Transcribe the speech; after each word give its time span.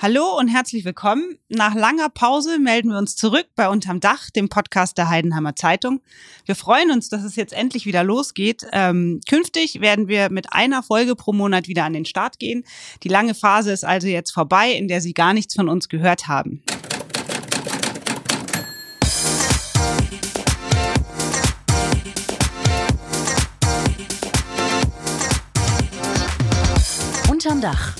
Hallo 0.00 0.38
und 0.38 0.46
herzlich 0.46 0.84
willkommen. 0.84 1.38
Nach 1.48 1.74
langer 1.74 2.08
Pause 2.08 2.60
melden 2.60 2.90
wir 2.90 2.98
uns 2.98 3.16
zurück 3.16 3.46
bei 3.56 3.68
Unterm 3.68 3.98
Dach, 3.98 4.30
dem 4.30 4.48
Podcast 4.48 4.96
der 4.96 5.08
Heidenheimer 5.08 5.56
Zeitung. 5.56 6.00
Wir 6.46 6.54
freuen 6.54 6.92
uns, 6.92 7.08
dass 7.08 7.24
es 7.24 7.34
jetzt 7.34 7.52
endlich 7.52 7.84
wieder 7.84 8.04
losgeht. 8.04 8.64
Ähm, 8.70 9.20
künftig 9.28 9.80
werden 9.80 10.06
wir 10.06 10.30
mit 10.30 10.52
einer 10.52 10.84
Folge 10.84 11.16
pro 11.16 11.32
Monat 11.32 11.66
wieder 11.66 11.82
an 11.82 11.94
den 11.94 12.04
Start 12.04 12.38
gehen. 12.38 12.62
Die 13.02 13.08
lange 13.08 13.34
Phase 13.34 13.72
ist 13.72 13.84
also 13.84 14.06
jetzt 14.06 14.30
vorbei, 14.30 14.70
in 14.70 14.86
der 14.86 15.00
Sie 15.00 15.14
gar 15.14 15.34
nichts 15.34 15.56
von 15.56 15.68
uns 15.68 15.88
gehört 15.88 16.28
haben. 16.28 16.62
Unterm 27.28 27.60
Dach 27.60 27.96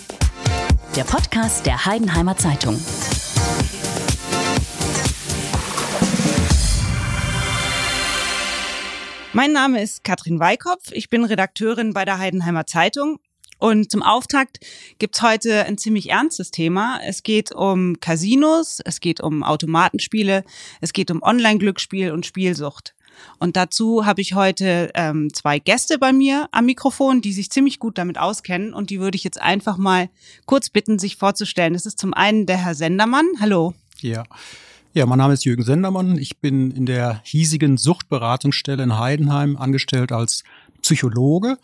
der 0.98 1.04
Podcast 1.04 1.64
der 1.64 1.86
Heidenheimer 1.86 2.36
Zeitung. 2.36 2.76
Mein 9.32 9.52
Name 9.52 9.80
ist 9.80 10.02
Katrin 10.02 10.40
Weikopf. 10.40 10.90
Ich 10.90 11.08
bin 11.08 11.22
Redakteurin 11.22 11.92
bei 11.92 12.04
der 12.04 12.18
Heidenheimer 12.18 12.66
Zeitung. 12.66 13.20
Und 13.58 13.92
zum 13.92 14.02
Auftakt 14.02 14.58
gibt's 14.98 15.22
heute 15.22 15.66
ein 15.66 15.78
ziemlich 15.78 16.10
ernstes 16.10 16.50
Thema. 16.50 16.98
Es 17.06 17.22
geht 17.22 17.52
um 17.52 18.00
Casinos, 18.00 18.80
es 18.84 18.98
geht 18.98 19.20
um 19.20 19.44
Automatenspiele, 19.44 20.42
es 20.80 20.92
geht 20.92 21.12
um 21.12 21.22
Online-Glücksspiel 21.22 22.10
und 22.10 22.26
Spielsucht. 22.26 22.96
Und 23.38 23.56
dazu 23.56 24.06
habe 24.06 24.20
ich 24.20 24.34
heute 24.34 24.90
ähm, 24.94 25.32
zwei 25.32 25.58
Gäste 25.58 25.98
bei 25.98 26.12
mir 26.12 26.48
am 26.52 26.66
Mikrofon, 26.66 27.20
die 27.20 27.32
sich 27.32 27.50
ziemlich 27.50 27.78
gut 27.78 27.98
damit 27.98 28.18
auskennen. 28.18 28.74
Und 28.74 28.90
die 28.90 29.00
würde 29.00 29.16
ich 29.16 29.24
jetzt 29.24 29.40
einfach 29.40 29.76
mal 29.76 30.08
kurz 30.46 30.70
bitten, 30.70 30.98
sich 30.98 31.16
vorzustellen. 31.16 31.72
Das 31.72 31.86
ist 31.86 31.98
zum 31.98 32.14
einen 32.14 32.46
der 32.46 32.58
Herr 32.58 32.74
Sendermann. 32.74 33.26
Hallo. 33.40 33.74
Ja. 34.00 34.24
Ja, 34.94 35.06
mein 35.06 35.18
Name 35.18 35.34
ist 35.34 35.44
Jürgen 35.44 35.62
Sendermann. 35.62 36.18
Ich 36.18 36.38
bin 36.38 36.70
in 36.70 36.86
der 36.86 37.20
hiesigen 37.24 37.76
Suchtberatungsstelle 37.76 38.82
in 38.82 38.98
Heidenheim 38.98 39.56
angestellt 39.56 40.12
als 40.12 40.44
Psychologe 40.82 41.58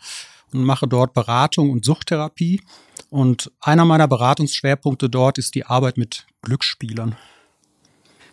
und 0.53 0.63
mache 0.63 0.87
dort 0.87 1.13
Beratung 1.13 1.71
und 1.71 1.83
Suchttherapie. 1.83 2.61
Und 3.09 3.51
einer 3.61 3.85
meiner 3.85 4.07
Beratungsschwerpunkte 4.07 5.09
dort 5.09 5.37
ist 5.37 5.55
die 5.55 5.65
Arbeit 5.65 5.97
mit 5.97 6.25
Glücksspielern. 6.41 7.15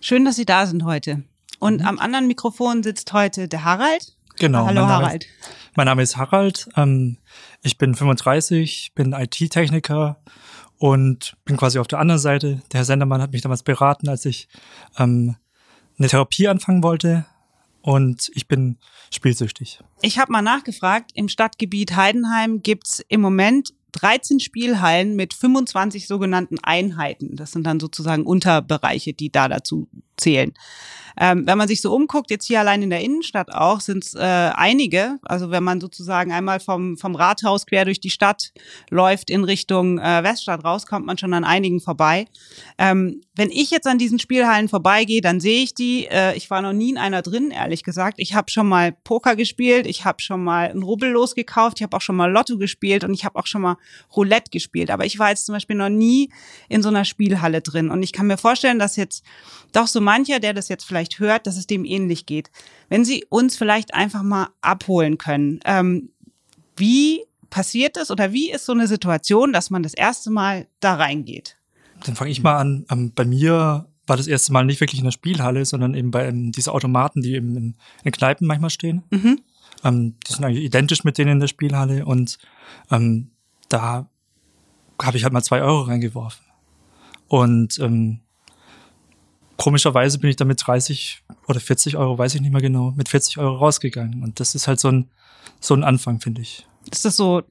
Schön, 0.01 0.25
dass 0.25 0.37
Sie 0.37 0.45
da 0.45 0.67
sind 0.67 0.85
heute. 0.85 1.23
Und 1.63 1.81
mhm. 1.81 1.87
am 1.87 1.99
anderen 2.01 2.27
Mikrofon 2.27 2.83
sitzt 2.83 3.13
heute 3.13 3.47
der 3.47 3.63
Harald. 3.63 4.17
Genau. 4.37 4.67
Hallo 4.67 4.81
mein 4.81 4.91
Harald. 4.91 5.25
Ist, 5.27 5.77
mein 5.77 5.87
Name 5.87 6.03
ist 6.03 6.17
Harald. 6.17 6.69
Ähm, 6.75 7.19
ich 7.63 7.79
bin 7.79 7.95
35, 7.95 8.91
bin 8.97 9.13
IT-Techniker 9.13 10.21
und 10.79 11.37
bin 11.45 11.57
quasi 11.57 11.79
auf 11.79 11.87
der 11.87 12.01
anderen 12.01 12.19
Seite. 12.19 12.63
Der 12.73 12.79
Herr 12.79 12.85
Sendermann 12.85 13.23
hat 13.23 13.31
mich 13.31 13.43
damals 13.43 13.63
beraten, 13.63 14.09
als 14.09 14.25
ich 14.25 14.49
ähm, 14.99 15.37
eine 15.99 16.09
Therapie 16.09 16.49
anfangen 16.49 16.83
wollte. 16.83 17.27
Und 17.81 18.33
ich 18.35 18.49
bin 18.49 18.79
spielsüchtig. 19.13 19.79
Ich 20.01 20.19
habe 20.19 20.33
mal 20.33 20.43
nachgefragt, 20.43 21.13
im 21.15 21.29
Stadtgebiet 21.29 21.95
Heidenheim 21.95 22.63
gibt's 22.65 23.05
im 23.09 23.21
Moment 23.21 23.73
13 23.93 24.41
Spielhallen 24.41 25.15
mit 25.15 25.35
25 25.35 26.09
sogenannten 26.09 26.59
Einheiten. 26.61 27.37
Das 27.37 27.53
sind 27.53 27.65
dann 27.65 27.79
sozusagen 27.79 28.25
Unterbereiche, 28.27 29.13
die 29.13 29.31
da 29.31 29.49
dazu 29.49 29.89
zählen. 30.17 30.55
Ähm, 31.19 31.47
wenn 31.47 31.59
man 31.59 31.69
sich 31.69 31.81
so 31.83 31.95
umguckt, 31.95 32.31
jetzt 32.31 32.47
hier 32.47 32.61
allein 32.61 32.83
in 32.83 32.91
der 32.91 33.01
Innenstadt 33.01 33.53
auch, 33.53 33.81
sind 33.81 34.05
es 34.05 34.15
äh, 34.15 34.21
einige. 34.21 35.19
Also 35.23 35.51
wenn 35.51 35.65
man 35.65 35.81
sozusagen 35.81 36.33
einmal 36.33 36.61
vom, 36.61 36.97
vom 36.97 37.15
Rathaus 37.15 37.67
quer 37.67 37.85
durch 37.85 38.01
die 38.01 38.11
Stadt 38.11 38.53
läuft 38.91 39.31
in 39.31 39.45
Richtung 39.45 39.99
äh, 39.99 40.23
Weststadt 40.23 40.65
raus, 40.65 40.87
kommt 40.87 41.07
man 41.07 41.19
schon 41.19 41.35
an 41.35 41.45
einigen 41.45 41.81
vorbei. 41.81 42.27
Ähm, 42.79 43.21
wenn 43.35 43.51
ich 43.51 43.71
jetzt 43.71 43.87
an 43.87 43.99
diesen 43.99 44.19
Spielhallen 44.19 44.69
vorbeigehe, 44.69 45.23
dann 45.23 45.41
sehe 45.41 45.63
ich 45.63 45.75
die. 45.75 46.07
Äh, 46.07 46.37
ich 46.37 46.51
war 46.51 46.61
noch 46.63 46.73
nie 46.73 46.91
in 46.91 46.99
einer 46.99 47.23
drin, 47.23 47.51
ehrlich 47.51 47.83
gesagt. 47.83 48.19
Ich 48.19 48.35
habe 48.35 48.51
schon 48.51 48.69
mal 48.69 48.93
Poker 48.93 49.37
gespielt, 49.37 49.87
ich 49.87 50.05
habe 50.05 50.21
schon 50.21 50.45
mal 50.45 50.71
ein 50.71 50.83
Rubbel 50.83 51.11
losgekauft, 51.11 51.79
ich 51.79 51.83
habe 51.83 51.97
auch 51.97 52.01
schon 52.01 52.17
mal 52.17 52.31
Lotto 52.31 52.59
gespielt 52.59 53.05
und 53.05 53.15
ich 53.15 53.25
habe 53.25 53.39
auch 53.39 53.47
schon 53.47 53.63
mal 53.63 53.77
Roulette 54.15 54.51
gespielt. 54.51 54.91
Aber 54.91 55.07
ich 55.07 55.19
war 55.19 55.31
jetzt 55.31 55.47
zum 55.47 55.55
Beispiel 55.55 55.77
noch 55.77 55.89
nie 55.89 56.31
in 56.69 56.83
so 56.83 56.89
einer 56.89 57.05
Spielhalle 57.05 57.63
drin. 57.63 57.91
Und 57.91 58.03
ich 58.03 58.13
kann 58.13 58.27
mir 58.27 58.37
vorstellen, 58.37 58.79
dass 58.79 58.97
jetzt 58.97 59.25
doch 59.73 59.87
so 59.87 60.01
mancher, 60.01 60.39
der 60.39 60.53
das 60.53 60.69
jetzt 60.69 60.85
vielleicht 60.85 61.02
hört, 61.19 61.47
dass 61.47 61.57
es 61.57 61.67
dem 61.67 61.85
ähnlich 61.85 62.27
geht. 62.27 62.51
Wenn 62.89 63.05
Sie 63.05 63.25
uns 63.29 63.57
vielleicht 63.57 63.95
einfach 63.95 64.23
mal 64.23 64.49
abholen 64.61 65.19
können, 65.19 65.61
ähm, 65.65 66.11
wie 66.77 67.23
passiert 67.51 67.97
es 67.97 68.11
oder 68.11 68.33
wie 68.33 68.51
ist 68.51 68.65
so 68.65 68.73
eine 68.73 68.89
Situation, 68.89 69.53
dass 69.53 69.71
man 69.71 69.83
das 69.83 69.95
erste 69.95 70.31
Mal 70.31 70.67
da 70.81 70.95
reingeht? 70.95 71.59
Dann 72.05 72.17
fange 72.17 72.31
ich 72.31 72.43
mal 72.43 72.57
an. 72.57 72.87
Ähm, 72.91 73.13
bei 73.15 73.25
mir 73.25 73.87
war 74.07 74.17
das 74.17 74.27
erste 74.27 74.53
Mal 74.53 74.65
nicht 74.65 74.81
wirklich 74.81 74.99
in 74.99 75.05
der 75.05 75.13
Spielhalle, 75.13 75.65
sondern 75.65 75.95
eben 75.95 76.11
bei 76.11 76.27
ähm, 76.27 76.51
diese 76.51 76.73
Automaten, 76.73 77.23
die 77.23 77.35
eben 77.35 77.57
in, 77.57 77.77
in 78.05 78.13
Kneipen 78.13 78.47
manchmal 78.47 78.71
stehen. 78.71 79.05
Mhm. 79.11 79.41
Ähm, 79.85 80.15
die 80.27 80.33
sind 80.33 80.45
eigentlich 80.45 80.65
identisch 80.65 81.05
mit 81.05 81.19
denen 81.19 81.33
in 81.33 81.41
der 81.41 81.47
Spielhalle 81.47 82.05
und 82.05 82.39
ähm, 82.91 83.31
da 83.69 84.09
habe 85.01 85.17
ich 85.17 85.25
halt 85.25 85.33
mal 85.33 85.43
zwei 85.43 85.63
Euro 85.63 85.83
reingeworfen. 85.83 86.45
Und 87.29 87.79
ähm, 87.79 88.21
komischerweise 89.63 90.19
bin 90.19 90.29
ich 90.29 90.35
dann 90.35 90.49
mit 90.49 90.61
30 90.67 91.23
oder 91.47 91.61
40 91.61 91.97
Euro, 91.97 92.19
weiß 92.19 92.35
ich 92.35 92.41
nicht 92.41 92.51
mehr 92.51 92.61
genau, 92.61 92.93
mit 92.97 93.09
40 93.09 93.39
Euro 93.39 93.59
rausgegangen. 93.59 94.25
Und 94.25 94.41
das 94.41 94.57
ist 94.57 94.67
halt 94.67 94.81
so 94.81 94.89
ein, 94.89 95.09
so 95.61 95.75
ein 95.75 95.85
Anfang, 95.85 96.19
finde 96.19 96.41
ich. 96.41 96.67
Ist 96.91 97.05
das 97.05 97.17
so, 97.17 97.43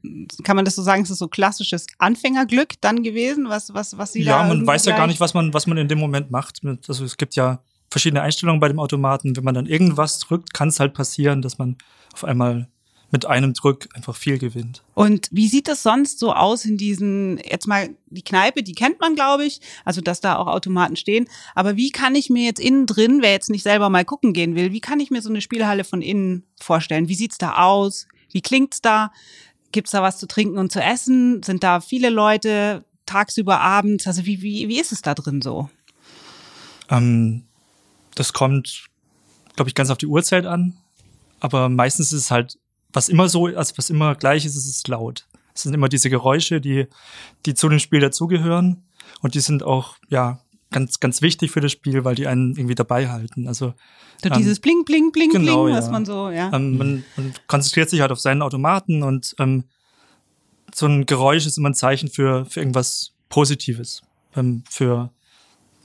kann 0.44 0.58
man 0.58 0.66
das 0.66 0.76
so 0.76 0.82
sagen, 0.82 1.04
ist 1.04 1.10
das 1.10 1.20
so 1.20 1.30
klassisches 1.30 1.88
Anfängerglück 2.00 2.74
dann 2.82 3.02
gewesen, 3.02 3.48
was, 3.48 3.74
was, 3.74 3.98
was 3.98 4.12
Sie 4.12 4.24
ja, 4.24 4.40
da 4.40 4.42
Ja, 4.42 4.48
man 4.54 4.68
weiß 4.68 4.86
ja 4.86 4.98
gar 4.98 5.08
nicht, 5.08 5.22
was 5.22 5.34
man, 5.34 5.54
was 5.54 5.68
man 5.68 5.78
in 5.78 5.88
dem 5.88 6.00
Moment 6.00 6.32
macht. 6.32 6.60
Also 6.86 7.06
es 7.06 7.16
gibt 7.16 7.36
ja 7.36 7.62
verschiedene 7.90 8.22
Einstellungen 8.22 8.60
bei 8.60 8.68
dem 8.68 8.80
Automaten. 8.80 9.34
Wenn 9.38 9.46
man 9.46 9.56
dann 9.56 9.66
irgendwas 9.66 10.20
drückt, 10.20 10.54
kann 10.54 10.68
es 10.68 10.82
halt 10.82 10.94
passieren, 10.94 11.42
dass 11.42 11.60
man 11.60 11.78
auf 12.14 12.26
einmal 12.26 12.68
mit 13.12 13.26
einem 13.26 13.54
Druck 13.54 13.90
einfach 13.94 14.16
viel 14.16 14.40
gewinnt. 14.40 14.84
Und 14.94 15.28
wie 15.32 15.50
sieht 15.50 15.68
das 15.68 15.84
sonst 15.84 16.18
so 16.18 16.34
aus 16.34 16.64
in 16.64 16.78
diesen, 16.78 17.40
jetzt 17.40 17.68
mal 17.68 17.90
die 18.08 18.24
Kneipe, 18.24 18.64
die 18.64 18.74
kennt 18.74 19.02
man, 19.02 19.16
glaube 19.16 19.46
ich, 19.46 19.60
also 19.84 20.00
dass 20.00 20.22
da 20.22 20.38
auch 20.38 20.48
Automaten 20.48 20.96
stehen. 20.96 21.28
Aber 21.54 21.76
wie 21.76 21.92
kann 21.92 22.16
ich 22.16 22.30
mir 22.30 22.46
jetzt 22.46 22.60
innen 22.60 22.88
drin, 22.88 23.22
wer 23.22 23.32
jetzt 23.32 23.50
nicht 23.50 23.64
selber 23.64 23.90
mal 23.90 24.06
gucken 24.06 24.32
gehen 24.32 24.56
will, 24.56 24.72
wie 24.72 24.80
kann 24.80 25.02
ich 25.02 25.12
mir 25.12 25.22
so 25.22 25.30
eine 25.30 25.42
Spielhalle 25.42 25.84
von 25.84 26.02
innen 26.02 26.46
vorstellen? 26.60 27.10
Wie 27.10 27.16
sieht's 27.16 27.38
da 27.38 27.58
aus? 27.58 28.08
Wie 28.32 28.42
klingt's 28.42 28.82
da? 28.82 29.12
Gibt's 29.74 29.92
da 29.92 30.02
was 30.02 30.18
zu 30.18 30.28
trinken 30.28 30.58
und 30.58 30.72
zu 30.72 30.82
essen? 30.82 31.44
Sind 31.44 31.64
da 31.64 31.82
viele 31.82 32.10
Leute 32.10 32.86
tagsüber, 33.06 33.60
abends? 33.60 34.08
Also 34.08 34.26
wie, 34.26 34.42
wie, 34.42 34.70
wie 34.70 34.80
ist 34.80 34.94
es 34.94 35.02
da 35.02 35.16
drin 35.16 35.42
so? 35.42 35.70
Ähm, 36.90 37.44
das 38.16 38.32
kommt, 38.32 38.86
glaube 39.56 39.70
ich, 39.70 39.76
ganz 39.76 39.90
auf 39.90 39.98
die 39.98 40.08
Uhrzeit 40.08 40.46
an. 40.46 40.78
Aber 41.42 41.68
meistens 41.68 42.14
ist 42.14 42.20
es 42.20 42.32
halt 42.32 42.58
was 42.94 43.10
immer 43.10 43.30
so, 43.30 43.48
also 43.48 43.74
was 43.78 43.90
immer 43.90 44.16
gleich 44.16 44.46
ist, 44.46 44.56
ist 44.56 44.68
es 44.68 44.88
laut. 44.88 45.28
Es 45.54 45.64
sind 45.64 45.74
immer 45.74 45.90
diese 45.90 46.10
Geräusche, 46.10 46.62
die, 46.62 46.88
die 47.46 47.54
zu 47.54 47.70
dem 47.70 47.80
Spiel 47.80 48.00
dazugehören. 48.00 48.84
Und 49.22 49.36
die 49.36 49.40
sind 49.40 49.64
auch, 49.64 49.98
ja, 50.10 50.40
ganz, 50.72 51.00
ganz 51.00 51.22
wichtig 51.22 51.52
für 51.52 51.62
das 51.62 51.72
Spiel, 51.72 52.04
weil 52.06 52.16
die 52.16 52.28
einen 52.28 52.56
irgendwie 52.56 52.76
dabei 52.76 53.10
halten. 53.10 53.48
Also 53.48 53.74
so 54.24 54.30
ähm, 54.30 54.38
dieses 54.38 54.60
Bling, 54.60 54.86
Bling, 54.86 55.12
Bling, 55.12 55.32
genau, 55.32 55.64
Bling, 55.64 55.76
ja. 55.76 55.82
was 55.82 55.92
man 55.92 56.06
so, 56.06 56.30
ja. 56.30 56.52
Ähm, 56.54 56.78
man, 56.78 57.04
man 57.18 57.34
konzentriert 57.48 57.90
sich 57.90 58.02
halt 58.02 58.12
auf 58.12 58.20
seinen 58.20 58.42
Automaten 58.42 59.04
und 59.04 59.36
ähm, 59.40 59.66
so 60.74 60.86
ein 60.86 61.06
Geräusch 61.06 61.46
ist 61.46 61.58
immer 61.58 61.70
ein 61.70 61.76
Zeichen 61.76 62.10
für, 62.10 62.46
für 62.46 62.62
irgendwas 62.62 63.14
Positives. 63.30 64.02
Ähm, 64.36 64.64
für 64.70 65.12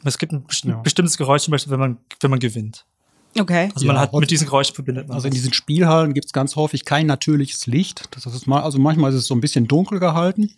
es 0.04 0.18
gibt 0.18 0.32
ein 0.32 0.44
besti 0.44 0.68
ja. 0.68 0.76
bestimmtes 0.76 1.16
Geräusch 1.16 1.42
zum 1.42 1.52
Beispiel, 1.52 1.72
wenn 1.72 1.80
man, 1.80 1.98
wenn 2.20 2.30
man 2.30 2.38
gewinnt. 2.38 2.86
Okay. 3.38 3.70
Also 3.74 3.86
man 3.86 3.96
ja, 3.96 4.02
hat 4.02 4.12
mit 4.12 4.30
diesen 4.30 4.46
Geräuschen 4.46 4.74
verbindet 4.74 5.08
man. 5.08 5.16
Also 5.16 5.28
in 5.28 5.34
diesen 5.34 5.52
Spielhallen 5.52 6.14
gibt 6.14 6.26
es 6.26 6.32
ganz 6.32 6.56
häufig 6.56 6.84
kein 6.84 7.06
natürliches 7.06 7.66
Licht. 7.66 8.08
Das 8.12 8.26
ist 8.26 8.46
mal, 8.46 8.62
also 8.62 8.78
manchmal 8.78 9.10
ist 9.10 9.18
es 9.18 9.26
so 9.26 9.34
ein 9.34 9.40
bisschen 9.40 9.68
dunkel 9.68 9.98
gehalten, 10.00 10.54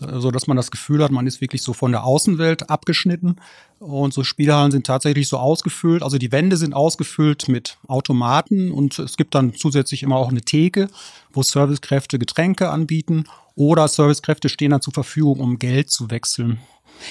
so 0.00 0.30
dass 0.30 0.46
man 0.46 0.56
das 0.56 0.70
Gefühl 0.70 1.02
hat, 1.02 1.10
man 1.10 1.26
ist 1.26 1.40
wirklich 1.40 1.62
so 1.62 1.72
von 1.72 1.92
der 1.92 2.04
Außenwelt 2.04 2.70
abgeschnitten. 2.70 3.36
Und 3.78 4.12
so 4.12 4.24
Spielhallen 4.24 4.72
sind 4.72 4.86
tatsächlich 4.86 5.28
so 5.28 5.38
ausgefüllt. 5.38 6.02
Also 6.02 6.18
die 6.18 6.32
Wände 6.32 6.56
sind 6.56 6.74
ausgefüllt 6.74 7.48
mit 7.48 7.78
Automaten 7.86 8.72
und 8.72 8.98
es 8.98 9.16
gibt 9.16 9.34
dann 9.34 9.54
zusätzlich 9.54 10.02
immer 10.02 10.16
auch 10.16 10.30
eine 10.30 10.42
Theke, 10.42 10.88
wo 11.32 11.42
Servicekräfte 11.42 12.18
Getränke 12.18 12.70
anbieten 12.70 13.24
oder 13.54 13.86
Servicekräfte 13.88 14.48
stehen 14.48 14.70
dann 14.70 14.82
zur 14.82 14.94
Verfügung, 14.94 15.40
um 15.40 15.58
Geld 15.58 15.90
zu 15.90 16.10
wechseln. 16.10 16.58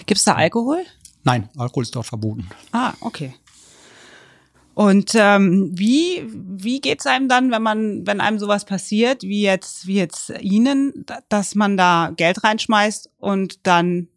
Gibt 0.06 0.20
es 0.20 0.26
da 0.26 0.36
Alkohol? 0.36 0.84
Nein, 1.24 1.50
Alkohol 1.58 1.84
ist 1.84 1.96
dort 1.96 2.06
verboten. 2.06 2.48
Ah, 2.72 2.94
okay. 3.02 3.34
Und 4.78 5.14
ähm, 5.16 5.72
wie 5.74 6.24
wie 6.32 6.80
geht's 6.82 7.08
einem 7.08 7.28
dann, 7.28 7.50
wenn 7.50 7.64
man 7.64 8.06
wenn 8.06 8.22
einem 8.22 8.38
sowas 8.38 8.64
passiert, 8.64 9.24
wie 9.24 9.42
jetzt 9.42 9.88
wie 9.88 9.96
jetzt 9.96 10.32
Ihnen, 10.40 11.04
dass 11.30 11.56
man 11.56 11.78
da 11.78 12.14
Geld 12.16 12.44
reinschmeißt 12.44 13.10
und 13.18 13.66
dann 13.66 14.08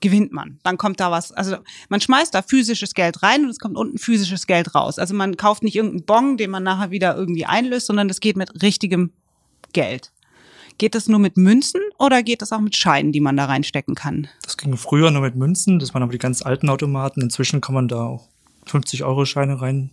gewinnt 0.00 0.30
man. 0.30 0.60
Dann 0.62 0.78
kommt 0.78 1.00
da 1.00 1.10
was, 1.10 1.32
also 1.32 1.56
man 1.88 2.00
schmeißt 2.00 2.32
da 2.32 2.42
physisches 2.42 2.94
Geld 2.94 3.24
rein 3.24 3.42
und 3.42 3.50
es 3.50 3.58
kommt 3.58 3.76
unten 3.76 3.98
physisches 3.98 4.46
Geld 4.46 4.76
raus. 4.76 5.00
Also 5.00 5.12
man 5.12 5.36
kauft 5.36 5.64
nicht 5.64 5.74
irgendeinen 5.74 6.04
Bon, 6.04 6.36
den 6.36 6.52
man 6.52 6.62
nachher 6.62 6.92
wieder 6.92 7.16
irgendwie 7.16 7.44
einlöst, 7.44 7.88
sondern 7.88 8.08
es 8.08 8.20
geht 8.20 8.36
mit 8.36 8.62
richtigem 8.62 9.10
Geld. 9.72 10.12
Geht 10.78 10.94
das 10.94 11.08
nur 11.08 11.18
mit 11.18 11.36
Münzen 11.36 11.80
oder 11.98 12.22
geht 12.22 12.42
das 12.42 12.52
auch 12.52 12.60
mit 12.60 12.76
Scheinen, 12.76 13.10
die 13.10 13.20
man 13.20 13.36
da 13.36 13.46
reinstecken 13.46 13.96
kann? 13.96 14.28
Das 14.42 14.56
ging 14.56 14.76
früher 14.76 15.10
nur 15.10 15.22
mit 15.22 15.34
Münzen, 15.34 15.80
das 15.80 15.94
waren 15.94 16.04
aber 16.04 16.12
die 16.12 16.18
ganz 16.18 16.42
alten 16.42 16.68
Automaten. 16.68 17.22
Inzwischen 17.22 17.60
kann 17.60 17.74
man 17.74 17.88
da 17.88 18.04
auch 18.04 18.28
50-Euro-Scheine 18.68 19.60
reinpacken. 19.60 19.90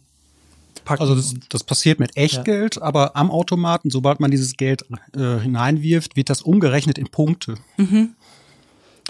Also 1.00 1.16
das, 1.16 1.33
das 1.50 1.63
passiert 1.63 2.00
mit 2.00 2.16
Echtgeld, 2.18 2.81
aber 2.81 3.16
am 3.16 3.31
Automaten, 3.31 3.89
sobald 3.89 4.19
man 4.19 4.31
dieses 4.31 4.57
Geld 4.57 4.86
äh, 5.16 5.39
hineinwirft, 5.39 6.16
wird 6.16 6.30
das 6.30 6.42
umgerechnet 6.42 6.98
in 6.98 7.07
Punkte. 7.07 7.56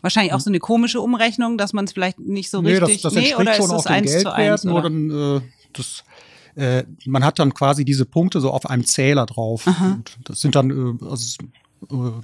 Wahrscheinlich 0.02 0.34
auch 0.34 0.40
so 0.40 0.50
eine 0.50 0.60
komische 0.60 1.02
Umrechnung, 1.02 1.58
dass 1.58 1.74
man 1.74 1.86
es 1.86 1.94
vielleicht 1.94 2.20
nicht 2.20 2.50
so 2.50 2.62
nee, 2.62 2.78
richtig. 2.78 3.02
das, 3.02 3.14
das 3.14 3.16
entspricht 3.16 3.40
oder 3.40 3.54
schon 3.54 3.66
ist 3.66 3.72
auch 3.72 3.84
das 3.84 3.88
eins 3.88 4.20
zu 4.20 4.34
eins? 4.34 4.64
nur 4.64 4.76
Oder? 4.76 4.84
dann 4.84 5.38
äh, 5.38 5.42
das 5.74 6.04
äh, 6.56 6.84
man 7.06 7.24
hat 7.24 7.40
dann 7.40 7.54
quasi 7.54 7.86
diese 7.86 8.06
Punkte 8.06 8.40
so 8.40 8.52
auf 8.52 8.70
einem 8.70 8.86
Zähler 8.86 9.26
drauf. 9.26 9.68
Und 9.68 10.18
das 10.24 10.42
sind 10.42 10.56
dann 10.56 10.70
äh, 10.70 11.06
also, 11.06 11.38
äh, 11.90 12.22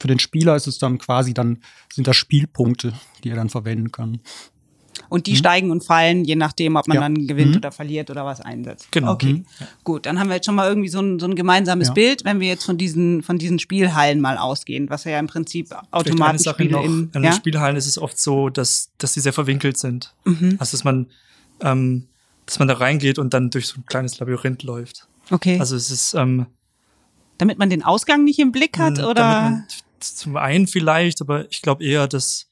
für 0.00 0.08
den 0.08 0.18
Spieler 0.18 0.56
ist 0.56 0.66
es 0.66 0.78
dann 0.78 0.98
quasi 0.98 1.34
dann 1.34 1.58
sind 1.92 2.06
das 2.06 2.16
Spielpunkte, 2.16 2.92
die 3.22 3.30
er 3.30 3.36
dann 3.36 3.48
verwenden 3.48 3.92
kann. 3.92 4.20
Und 5.08 5.26
die 5.26 5.36
steigen 5.36 5.70
und 5.70 5.84
fallen, 5.84 6.24
je 6.24 6.36
nachdem, 6.36 6.76
ob 6.76 6.86
man 6.86 6.96
Ja. 6.96 7.00
dann 7.02 7.26
gewinnt 7.26 7.56
oder 7.56 7.72
verliert 7.72 8.10
oder 8.10 8.24
was 8.26 8.40
einsetzt. 8.40 8.88
Genau. 8.92 9.12
Okay. 9.12 9.32
Mhm. 9.34 9.44
Gut, 9.84 10.06
dann 10.06 10.18
haben 10.20 10.28
wir 10.28 10.34
jetzt 10.36 10.46
schon 10.46 10.54
mal 10.54 10.68
irgendwie 10.68 10.88
so 10.88 11.00
ein, 11.00 11.18
so 11.18 11.26
ein 11.26 11.34
gemeinsames 11.34 11.88
Ja. 11.88 11.94
Bild, 11.94 12.24
wenn 12.24 12.40
wir 12.40 12.48
jetzt 12.48 12.64
von 12.64 12.76
diesen, 12.76 13.22
von 13.22 13.38
diesen 13.38 13.58
Spielhallen 13.58 14.20
mal 14.20 14.36
ausgehen, 14.36 14.90
was 14.90 15.04
ja 15.04 15.18
im 15.18 15.26
Prinzip 15.26 15.68
Sache 15.68 15.86
Automatenspiele 15.90 16.70
noch. 16.72 16.84
in. 16.84 17.10
Ja? 17.14 17.20
den 17.20 17.32
Spielhallen 17.32 17.76
ist 17.76 17.86
es 17.86 17.98
oft 17.98 18.18
so, 18.20 18.48
dass, 18.50 18.90
dass 18.98 19.12
die 19.14 19.20
sehr 19.20 19.32
verwinkelt 19.32 19.78
sind. 19.78 20.14
Mhm. 20.24 20.56
Also 20.58 20.72
dass 20.76 20.84
man, 20.84 21.06
ähm, 21.62 22.06
dass 22.46 22.58
man 22.58 22.68
da 22.68 22.74
reingeht 22.74 23.18
und 23.18 23.32
dann 23.34 23.50
durch 23.50 23.66
so 23.68 23.78
ein 23.80 23.86
kleines 23.86 24.18
Labyrinth 24.18 24.62
läuft. 24.62 25.08
Okay. 25.30 25.58
Also 25.58 25.76
es 25.76 25.90
ist 25.90 26.14
ähm, 26.14 26.46
damit 27.38 27.58
man 27.58 27.70
den 27.70 27.82
Ausgang 27.84 28.24
nicht 28.24 28.40
im 28.40 28.52
Blick 28.52 28.78
hat, 28.78 28.98
oder? 28.98 29.14
Damit 29.14 29.50
man, 29.52 29.64
zum 30.00 30.36
einen 30.36 30.66
vielleicht, 30.66 31.20
aber 31.20 31.46
ich 31.50 31.62
glaube 31.62 31.84
eher, 31.84 32.08
dass 32.08 32.47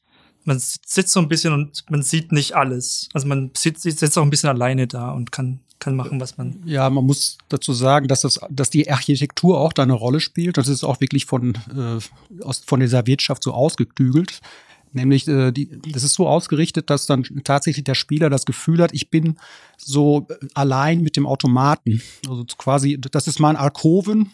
man 0.47 0.59
sitzt 0.59 1.13
so 1.13 1.21
ein 1.21 1.29
bisschen 1.29 1.53
und 1.53 1.85
man 1.91 2.03
sieht 2.03 2.33
nicht 2.33 2.55
alles. 2.55 3.09
Also 3.13 3.27
man 3.27 3.51
sitzt, 3.57 3.83
sitzt 3.83 4.17
auch 4.17 4.23
ein 4.23 4.31
bisschen 4.31 4.49
alleine 4.49 4.87
da 4.87 5.11
und 5.11 5.33
kann, 5.33 5.61
kann 5.79 5.97
machen, 5.97 6.21
was 6.21 6.39
man. 6.39 6.63
Ja, 6.65 6.89
man 6.89 7.05
muss 7.05 7.39
dazu 7.49 7.73
sagen, 7.73 8.09
dass 8.09 8.21
das, 8.23 8.41
dass 8.51 8.71
die 8.71 8.91
Architektur 8.91 9.61
auch 9.61 9.73
da 9.73 9.83
eine 9.83 9.93
Rolle 9.93 10.21
spielt. 10.21 10.57
Das 10.57 10.69
ist 10.69 10.85
auch 10.85 11.01
wirklich 11.01 11.27
von 11.27 11.55
äh, 11.75 12.43
aus, 12.43 12.63
von 12.67 12.81
dieser 12.81 13.07
Wirtschaft 13.07 13.43
so 13.43 13.53
ausgeklügelt. 13.53 14.41
Nämlich, 14.97 15.29
äh, 15.29 15.53
die, 15.53 15.69
das 15.93 16.03
ist 16.03 16.15
so 16.15 16.27
ausgerichtet, 16.27 16.89
dass 16.89 17.07
dann 17.07 17.23
tatsächlich 17.45 17.85
der 17.85 17.95
Spieler 17.95 18.31
das 18.31 18.47
Gefühl 18.47 18.83
hat, 18.83 18.93
ich 18.95 19.11
bin 19.11 19.37
so 19.77 20.27
äh, 20.29 20.35
allein 20.55 21.03
mit 21.03 21.17
dem 21.17 21.27
Automaten. 21.27 22.03
Also 22.29 22.45
quasi, 22.57 22.99
das 22.99 23.29
ist 23.29 23.39
mein 23.39 23.57
Alkoven 23.57 24.33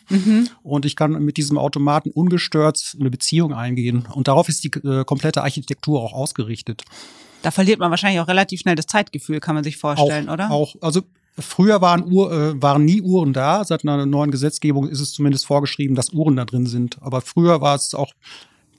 und 0.62 0.87
ich 0.87 0.94
kann 0.94 1.12
mit 1.25 1.37
diesem 1.37 1.59
Automaten 1.59 2.11
ungestört 2.11 2.97
eine 2.99 3.11
Beziehung 3.11 3.53
eingehen. 3.53 4.06
Und 4.12 4.29
darauf 4.29 4.49
ist 4.49 4.62
die 4.62 4.70
äh, 4.88 5.05
komplette 5.05 5.43
Architektur 5.43 6.00
auch 6.00 6.12
ausgerichtet. 6.12 6.85
Da 7.43 7.50
verliert 7.50 7.81
man 7.81 7.91
wahrscheinlich 7.91 8.20
auch 8.20 8.29
relativ 8.29 8.61
schnell 8.61 8.76
das 8.76 8.87
Zeitgefühl, 8.87 9.41
kann 9.41 9.56
man 9.56 9.65
sich 9.65 9.76
vorstellen, 9.76 10.29
auch, 10.29 10.35
oder? 10.35 10.50
Auch, 10.53 10.76
also 10.81 11.03
früher 11.37 11.81
waren, 11.81 12.11
Uhr, 12.11 12.32
äh, 12.32 12.62
waren 12.62 12.85
nie 12.85 13.03
Uhren 13.03 13.32
da. 13.32 13.65
Seit 13.65 13.82
einer 13.82 14.06
neuen 14.06 14.31
Gesetzgebung 14.31 14.88
ist 14.88 15.00
es 15.00 15.12
zumindest 15.12 15.47
vorgeschrieben, 15.47 15.97
dass 15.97 16.12
Uhren 16.12 16.37
da 16.37 16.44
drin 16.44 16.67
sind. 16.67 16.99
Aber 17.03 17.20
früher 17.20 17.61
war 17.61 17.75
es 17.75 17.94
auch 17.94 18.12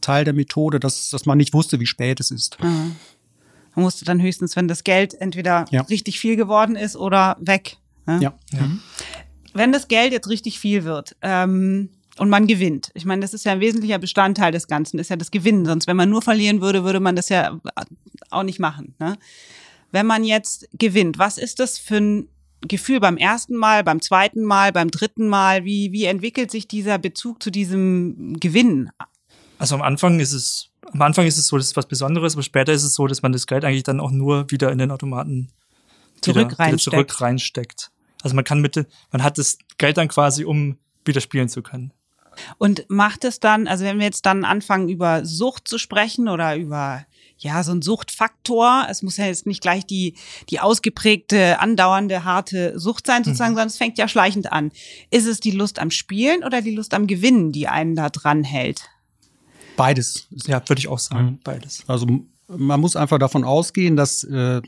Teil 0.04 0.24
der 0.26 0.34
Methode, 0.34 0.80
dass, 0.80 1.10
dass 1.10 1.26
man 1.26 1.38
nicht 1.38 1.54
wusste, 1.54 1.80
wie 1.80 1.86
spät 1.88 2.20
es 2.20 2.30
ist. 2.32 2.58
Man 2.62 2.96
musste 3.76 4.06
dann 4.06 4.22
höchstens, 4.22 4.56
wenn 4.56 4.68
das 4.68 4.84
Geld 4.84 5.14
entweder 5.20 5.66
Ja. 5.72 5.82
richtig 5.82 6.20
viel 6.20 6.36
geworden 6.36 6.76
ist 6.76 6.96
oder 6.96 7.38
weg. 7.40 7.78
ne? 8.06 8.20
Ja. 8.22 8.34
Wenn 9.54 9.72
das 9.72 9.88
Geld 9.88 10.12
jetzt 10.14 10.30
richtig 10.30 10.60
viel 10.60 10.84
wird 10.84 11.16
ähm, 11.22 11.90
und 12.18 12.30
man 12.30 12.48
gewinnt, 12.48 12.92
ich 12.96 13.06
meine, 13.06 13.22
das 13.22 13.34
ist 13.34 13.46
ja 13.46 13.52
ein 13.54 13.60
wesentlicher 13.60 14.00
Bestandteil 14.00 14.52
des 14.52 14.68
Ganzen, 14.68 15.00
ist 15.00 15.10
ja 15.10 15.16
das 15.16 15.32
Gewinnen. 15.32 15.66
Sonst, 15.66 15.88
wenn 15.88 15.98
man 15.98 16.10
nur 16.10 16.22
verlieren 16.22 16.62
würde, 16.62 16.84
würde 16.84 17.00
man 17.00 17.16
das 17.16 17.30
ja 17.30 17.60
auch 18.30 18.44
nicht 18.44 18.60
machen. 18.60 18.96
Ne? 19.00 19.18
Wenn 19.92 20.06
man 20.08 20.24
jetzt 20.24 20.68
gewinnt, 20.78 21.18
was 21.20 21.38
ist 21.38 21.60
das 21.60 21.78
für 21.78 21.98
ein 21.98 22.28
Gefühl 22.68 23.00
beim 23.00 23.18
ersten 23.18 23.56
Mal, 23.56 23.84
beim 23.84 24.02
zweiten 24.02 24.44
Mal, 24.44 24.72
beim 24.72 24.90
dritten 24.90 25.28
Mal? 25.28 25.66
Wie, 25.66 25.92
wie 25.92 26.06
entwickelt 26.06 26.50
sich 26.50 26.68
dieser 26.68 26.98
Bezug 26.98 27.44
zu 27.44 27.52
diesem 27.52 28.38
Gewinn? 28.40 28.90
Also 29.58 29.76
am 29.76 29.82
Anfang 29.82 30.20
ist 30.20 30.34
es, 30.34 30.70
am 30.92 31.02
Anfang 31.02 31.26
ist 31.26 31.38
es 31.38 31.48
so, 31.48 31.58
das 31.58 31.68
ist 31.68 31.78
was 31.78 31.88
Besonderes, 31.88 32.34
aber 32.34 32.44
später 32.44 32.74
ist 32.74 32.84
es 32.84 32.94
so, 32.94 33.08
dass 33.08 33.22
man 33.22 33.32
das 33.32 33.48
Geld 33.48 33.66
eigentlich 33.66 33.84
dann 33.84 34.00
auch 34.00 34.12
nur 34.12 34.50
wieder 34.52 34.72
in 34.72 34.78
den 34.78 34.92
Automaten 34.92 35.52
Zurück 36.22 36.52
wieder, 36.52 36.60
reinsteckt. 36.60 36.94
Wieder 36.94 37.08
zurück 37.08 37.22
reinsteckt. 37.22 37.92
Also 38.22 38.36
man 38.36 38.46
kann 38.46 38.62
mit, 38.62 38.76
man 39.12 39.24
hat 39.24 39.38
das 39.38 39.58
Geld 39.78 39.98
dann 39.98 40.08
quasi, 40.08 40.46
um 40.46 40.78
wieder 41.06 41.22
spielen 41.22 41.50
zu 41.50 41.62
können. 41.62 41.94
Und 42.58 42.86
macht 42.90 43.26
es 43.26 43.40
dann, 43.40 43.68
also 43.68 43.86
wenn 43.86 44.00
wir 44.00 44.06
jetzt 44.06 44.26
dann 44.26 44.46
anfangen, 44.46 44.90
über 44.90 45.26
Sucht 45.26 45.68
zu 45.68 45.78
sprechen 45.78 46.28
oder 46.28 46.56
über 46.56 47.06
ja, 47.38 47.62
so 47.64 47.74
ein 47.74 47.82
Suchtfaktor, 47.82 48.88
es 48.90 49.02
muss 49.02 49.18
ja 49.18 49.26
jetzt 49.26 49.46
nicht 49.46 49.62
gleich 49.62 49.86
die, 49.86 50.16
die 50.50 50.60
ausgeprägte, 50.60 51.60
andauernde, 51.60 52.24
harte 52.24 52.80
Sucht 52.80 53.06
sein, 53.06 53.24
sozusagen, 53.24 53.54
sondern 53.54 53.68
es 53.68 53.78
fängt 53.78 53.98
ja 53.98 54.08
schleichend 54.08 54.52
an. 54.52 54.72
Ist 55.12 55.28
es 55.28 55.40
die 55.40 55.52
Lust 55.52 55.80
am 55.80 55.92
Spielen 55.92 56.44
oder 56.44 56.62
die 56.62 56.74
Lust 56.74 56.94
am 56.94 57.06
Gewinnen, 57.06 57.52
die 57.52 57.68
einen 57.68 57.96
da 57.96 58.10
dran 58.10 58.44
hält? 58.44 58.84
Beides. 59.76 60.28
Ja, 60.46 60.62
würde 60.68 60.80
ich 60.80 60.88
auch 60.88 61.00
sagen, 61.00 61.40
beides. 61.44 61.84
Also 61.88 62.08
man 62.48 62.80
muss 62.80 62.96
einfach 62.96 63.20
davon 63.20 63.44
ausgehen, 63.44 63.96
dass 63.96 64.24
äh, 64.24 64.62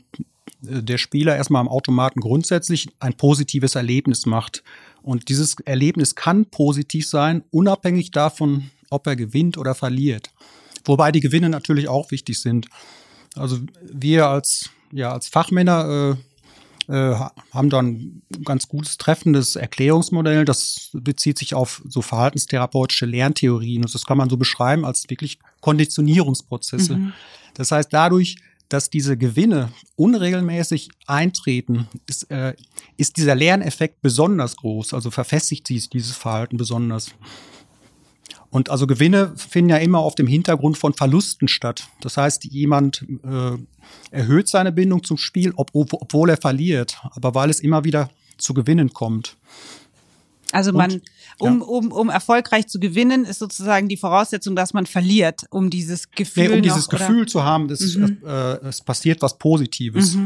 der 0.60 0.98
Spieler 0.98 1.36
erstmal 1.36 1.60
am 1.60 1.68
Automaten 1.68 2.20
grundsätzlich 2.20 2.88
ein 2.98 3.14
positives 3.14 3.74
Erlebnis 3.74 4.26
macht. 4.26 4.62
Und 5.02 5.28
dieses 5.28 5.56
Erlebnis 5.60 6.14
kann 6.14 6.46
positiv 6.46 7.08
sein, 7.08 7.44
unabhängig 7.50 8.10
davon, 8.10 8.70
ob 8.90 9.06
er 9.06 9.16
gewinnt 9.16 9.58
oder 9.58 9.74
verliert. 9.74 10.30
Wobei 10.84 11.12
die 11.12 11.20
Gewinne 11.20 11.48
natürlich 11.48 11.88
auch 11.88 12.10
wichtig 12.10 12.40
sind. 12.40 12.66
Also 13.34 13.58
wir 13.82 14.28
als, 14.28 14.70
ja, 14.92 15.12
als 15.12 15.28
Fachmänner 15.28 16.16
äh, 16.16 16.22
äh, 16.88 16.92
ha- 16.92 17.32
haben 17.52 17.70
dann 17.70 17.86
ein 17.86 18.22
ganz 18.44 18.68
gutes 18.68 18.96
treffendes 18.98 19.56
Erklärungsmodell. 19.56 20.44
Das 20.44 20.90
bezieht 20.92 21.38
sich 21.38 21.54
auf 21.54 21.82
so 21.88 22.02
verhaltenstherapeutische 22.02 23.06
Lerntheorien. 23.06 23.84
Und 23.84 23.94
das 23.94 24.06
kann 24.06 24.18
man 24.18 24.30
so 24.30 24.36
beschreiben 24.36 24.84
als 24.84 25.08
wirklich 25.08 25.38
Konditionierungsprozesse. 25.60 27.12
Das 27.54 27.70
heißt, 27.70 27.92
dadurch, 27.92 28.36
dass 28.68 28.90
diese 28.90 29.16
Gewinne 29.16 29.70
unregelmäßig 29.96 30.90
eintreten, 31.06 31.88
ist, 32.08 32.30
äh, 32.30 32.54
ist 32.96 33.16
dieser 33.16 33.34
Lerneffekt 33.34 34.02
besonders 34.02 34.56
groß. 34.56 34.92
Also 34.94 35.10
verfestigt 35.10 35.66
sich 35.66 35.88
dieses 35.88 36.16
Verhalten 36.16 36.56
besonders. 36.56 37.12
Und 38.50 38.70
also 38.70 38.86
Gewinne 38.86 39.32
finden 39.36 39.70
ja 39.70 39.76
immer 39.76 39.98
auf 39.98 40.14
dem 40.14 40.26
Hintergrund 40.26 40.78
von 40.78 40.94
Verlusten 40.94 41.48
statt. 41.48 41.88
Das 42.00 42.16
heißt, 42.16 42.44
jemand 42.44 43.04
äh, 43.24 43.58
erhöht 44.10 44.48
seine 44.48 44.72
Bindung 44.72 45.04
zum 45.04 45.18
Spiel, 45.18 45.52
ob, 45.56 45.70
obwohl 45.74 46.30
er 46.30 46.36
verliert, 46.36 46.98
aber 47.10 47.34
weil 47.34 47.50
es 47.50 47.60
immer 47.60 47.84
wieder 47.84 48.10
zu 48.38 48.54
Gewinnen 48.54 48.92
kommt. 48.92 49.36
Also 50.52 50.70
Und- 50.70 50.76
man, 50.76 51.02
um, 51.38 51.58
ja. 51.58 51.66
um, 51.66 51.92
um 51.92 52.08
erfolgreich 52.08 52.68
zu 52.68 52.78
gewinnen, 52.80 53.24
ist 53.24 53.40
sozusagen 53.40 53.88
die 53.88 53.96
Voraussetzung, 53.96 54.56
dass 54.56 54.72
man 54.72 54.86
verliert, 54.86 55.42
um 55.50 55.68
dieses 55.70 56.10
Gefühl 56.10 56.44
Nee, 56.44 56.48
um 56.50 56.56
noch, 56.56 56.62
dieses 56.62 56.88
oder? 56.88 56.98
Gefühl 56.98 57.26
zu 57.26 57.42
haben, 57.42 57.68
dass 57.68 57.96
äh, 57.96 58.30
es 58.66 58.80
passiert 58.80 59.20
was 59.22 59.36
Positives. 59.38 60.16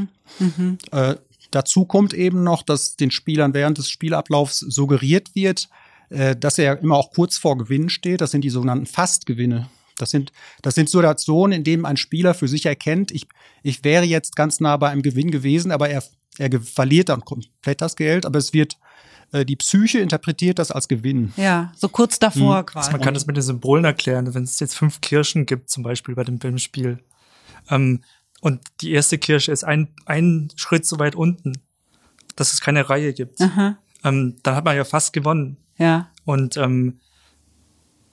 Äh, 0.93 1.17
dazu 1.51 1.85
kommt 1.85 2.13
eben 2.15 2.45
noch, 2.45 2.63
dass 2.63 2.97
den 2.97 3.11
Spielern 3.11 3.55
während 3.55 3.79
des 3.79 3.89
Spielablaufs 3.89 4.59
suggeriert 4.61 5.35
wird, 5.35 5.69
äh, 6.11 6.37
dass 6.37 6.59
er 6.59 6.79
immer 6.81 6.97
auch 6.97 7.11
kurz 7.11 7.39
vor 7.39 7.57
Gewinn 7.57 7.89
steht. 7.89 8.21
Das 8.21 8.31
sind 8.31 8.43
die 8.43 8.51
sogenannten 8.51 8.87
Fastgewinne. 8.87 9.69
Das 9.97 10.11
sind, 10.11 10.33
das 10.63 10.75
sind 10.75 10.89
Situationen, 10.89 11.59
in 11.59 11.65
denen 11.65 11.85
ein 11.85 11.97
Spieler 11.97 12.35
für 12.35 12.49
sich 12.49 12.67
erkennt, 12.67 13.11
ich, 13.11 13.27
ich 13.63 13.85
wäre 13.85 14.05
jetzt 14.05 14.35
ganz 14.35 14.61
nah 14.61 14.77
bei 14.77 14.89
einem 14.89 15.03
Gewinn 15.03 15.31
gewesen, 15.31 15.73
aber 15.73 15.91
er, 15.91 16.03
er 16.39 16.61
verliert 16.61 17.11
dann 17.11 17.25
komplett 17.25 17.81
das 17.81 17.97
Geld, 17.97 18.25
aber 18.25 18.39
es 18.39 18.53
wird, 18.53 18.79
äh, 19.33 19.45
die 19.45 19.57
Psyche 19.57 19.99
interpretiert 19.99 20.59
das 20.59 20.71
als 20.71 20.89
Gewinn. 20.89 21.33
Ja, 21.37 21.73
so 21.77 21.89
kurz 21.89 22.19
davor 22.19 22.65
quasi. 22.65 22.87
Also 22.87 22.93
man 22.93 23.01
kann 23.03 23.15
das 23.15 23.27
mit 23.27 23.37
den 23.37 23.43
Symbolen 23.43 23.85
erklären. 23.85 24.33
Wenn 24.35 24.45
es 24.45 24.59
jetzt 24.59 24.75
fünf 24.75 25.01
Kirschen 25.01 25.45
gibt, 25.45 25.71
zum 25.71 25.83
Beispiel 25.83 26.15
bei 26.15 26.25
dem, 26.25 26.39
beim 26.39 26.59
Spiel, 26.59 26.99
ähm, 27.69 28.03
und 28.41 28.63
die 28.81 28.93
erste 28.93 29.19
Kirsche 29.19 29.53
ist 29.53 29.65
ein, 29.65 29.89
ein 30.07 30.49
Schritt 30.57 30.87
so 30.87 30.99
weit 30.99 31.15
unten, 31.15 31.61
dass 32.37 32.55
es 32.55 32.63
keine 32.63 32.89
Reihe 32.89 33.13
gibt, 33.13 33.39
Aha, 33.41 33.77
ähm, 34.05 34.37
dann 34.43 34.55
hat 34.55 34.65
man 34.65 34.77
ja 34.77 34.85
fast 34.85 35.13
gewonnen. 35.13 35.57
ja. 35.79 36.11
Und 36.25 36.57
ähm, 36.57 37.01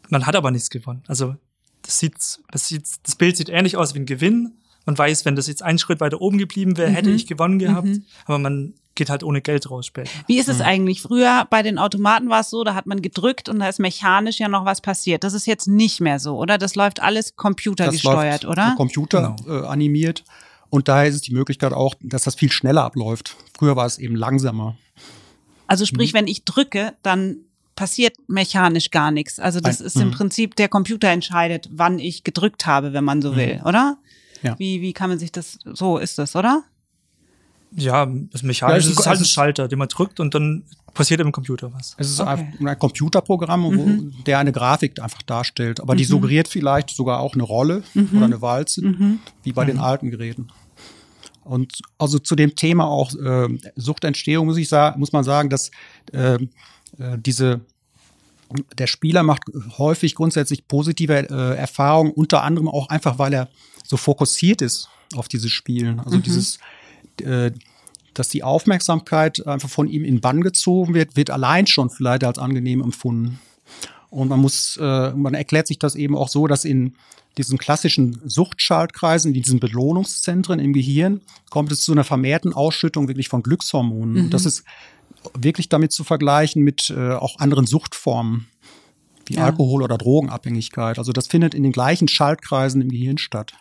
man 0.09 0.25
hat 0.25 0.35
aber 0.35 0.51
nichts 0.51 0.69
gewonnen. 0.69 1.03
Also 1.07 1.35
das 1.81 1.99
sieht, 1.99 2.15
das 2.51 2.67
sieht, 2.67 2.87
das 3.03 3.15
Bild 3.15 3.37
sieht 3.37 3.49
ähnlich 3.49 3.77
aus 3.77 3.93
wie 3.93 3.99
ein 3.99 4.05
Gewinn. 4.05 4.53
Man 4.85 4.97
weiß, 4.97 5.25
wenn 5.25 5.35
das 5.35 5.47
jetzt 5.47 5.61
einen 5.61 5.77
Schritt 5.79 5.99
weiter 5.99 6.21
oben 6.21 6.37
geblieben 6.37 6.77
wäre, 6.77 6.89
hätte 6.89 7.09
ich 7.09 7.27
gewonnen 7.27 7.59
gehabt. 7.59 7.89
Aber 8.25 8.39
man 8.39 8.73
geht 8.95 9.09
halt 9.09 9.23
ohne 9.23 9.41
Geld 9.41 9.69
raus 9.69 9.85
später. 9.85 10.09
Wie 10.27 10.39
ist 10.39 10.49
es 10.49 10.61
eigentlich? 10.61 11.01
Früher 11.01 11.45
bei 11.49 11.61
den 11.61 11.77
Automaten 11.77 12.29
war 12.29 12.39
es 12.39 12.49
so, 12.49 12.63
da 12.63 12.73
hat 12.73 12.87
man 12.87 13.01
gedrückt 13.01 13.49
und 13.49 13.59
da 13.59 13.69
ist 13.69 13.79
mechanisch 13.79 14.39
ja 14.39 14.47
noch 14.47 14.65
was 14.65 14.81
passiert. 14.81 15.23
Das 15.23 15.33
ist 15.33 15.45
jetzt 15.45 15.67
nicht 15.67 16.01
mehr 16.01 16.19
so, 16.19 16.37
oder? 16.37 16.57
Das 16.57 16.75
läuft 16.75 17.01
alles 17.01 17.35
computergesteuert, 17.35 18.43
läuft 18.43 18.45
oder? 18.45 18.73
Computer 18.77 19.35
äh, 19.45 19.65
animiert. 19.65 20.23
Und 20.69 20.87
daher 20.87 21.07
ist 21.07 21.15
es 21.15 21.21
die 21.21 21.33
Möglichkeit 21.33 21.73
auch, 21.73 21.95
dass 22.01 22.23
das 22.23 22.35
viel 22.35 22.51
schneller 22.51 22.83
abläuft. 22.83 23.35
Früher 23.57 23.75
war 23.75 23.85
es 23.85 23.99
eben 23.99 24.15
langsamer. 24.15 24.77
Also 25.67 25.85
sprich, 25.85 26.13
wenn 26.13 26.27
ich 26.27 26.43
drücke, 26.45 26.93
dann 27.03 27.37
passiert 27.75 28.15
mechanisch 28.27 28.89
gar 28.89 29.11
nichts. 29.11 29.39
Also 29.39 29.59
das 29.59 29.79
Ein- 29.81 29.87
ist 29.87 29.95
im 29.97 30.07
mhm. 30.07 30.11
Prinzip, 30.11 30.55
der 30.55 30.67
Computer 30.69 31.09
entscheidet, 31.09 31.69
wann 31.71 31.99
ich 31.99 32.23
gedrückt 32.23 32.65
habe, 32.65 32.93
wenn 32.93 33.03
man 33.03 33.21
so 33.21 33.35
will, 33.35 33.61
oder? 33.65 33.97
Ja. 34.41 34.57
Wie, 34.57 34.81
wie 34.81 34.93
kann 34.93 35.09
man 35.09 35.19
sich 35.19 35.31
das, 35.31 35.59
so 35.65 35.97
ist 35.97 36.17
das, 36.17 36.35
oder? 36.35 36.63
Ja, 37.75 38.05
das 38.31 38.43
Mechanisch 38.43 38.73
Ja, 38.73 38.77
es 38.77 38.85
ist- 38.93 38.99
ist 38.99 39.05
halt 39.07 39.19
ein 39.19 39.25
Schalter, 39.25 39.67
den 39.67 39.77
man 39.77 39.89
drückt 39.89 40.19
und 40.19 40.33
dann 40.33 40.63
passiert 40.93 41.19
im 41.19 41.31
Computer 41.31 41.71
was. 41.73 41.95
Es 41.99 42.09
ist 42.09 42.19
Okay. 42.19 42.47
ein, 42.65 42.79
Computerprogramm, 42.79 43.63
wo, 43.65 44.21
der 44.25 44.39
eine 44.39 44.51
Grafik 44.51 44.99
einfach 45.01 45.21
darstellt. 45.21 45.79
Aber 45.81 45.95
die 45.95 46.05
suggeriert 46.05 46.47
vielleicht 46.47 46.89
sogar 46.89 47.19
auch 47.19 47.33
eine 47.35 47.43
Rolle 47.43 47.83
oder 48.15 48.25
eine 48.25 48.41
Walze, 48.41 49.19
wie 49.43 49.51
bei 49.51 49.65
den 49.65 49.77
alten 49.79 50.09
Geräten. 50.09 50.47
Und 51.47 51.81
also 51.97 52.19
zu 52.19 52.35
dem 52.35 52.55
Thema 52.55 52.87
auch 52.87 53.13
äh, 53.15 53.47
Suchtentstehung 53.75 54.45
muss 54.45 54.57
ich 54.57 54.69
sagen, 54.69 54.99
muss 54.99 55.11
man 55.11 55.23
sagen, 55.23 55.49
dass 55.49 55.71
äh, 56.11 56.35
äh, 56.35 57.17
diese 57.17 57.61
der 58.77 58.87
Spieler 58.87 59.23
macht 59.23 59.43
häufig 59.77 60.15
grundsätzlich 60.15 60.67
positive 60.67 61.29
äh, 61.29 61.57
Erfahrungen, 61.57 62.11
unter 62.11 62.43
anderem 62.43 62.69
auch 62.69 62.87
einfach, 62.89 63.19
weil 63.19 63.33
er 63.33 63.49
so 63.83 63.97
fokussiert 63.97 64.61
ist 64.61 64.89
auf 65.15 65.27
dieses 65.27 65.51
Spielen. 65.51 65.99
Also 65.99 66.17
dieses, 66.17 66.59
äh, 67.21 67.51
dass 68.13 68.29
die 68.29 68.43
Aufmerksamkeit 68.43 69.45
einfach 69.45 69.69
von 69.69 69.87
ihm 69.87 70.03
in 70.03 70.21
Bann 70.21 70.41
gezogen 70.41 70.93
wird, 70.93 71.15
wird 71.15 71.29
allein 71.29 71.67
schon 71.67 71.89
vielleicht 71.89 72.23
als 72.23 72.37
angenehm 72.37 72.81
empfunden. 72.81 73.39
Und 74.09 74.29
man 74.29 74.39
muss, 74.39 74.77
äh, 74.81 75.11
man 75.11 75.33
erklärt 75.33 75.67
sich 75.67 75.79
das 75.79 75.95
eben 75.95 76.15
auch 76.15 76.29
so, 76.29 76.47
dass 76.47 76.65
in 76.65 76.95
diesen 77.37 77.57
klassischen 77.57 78.19
Suchtschaltkreisen, 78.25 79.33
in 79.33 79.41
diesen 79.41 79.59
Belohnungszentren 79.59 80.59
im 80.59 80.73
Gehirn, 80.73 81.21
kommt 81.49 81.71
es 81.71 81.83
zu 81.83 81.91
einer 81.91 82.03
vermehrten 82.03 82.53
Ausschüttung 82.53 83.07
wirklich 83.07 83.29
von 83.29 83.43
Glückshormonen. 83.43 84.17
Und 84.17 84.33
das 84.33 84.45
ist 84.45 84.63
wirklich 85.37 85.69
damit 85.69 85.91
zu 85.91 86.03
vergleichen 86.03 86.63
mit 86.63 86.89
äh, 86.89 87.11
auch 87.13 87.39
anderen 87.39 87.67
Suchtformen, 87.67 88.47
wie 89.25 89.35
Ja. 89.35 89.45
Alkohol- 89.45 89.83
oder 89.83 89.97
Drogenabhängigkeit. 89.97 90.97
Also 90.97 91.11
das 91.11 91.27
findet 91.27 91.53
in 91.53 91.63
den 91.63 91.71
gleichen 91.73 92.07
Schaltkreisen 92.07 92.81
im 92.81 92.89
Gehirn 92.89 93.17
statt. 93.17 93.53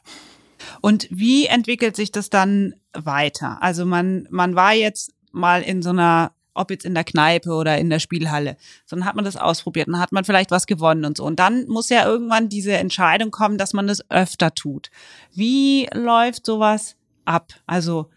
Und 0.81 1.07
wie 1.11 1.47
entwickelt 1.47 1.97
sich 1.97 2.13
das 2.13 2.31
dann 2.31 2.75
weiter? 2.93 3.63
Also 3.63 3.85
man, 3.85 4.27
man 4.31 4.55
war 4.55 4.73
jetzt 4.73 5.13
mal 5.33 5.63
in 5.63 5.83
so 5.83 5.91
einer, 5.91 6.33
ob 6.57 6.71
jetzt 6.71 6.85
in 6.85 6.95
der 6.95 7.05
Kneipe 7.05 7.51
oder 7.51 7.79
in 7.79 7.91
der 7.91 7.99
Spielhalle, 7.99 8.57
so 8.85 8.97
dann 8.97 9.05
hat 9.05 9.17
man 9.17 9.25
das 9.25 9.37
ausprobiert, 9.37 9.89
dann 9.89 10.01
hat 10.01 10.13
man 10.13 10.25
vielleicht 10.25 10.51
was 10.51 10.67
gewonnen 10.67 11.05
und 11.05 11.17
so. 11.17 11.25
Und 11.25 11.39
dann 11.39 11.67
muss 11.69 11.89
ja 11.89 12.07
irgendwann 12.07 12.49
diese 12.49 12.73
Entscheidung 12.73 13.31
kommen, 13.31 13.59
dass 13.59 13.73
man 13.73 13.87
das 13.87 14.09
öfter 14.11 14.55
tut. 14.55 14.91
Wie 15.35 15.89
läuft 15.93 16.47
sowas 16.47 16.97
ab? 17.25 17.53
Also, 17.67 18.11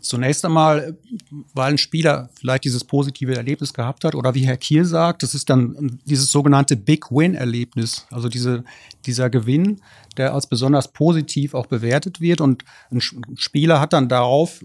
Zunächst 0.00 0.44
einmal, 0.44 0.96
weil 1.54 1.72
ein 1.72 1.78
Spieler 1.78 2.28
vielleicht 2.38 2.64
dieses 2.64 2.84
positive 2.84 3.34
Erlebnis 3.34 3.72
gehabt 3.72 4.04
hat 4.04 4.14
oder 4.14 4.34
wie 4.34 4.44
Herr 4.44 4.56
Kiel 4.56 4.84
sagt, 4.84 5.22
das 5.22 5.34
ist 5.34 5.48
dann 5.48 6.00
dieses 6.04 6.30
sogenannte 6.30 6.76
Big 6.76 7.10
Win-Erlebnis, 7.10 8.06
also 8.10 8.28
diese, 8.28 8.64
dieser 9.06 9.30
Gewinn, 9.30 9.80
der 10.16 10.34
als 10.34 10.48
besonders 10.48 10.92
positiv 10.92 11.54
auch 11.54 11.66
bewertet 11.66 12.20
wird 12.20 12.40
und 12.40 12.64
ein 12.90 13.00
Spieler 13.00 13.80
hat 13.80 13.92
dann 13.92 14.08
darauf 14.08 14.64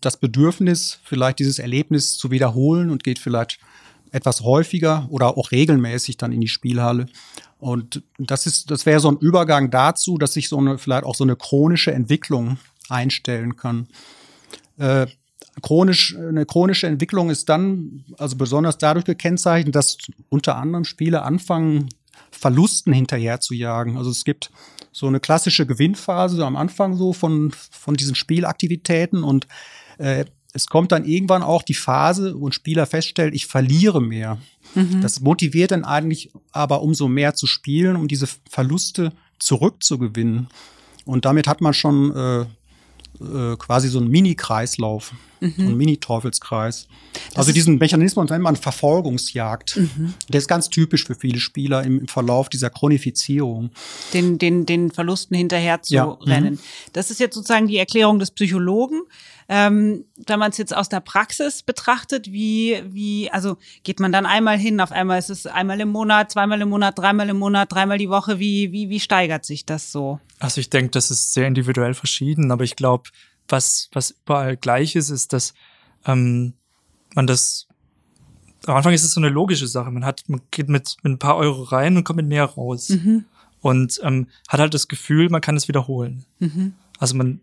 das 0.00 0.16
Bedürfnis, 0.16 1.00
vielleicht 1.02 1.38
dieses 1.38 1.58
Erlebnis 1.58 2.16
zu 2.16 2.30
wiederholen 2.30 2.90
und 2.90 3.02
geht 3.02 3.18
vielleicht 3.18 3.58
etwas 4.12 4.42
häufiger 4.42 5.06
oder 5.10 5.36
auch 5.36 5.52
regelmäßig 5.52 6.16
dann 6.16 6.32
in 6.32 6.40
die 6.40 6.48
Spielhalle. 6.48 7.06
Und 7.58 8.02
das 8.18 8.46
ist, 8.46 8.70
das 8.70 8.86
wäre 8.86 9.00
so 9.00 9.10
ein 9.10 9.18
Übergang 9.18 9.70
dazu, 9.70 10.18
dass 10.18 10.32
sich 10.32 10.48
so 10.48 10.58
eine, 10.58 10.78
vielleicht 10.78 11.04
auch 11.04 11.14
so 11.14 11.24
eine 11.24 11.36
chronische 11.36 11.92
Entwicklung 11.92 12.58
einstellen 12.88 13.56
kann. 13.56 13.88
Äh, 14.78 15.06
chronisch, 15.62 16.16
eine 16.16 16.46
chronische 16.46 16.86
Entwicklung 16.86 17.30
ist 17.30 17.48
dann 17.48 18.04
also 18.18 18.36
besonders 18.36 18.78
dadurch 18.78 19.04
gekennzeichnet, 19.04 19.74
dass 19.74 19.98
unter 20.28 20.56
anderem 20.56 20.84
Spieler 20.84 21.24
anfangen, 21.24 21.88
Verlusten 22.30 22.92
hinterher 22.92 23.40
zu 23.40 23.54
jagen. 23.54 23.96
Also 23.96 24.10
es 24.10 24.24
gibt 24.24 24.50
so 24.92 25.06
eine 25.06 25.20
klassische 25.20 25.66
Gewinnphase 25.66 26.36
so 26.36 26.44
am 26.44 26.56
Anfang 26.56 26.96
so 26.96 27.12
von, 27.12 27.52
von 27.70 27.94
diesen 27.94 28.14
Spielaktivitäten 28.14 29.22
und 29.22 29.46
äh, 29.98 30.24
es 30.52 30.66
kommt 30.66 30.90
dann 30.90 31.04
irgendwann 31.04 31.42
auch 31.42 31.62
die 31.62 31.74
Phase, 31.74 32.34
wo 32.36 32.48
ein 32.48 32.52
Spieler 32.52 32.86
feststellt, 32.86 33.34
ich 33.34 33.46
verliere 33.46 34.02
mehr. 34.02 34.38
Das 35.00 35.20
motiviert 35.20 35.70
dann 35.70 35.84
eigentlich 35.84 36.32
aber 36.52 36.82
umso 36.82 37.08
mehr 37.08 37.34
zu 37.34 37.46
spielen, 37.46 37.96
um 37.96 38.08
diese 38.08 38.28
Verluste 38.48 39.12
zurückzugewinnen. 39.38 40.48
Und 41.04 41.24
damit 41.24 41.46
hat 41.46 41.60
man 41.60 41.72
schon 41.72 42.14
äh, 42.14 42.40
äh, 43.20 43.56
quasi 43.56 43.88
so 43.88 43.98
einen 43.98 44.08
Mini-Kreislauf, 44.08 45.12
einen 45.40 45.76
Mini-Teufelskreis. 45.76 46.88
Also 47.34 47.52
diesen 47.52 47.78
Mechanismus 47.78 48.30
nennt 48.30 48.42
man 48.42 48.56
Verfolgungsjagd. 48.56 49.78
Der 50.28 50.38
ist 50.38 50.48
ganz 50.48 50.68
typisch 50.68 51.04
für 51.04 51.14
viele 51.14 51.40
Spieler 51.40 51.82
im, 51.82 52.00
im 52.00 52.08
Verlauf 52.08 52.48
dieser 52.48 52.70
Chronifizierung. 52.70 53.70
den, 54.12 54.38
den, 54.38 54.66
den 54.66 54.90
Verlusten 54.90 55.36
hinterher 55.36 55.82
zu 55.82 55.94
Ja, 55.94 56.06
mhm. 56.06 56.30
rennen. 56.30 56.58
Das 56.92 57.10
ist 57.10 57.20
jetzt 57.20 57.34
sozusagen 57.34 57.66
die 57.66 57.78
Erklärung 57.78 58.18
des 58.18 58.30
Psychologen. 58.30 59.02
Ähm, 59.52 60.04
wenn 60.28 60.38
man 60.38 60.52
es 60.52 60.58
jetzt 60.58 60.76
aus 60.76 60.88
der 60.88 61.00
Praxis 61.00 61.64
betrachtet, 61.64 62.30
wie, 62.30 62.80
wie, 62.86 63.28
also 63.32 63.56
geht 63.82 63.98
man 63.98 64.12
dann 64.12 64.24
einmal 64.24 64.56
hin, 64.56 64.80
auf 64.80 64.92
einmal 64.92 65.18
ist 65.18 65.28
es 65.28 65.44
einmal 65.44 65.80
im 65.80 65.88
Monat, 65.88 66.30
zweimal 66.30 66.60
im 66.60 66.68
Monat, 66.68 66.96
dreimal 66.96 67.28
im 67.28 67.38
Monat, 67.38 67.72
dreimal 67.72 67.98
die 67.98 68.08
Woche, 68.08 68.38
wie, 68.38 68.70
wie, 68.70 68.90
wie 68.90 69.00
steigert 69.00 69.44
sich 69.44 69.66
das 69.66 69.90
so? 69.90 70.20
Also 70.38 70.60
ich 70.60 70.70
denke, 70.70 70.92
das 70.92 71.10
ist 71.10 71.32
sehr 71.32 71.48
individuell 71.48 71.94
verschieden, 71.94 72.52
aber 72.52 72.62
ich 72.62 72.76
glaube, 72.76 73.10
was, 73.50 73.88
was 73.92 74.10
überall 74.10 74.56
gleich 74.56 74.96
ist, 74.96 75.10
ist, 75.10 75.32
dass 75.32 75.54
ähm, 76.06 76.54
man 77.14 77.26
das 77.26 77.66
am 78.66 78.76
Anfang 78.76 78.92
ist 78.92 79.04
es 79.04 79.14
so 79.14 79.20
eine 79.20 79.30
logische 79.30 79.66
Sache. 79.66 79.90
Man 79.90 80.04
hat, 80.04 80.22
man 80.28 80.42
geht 80.50 80.68
mit, 80.68 80.96
mit 81.02 81.14
ein 81.14 81.18
paar 81.18 81.36
Euro 81.36 81.62
rein 81.62 81.96
und 81.96 82.04
kommt 82.04 82.18
mit 82.18 82.26
mehr 82.26 82.44
raus. 82.44 82.90
Und 83.62 84.00
ähm, 84.02 84.26
hat 84.48 84.60
halt 84.60 84.74
das 84.74 84.86
Gefühl, 84.86 85.30
man 85.30 85.40
kann 85.40 85.56
es 85.56 85.66
wiederholen. 85.66 86.26
Also 86.98 87.16
man 87.16 87.40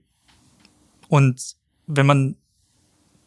und 1.08 1.56
wenn 1.88 2.06
man 2.06 2.36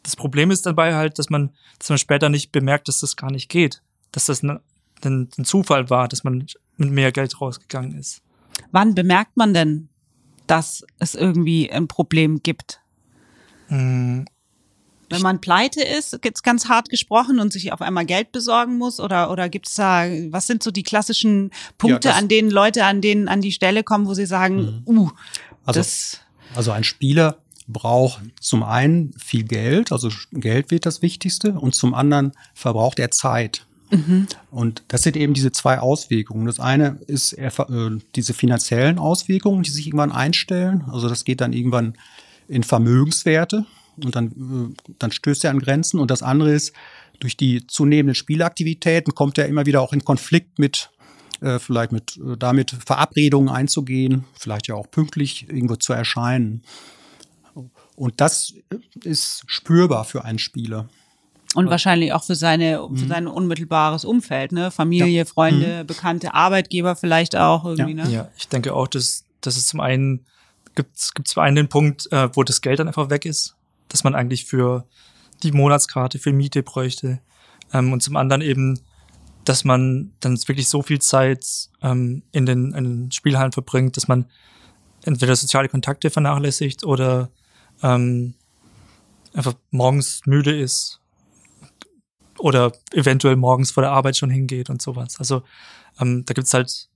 das 0.03 0.15
Problem 0.15 0.51
ist 0.51 0.65
dabei 0.65 0.95
halt, 0.95 1.19
dass 1.19 1.29
man, 1.29 1.51
dass 1.77 1.89
man 1.89 1.97
später 1.97 2.29
nicht 2.29 2.51
bemerkt, 2.51 2.87
dass 2.87 3.01
das 3.01 3.15
gar 3.15 3.31
nicht 3.31 3.49
geht. 3.49 3.81
Dass 4.11 4.25
das 4.25 4.41
ein, 4.43 4.59
ein, 5.03 5.29
ein 5.37 5.45
Zufall 5.45 5.89
war, 5.89 6.07
dass 6.07 6.23
man 6.23 6.47
mit 6.77 6.91
mehr 6.91 7.11
Geld 7.11 7.39
rausgegangen 7.39 7.97
ist. 7.97 8.21
Wann 8.71 8.95
bemerkt 8.95 9.37
man 9.37 9.53
denn, 9.53 9.89
dass 10.51 10.83
es 10.99 11.15
irgendwie 11.15 11.71
ein 11.71 11.87
Problem 11.87 12.43
gibt? 12.43 12.81
Hm, 13.67 14.25
Wenn 15.09 15.21
man 15.21 15.41
pleite 15.41 15.81
ist, 15.83 16.17
jetzt 16.23 16.43
ganz 16.43 16.67
hart 16.69 16.89
gesprochen 16.89 17.39
und 17.39 17.51
sich 17.51 17.73
auf 17.73 17.81
einmal 17.81 18.05
Geld 18.05 18.31
besorgen 18.31 18.77
muss 18.77 18.99
oder 18.99 19.29
oder 19.31 19.49
gibt's 19.49 19.73
da 19.75 20.05
was 20.29 20.47
sind 20.47 20.63
so 20.63 20.71
die 20.71 20.83
klassischen 20.83 21.51
Punkte, 21.77 22.09
das- 22.09 22.17
an 22.17 22.27
denen 22.27 22.49
Leute 22.51 22.85
an 22.85 23.01
denen 23.01 23.27
an 23.27 23.41
die 23.41 23.51
Stelle 23.51 23.83
kommen, 23.83 24.05
wo 24.07 24.13
sie 24.13 24.25
sagen, 24.25 24.83
uh, 24.85 25.09
Also- 25.65 25.79
das 25.79 26.19
Also 26.55 26.71
ein 26.71 26.83
Spieler 26.83 27.37
braucht 27.67 28.21
zum 28.41 28.63
einen 28.63 29.13
viel 29.17 29.43
Geld, 29.43 29.91
also 29.93 30.09
Geld 30.33 30.71
wird 30.71 30.85
das 30.85 31.01
Wichtigste, 31.01 31.53
und 31.53 31.73
zum 31.75 31.93
anderen 31.93 32.33
verbraucht 32.53 32.99
er 32.99 33.11
Zeit. 33.11 33.65
Und 34.51 34.83
das 34.87 35.03
sind 35.03 35.17
eben 35.17 35.33
diese 35.33 35.51
zwei 35.51 35.79
Auswirkungen. 35.79 36.45
Das 36.45 36.59
eine 36.59 36.99
ist 37.07 37.33
äh, 37.33 37.51
diese 38.15 38.33
finanziellen 38.33 38.99
Auswirkungen, 38.99 39.63
die 39.63 39.69
sich 39.71 39.87
irgendwann 39.87 40.11
einstellen. 40.11 40.85
Also 40.91 41.09
das 41.09 41.25
geht 41.25 41.41
dann 41.41 41.53
irgendwann 41.53 41.95
in 42.47 42.63
Vermögenswerte 42.63 43.65
und 44.03 44.15
dann, 44.15 44.27
äh, 44.27 44.93
dann 44.99 45.11
stößt 45.11 45.43
er 45.43 45.51
an 45.51 45.59
Grenzen. 45.59 45.99
Und 45.99 46.11
das 46.11 46.23
andere 46.23 46.53
ist, 46.53 46.73
durch 47.19 47.37
die 47.37 47.67
zunehmenden 47.67 48.15
Spielaktivitäten 48.15 49.13
kommt 49.13 49.37
er 49.37 49.47
immer 49.47 49.65
wieder 49.65 49.81
auch 49.81 49.93
in 49.93 50.03
Konflikt 50.03 50.57
mit 50.57 50.89
äh, 51.41 51.59
vielleicht 51.59 51.91
mit 51.91 52.19
damit 52.39 52.71
Verabredungen 52.71 53.49
einzugehen, 53.49 54.25
vielleicht 54.37 54.67
ja 54.67 54.75
auch 54.75 54.89
pünktlich 54.89 55.47
irgendwo 55.49 55.75
zu 55.75 55.93
erscheinen. 55.93 56.63
Und 57.95 58.21
das 58.21 58.53
ist 59.03 59.43
spürbar 59.47 60.05
für 60.05 60.23
einen 60.23 60.39
Spieler. 60.39 60.89
Und 61.55 61.69
wahrscheinlich 61.69 62.13
auch 62.13 62.23
für 62.23 62.35
seine 62.35 62.87
Mhm. 62.89 62.97
für 62.97 63.07
sein 63.07 63.27
unmittelbares 63.27 64.05
Umfeld, 64.05 64.51
ne, 64.51 64.71
Familie, 64.71 65.25
Freunde, 65.25 65.83
Bekannte, 65.85 66.33
Arbeitgeber 66.33 66.95
vielleicht 66.95 67.35
auch 67.35 67.65
irgendwie, 67.65 67.95
Ja. 67.97 68.05
ne? 68.05 68.11
Ja, 68.11 68.27
ich 68.37 68.47
denke 68.47 68.73
auch, 68.73 68.87
dass, 68.87 69.25
dass 69.41 69.57
es 69.57 69.67
zum 69.67 69.79
einen 69.79 70.25
gibt 70.75 70.97
es 70.97 71.11
zum 71.25 71.43
einen 71.43 71.57
den 71.57 71.67
Punkt, 71.67 72.09
äh, 72.13 72.29
wo 72.33 72.43
das 72.43 72.61
Geld 72.61 72.79
dann 72.79 72.87
einfach 72.87 73.09
weg 73.09 73.25
ist, 73.25 73.55
dass 73.89 74.05
man 74.05 74.15
eigentlich 74.15 74.45
für 74.45 74.85
die 75.43 75.51
Monatskarte, 75.51 76.17
für 76.17 76.31
Miete 76.31 76.63
bräuchte. 76.63 77.19
Ähm, 77.73 77.91
und 77.91 78.01
zum 78.01 78.15
anderen 78.15 78.41
eben, 78.41 78.79
dass 79.43 79.65
man 79.65 80.13
dann 80.21 80.37
wirklich 80.47 80.69
so 80.69 80.81
viel 80.81 80.99
Zeit 80.99 81.45
ähm, 81.81 82.23
in, 82.31 82.45
den, 82.45 82.73
in 82.73 82.83
den 82.85 83.11
Spielhallen 83.11 83.51
verbringt, 83.51 83.97
dass 83.97 84.07
man 84.07 84.27
entweder 85.03 85.35
soziale 85.35 85.67
Kontakte 85.67 86.09
vernachlässigt 86.09 86.85
oder 86.85 87.29
ähm, 87.83 88.35
einfach 89.33 89.55
morgens 89.71 90.21
müde 90.25 90.57
ist 90.57 91.00
oder 92.41 92.71
eventuell 92.91 93.35
morgens 93.35 93.71
vor 93.71 93.81
der 93.81 93.91
Arbeit 93.91 94.17
schon 94.17 94.29
hingeht 94.29 94.69
und 94.69 94.81
sowas. 94.81 95.17
Also 95.19 95.43
ähm, 95.99 96.23
da 96.25 96.33
gibt's 96.33 96.53
halt, 96.53 96.89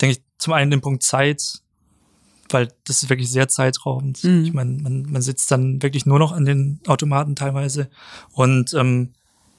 denke 0.00 0.16
ich, 0.16 0.24
zum 0.38 0.52
einen 0.52 0.70
den 0.70 0.80
Punkt 0.80 1.02
Zeit, 1.02 1.60
weil 2.50 2.72
das 2.84 3.02
ist 3.02 3.10
wirklich 3.10 3.30
sehr 3.30 3.48
zeitraubend. 3.48 4.22
Mhm. 4.24 4.44
Ich 4.44 4.52
meine, 4.52 4.82
man, 4.82 5.02
man 5.02 5.22
sitzt 5.22 5.50
dann 5.50 5.82
wirklich 5.82 6.06
nur 6.06 6.18
noch 6.18 6.32
an 6.32 6.44
den 6.44 6.80
Automaten 6.86 7.36
teilweise 7.36 7.90
und 8.32 8.74
ähm, 8.74 9.12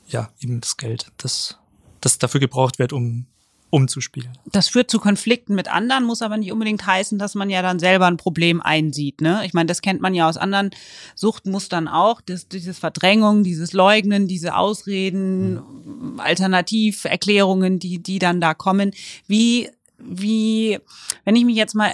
ja, 0.07 0.29
eben 0.39 0.61
das 0.61 0.77
Geld, 0.77 1.11
das, 1.17 1.57
das 2.01 2.17
dafür 2.17 2.39
gebraucht 2.39 2.79
wird, 2.79 2.93
um 2.93 3.27
umzuspielen. 3.69 4.31
Das 4.45 4.69
führt 4.69 4.89
zu 4.89 4.99
Konflikten 4.99 5.55
mit 5.55 5.67
anderen, 5.67 6.05
muss 6.05 6.21
aber 6.21 6.37
nicht 6.37 6.51
unbedingt 6.51 6.85
heißen, 6.85 7.19
dass 7.19 7.35
man 7.35 7.49
ja 7.49 7.61
dann 7.61 7.79
selber 7.79 8.07
ein 8.07 8.17
Problem 8.17 8.61
einsieht. 8.61 9.21
Ne? 9.21 9.41
Ich 9.45 9.53
meine, 9.53 9.67
das 9.67 9.81
kennt 9.81 10.01
man 10.01 10.13
ja 10.13 10.29
aus 10.29 10.37
anderen 10.37 10.69
Suchtmustern 11.15 11.87
auch, 11.87 12.21
das, 12.21 12.47
dieses 12.47 12.79
Verdrängung, 12.79 13.43
dieses 13.43 13.73
Leugnen, 13.73 14.27
diese 14.27 14.55
Ausreden, 14.55 15.55
mhm. 15.55 16.19
Alternativerklärungen, 16.19 17.79
die, 17.79 18.01
die 18.01 18.19
dann 18.19 18.39
da 18.39 18.53
kommen. 18.53 18.91
Wie, 19.27 19.69
wie, 19.97 20.79
wenn 21.25 21.35
ich 21.35 21.45
mich 21.45 21.57
jetzt 21.57 21.75
mal 21.75 21.93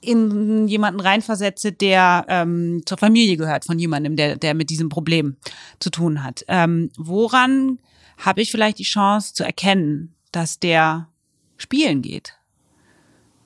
in 0.00 0.68
jemanden 0.68 1.00
reinversetze, 1.00 1.72
der 1.72 2.24
ähm, 2.28 2.82
zur 2.86 2.98
Familie 2.98 3.36
gehört 3.36 3.64
von 3.64 3.78
jemandem, 3.78 4.16
der, 4.16 4.36
der 4.36 4.54
mit 4.54 4.70
diesem 4.70 4.88
Problem 4.88 5.36
zu 5.80 5.90
tun 5.90 6.22
hat. 6.22 6.44
Ähm, 6.46 6.90
woran 6.96 7.78
habe 8.16 8.40
ich 8.40 8.50
vielleicht 8.50 8.78
die 8.78 8.84
Chance 8.84 9.34
zu 9.34 9.44
erkennen, 9.44 10.14
dass 10.32 10.58
der 10.58 11.08
spielen 11.56 12.02
geht? 12.02 12.34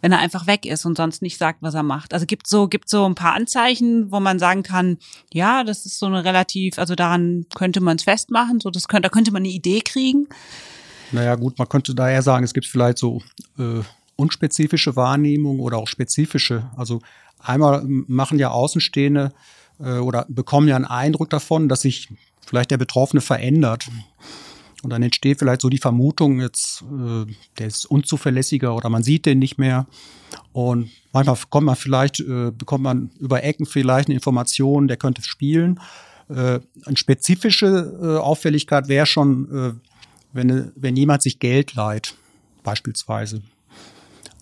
Wenn 0.01 0.13
er 0.13 0.19
einfach 0.19 0.49
weg 0.49 0.67
ist 0.67 0.85
und 0.85 0.97
sonst 0.97 1.23
nicht 1.23 1.39
sagt, 1.39 1.63
was 1.63 1.75
er 1.75 1.85
macht. 1.85 2.13
Also 2.13 2.27
gibt 2.27 2.49
so 2.49 2.67
gibt 2.67 2.89
so 2.89 3.07
ein 3.07 3.15
paar 3.15 3.35
Anzeichen, 3.35 4.11
wo 4.11 4.19
man 4.19 4.41
sagen 4.41 4.65
kann, 4.65 4.99
ja, 5.33 5.63
das 5.63 5.87
ist 5.87 5.99
so 5.99 6.07
eine 6.07 6.25
relativ, 6.25 6.79
also 6.79 6.97
daran 6.97 7.47
könnte 7.55 7.81
man 7.81 7.97
es 7.97 8.03
festmachen, 8.03 8.59
so 8.61 8.71
das 8.71 8.89
könnte, 8.89 9.09
da 9.09 9.09
könnte 9.11 9.31
man 9.31 9.43
eine 9.43 9.53
Idee 9.53 9.81
kriegen. 9.81 10.27
Naja, 11.13 11.37
gut, 11.37 11.59
man 11.59 11.69
könnte 11.69 11.95
daher 11.95 12.23
sagen, 12.23 12.45
es 12.45 12.55
gibt 12.55 12.67
vielleicht 12.67 12.99
so 12.99 13.23
äh, 13.59 13.83
unspezifische 14.17 14.97
Wahrnehmung 14.97 15.61
oder 15.61 15.79
auch 15.79 15.89
spezifische. 15.89 16.71
Also 16.77 17.01
einmal 17.39 17.83
machen 17.87 18.39
ja 18.39 18.51
Außenstehende 18.51 19.33
äh, 19.79 19.99
oder 19.99 20.27
bekommen 20.29 20.69
ja 20.69 20.77
einen 20.77 20.85
Eindruck 20.85 21.31
davon, 21.31 21.69
dass 21.69 21.83
sich 21.83 22.09
vielleicht 22.47 22.71
der 22.71 22.79
Betroffene 22.79 23.21
verändert. 23.21 23.89
Und 24.83 24.91
dann 24.91 25.03
entsteht 25.03 25.39
vielleicht 25.39 25.61
so 25.61 25.69
die 25.69 25.79
Vermutung, 25.79 26.41
jetzt, 26.41 26.83
äh, 26.83 27.25
der 27.59 27.67
ist 27.69 27.87
unzuverlässiger 27.87 28.75
oder 28.75 28.89
man 28.89 29.05
sieht 29.05 29.27
den 29.27 29.39
nicht 29.39 29.57
mehr. 29.57 29.87
Und 30.53 30.91
manchmal 31.13 31.37
kommt 31.51 31.67
man 31.67 31.77
vielleicht, 31.77 32.21
äh, 32.21 32.51
bekommt 32.51 32.83
man 32.83 33.11
über 33.21 33.45
Ecken 33.45 33.65
vielleicht 33.65 34.09
eine 34.09 34.15
Information, 34.15 34.89
der 34.89 34.97
könnte 34.97 35.23
spielen. 35.23 35.81
Äh, 36.29 36.61
eine 36.85 36.97
spezifische 36.97 37.97
äh, 38.03 38.19
Auffälligkeit 38.19 38.89
wäre 38.89 39.07
schon, 39.07 39.51
äh, 39.55 39.89
wenn, 40.33 40.73
wenn 40.75 40.97
jemand 40.97 41.23
sich 41.23 41.39
Geld 41.39 41.75
leiht, 41.75 42.15
beispielsweise. 42.65 43.43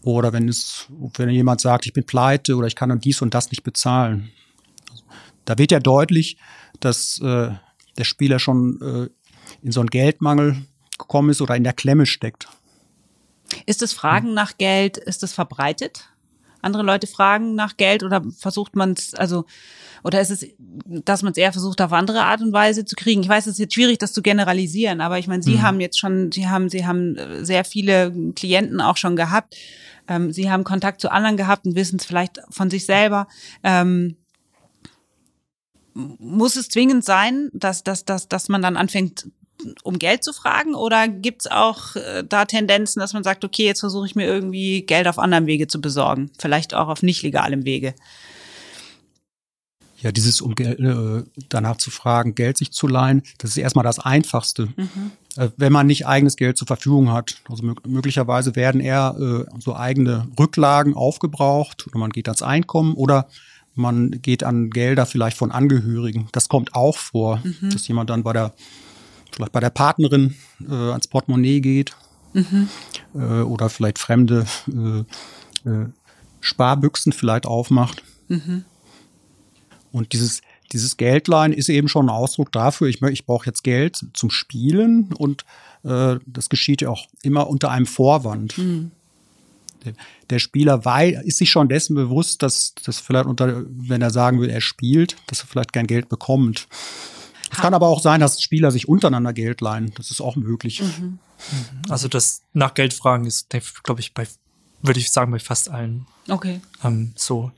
Oder 0.03 0.33
wenn 0.33 0.49
es, 0.49 0.87
wenn 1.17 1.29
jemand 1.29 1.61
sagt, 1.61 1.85
ich 1.85 1.93
bin 1.93 2.05
pleite 2.05 2.57
oder 2.57 2.67
ich 2.67 2.77
kann 2.77 2.99
dies 3.01 3.21
und 3.21 3.35
das 3.35 3.51
nicht 3.51 3.63
bezahlen. 3.63 4.31
Da 5.45 5.59
wird 5.59 5.73
ja 5.73 5.81
deutlich, 5.81 6.39
dass 6.81 7.21
äh, 7.21 7.51
der 7.99 8.05
Spieler 8.05 8.39
schon 8.39 8.81
äh, 8.81 9.11
in 9.63 9.73
so 9.73 9.81
einen 9.81 9.91
Geldmangel 9.91 10.57
gekommen 10.99 11.31
ist 11.31 11.41
oder 11.41 11.57
in 11.57 11.65
der 11.65 11.73
Klemme 11.73 12.07
steckt. 12.07 12.49
Ist 13.67 13.83
das 13.83 13.93
Fragen 13.93 14.29
hm. 14.29 14.35
nach 14.35 14.59
Geld, 14.59 14.97
ist 14.97 15.23
das 15.23 15.33
verbreitet? 15.33 16.09
Andere 16.63 16.83
Leute 16.83 17.07
fragen 17.07 17.55
nach 17.55 17.77
Geld 17.77 18.03
oder 18.03 18.23
versucht 18.37 18.77
man 18.77 18.93
es, 18.93 19.15
also, 19.15 19.47
oder 20.05 20.21
ist 20.21 20.31
es, 20.31 20.47
dass 20.87 21.23
man 21.23 21.33
es 21.33 21.39
eher 21.39 21.53
versucht, 21.53 21.81
auf 21.81 21.93
andere 21.93 22.23
Art 22.25 22.43
und 22.43 22.53
Weise 22.53 22.85
zu 22.85 22.97
kriegen? 22.97 23.23
Ich 23.23 23.29
weiß, 23.29 23.47
es 23.47 23.55
ist 23.55 23.59
jetzt 23.59 23.75
schwierig, 23.75 23.99
das 23.99 24.13
zu 24.13 24.21
generalisieren, 24.21 25.01
aber 25.01 25.19
ich 25.19 25.27
meine, 25.27 25.43
Sie 25.43 25.57
mhm. 25.57 25.63
haben 25.63 25.81
jetzt 25.81 25.99
schon, 25.99 26.31
Sie 26.33 26.49
haben, 26.49 26.69
Sie 26.69 26.87
haben 26.87 27.17
äh, 27.17 27.45
sehr 27.45 27.65
viele 27.65 28.13
Klienten 28.35 28.81
auch 28.81 28.99
schon 28.99 29.17
gehabt. 29.17 29.57
Ähm, 30.07 30.33
Sie 30.33 30.51
haben 30.51 30.65
Kontakt 30.65 31.01
zu 31.01 31.11
anderen 31.11 31.39
gehabt 31.39 31.65
und 31.65 31.77
wissen 31.77 31.97
es 31.99 32.05
vielleicht 32.05 32.41
von 32.51 32.69
sich 32.69 32.85
selber. 32.85 33.27
Ähm, 33.63 34.17
muss 35.95 36.57
es 36.57 36.69
zwingend 36.69 37.05
sein, 37.05 37.51
dass, 37.53 37.83
dass, 37.83 38.05
dass, 38.05 38.29
dass 38.29 38.49
man 38.49 38.63
dann 38.63 38.77
anfängt, 38.77 39.29
um 39.83 39.99
Geld 39.99 40.25
zu 40.25 40.33
fragen? 40.33 40.75
Oder 40.75 41.09
gibt 41.09 41.43
es 41.43 41.51
auch 41.51 41.97
äh, 41.97 42.25
da 42.29 42.45
Tendenzen, 42.45 43.01
dass 43.01 43.13
man 43.13 43.25
sagt, 43.25 43.45
okay, 43.45 43.67
jetzt 43.67 43.81
versuche 43.81 44.07
ich 44.07 44.15
mir 44.15 44.27
irgendwie 44.27 44.83
Geld 44.83 45.09
auf 45.09 45.19
anderem 45.19 45.47
Wege 45.47 45.67
zu 45.67 45.81
besorgen, 45.81 46.31
vielleicht 46.39 46.75
auch 46.75 46.89
auf 46.89 47.03
nicht 47.03 47.23
legalem 47.23 47.65
Wege? 47.65 47.95
Ja, 50.01 50.13
dieses, 50.13 50.41
um 50.41 50.55
äh, 50.57 51.23
danach 51.51 51.77
zu 51.77 51.91
fragen, 51.91 52.35
Geld 52.35 52.57
sich 52.57 52.73
zu 52.73 52.87
leihen, 52.87 53.23
das 53.39 53.51
ist 53.51 53.59
erstmal 53.59 53.85
das 53.85 53.99
Einfachste. 53.99 54.69
Mhm. 54.77 55.13
Äh, 55.37 55.51
wenn 55.57 55.73
man 55.73 55.87
nicht 55.87 56.07
eigenes 56.07 56.37
Geld 56.37 56.57
zur 56.57 56.67
Verfügung 56.67 57.13
hat. 57.13 57.37
Also 57.49 57.63
möglicherweise 57.87 58.57
werden 58.57 58.81
eher 58.81 59.15
äh, 59.19 59.61
so 59.61 59.77
eigene 59.77 60.29
Rücklagen 60.39 60.95
aufgebraucht 60.95 61.87
oder 61.87 61.99
man 61.99 62.11
geht 62.11 62.29
ans 62.29 62.43
Einkommen 62.43 62.95
oder 62.95 63.29
man 63.75 64.11
geht 64.23 64.43
an 64.43 64.71
Gelder 64.71 65.07
vielleicht 65.07 65.37
von 65.37 65.53
Angehörigen. 65.53 66.29
Das 66.33 66.49
kommt 66.49 66.75
auch 66.75 66.97
vor, 66.97 67.41
mhm. 67.45 67.71
dass 67.71 67.87
jemand 67.87 68.11
dann 68.11 68.23
bei 68.23 68.33
der 68.33 68.53
vielleicht 69.35 69.53
bei 69.53 69.61
der 69.61 69.71
Partnerin 69.71 70.35
äh, 70.69 70.73
ans 70.73 71.09
Portemonnaie 71.09 71.61
geht 71.61 71.97
mhm. 72.33 72.69
äh, 73.15 73.41
oder 73.41 73.69
vielleicht 73.69 73.99
fremde 73.99 74.47
äh, 74.69 75.69
äh, 75.69 75.87
Sparbüchsen 76.41 77.13
vielleicht 77.13 77.47
aufmacht. 77.47 78.03
Mhm. 78.29 78.65
Und 79.93 80.13
dieses, 80.13 80.41
dieses 80.73 80.97
Geldleihen 80.97 81.53
ist 81.53 81.69
eben 81.69 81.89
schon 81.89 82.07
ein 82.07 82.15
Ausdruck 82.15 82.53
dafür, 82.53 82.89
ich, 82.89 83.03
ich 83.03 83.27
brauche 83.27 83.47
jetzt 83.47 83.65
Geld 83.65 84.07
zum 84.15 84.31
Spielen 84.31 85.13
und 85.13 85.45
äh, 85.83 86.17
das 86.27 86.49
geschieht 86.49 86.83
ja 86.83 86.91
auch 86.91 87.07
immer 87.23 87.49
unter 87.49 87.71
einem 87.71 87.87
Vorwand. 87.87 88.57
Mhm. 88.59 88.93
Der, 90.29 90.39
Spieler 90.39 90.85
wei 90.85 91.19
ist 91.25 91.39
sich 91.39 91.51
schon 91.51 91.71
dessen 91.71 91.95
bewusst, 91.95 92.43
dass 92.43 92.75
das 92.85 93.01
vielleicht 93.01 93.25
unter, 93.25 93.65
wenn 93.67 94.03
er 94.03 94.11
sagen 94.11 94.39
will, 94.39 94.51
er 94.51 94.61
spielt, 94.61 95.17
dass 95.27 95.41
er 95.41 95.47
vielleicht 95.47 95.73
kein 95.73 95.87
Geld 95.87 96.11
bekommt. 96.11 96.69
Es 97.61 97.63
kann 97.63 97.75
aber 97.75 97.89
auch 97.89 98.01
sein, 98.01 98.21
dass 98.21 98.41
Spieler 98.41 98.71
sich 98.71 98.89
untereinander 98.89 99.33
Geld 99.33 99.61
leihen. 99.61 99.93
Das 99.97 100.11
ist 100.11 100.21
auch 100.21 100.37
möglich. 100.37 100.83
Mhm. 100.83 101.19
Also 101.89 102.09
das 102.09 102.43
nach 102.53 102.75
Geld 102.75 102.95
fragen 102.95 103.27
ist, 103.27 103.49
glaube 103.83 104.01
ich, 104.01 104.15
bei, 104.15 104.27
würde 104.83 105.01
ich 105.01 105.11
sagen, 105.11 105.31
bei 105.31 105.39
fast 105.39 105.69
allen. 105.69 106.07
Okay. 106.29 106.61
Ähm, 106.83 107.13
so. 107.17 107.53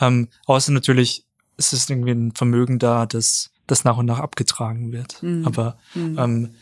Ähm, 0.00 0.28
außer 0.46 0.72
natürlich 0.72 1.24
ist 1.56 1.72
es 1.72 1.88
irgendwie 1.88 2.10
ein 2.10 2.32
Vermögen 2.32 2.78
da, 2.78 3.06
das, 3.06 3.50
das 3.66 3.84
nach 3.84 3.96
und 3.96 4.06
nach 4.06 4.18
abgetragen 4.18 4.92
wird. 4.92 5.22
Mhm. 5.22 5.46
Aber 5.46 5.78
mhm. 5.94 6.18
Ähm, 6.18 6.54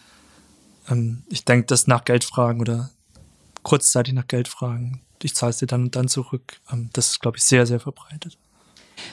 ähm, 0.88 1.22
ich 1.28 1.44
denke, 1.44 1.66
dass 1.66 1.86
nach 1.86 2.04
Geld 2.04 2.24
fragen 2.24 2.60
oder 2.60 2.90
kurzzeitig 3.62 4.14
nach 4.14 4.28
Geld 4.28 4.48
fragen, 4.48 5.00
ich 5.22 5.34
zahle 5.34 5.50
es 5.50 5.58
dir 5.58 5.66
dann 5.66 5.84
und 5.84 5.96
dann 5.96 6.08
zurück, 6.08 6.60
ähm, 6.70 6.90
das 6.92 7.10
ist, 7.10 7.20
glaube 7.20 7.38
ich, 7.38 7.44
sehr, 7.44 7.66
sehr 7.66 7.80
verbreitet. 7.80 8.38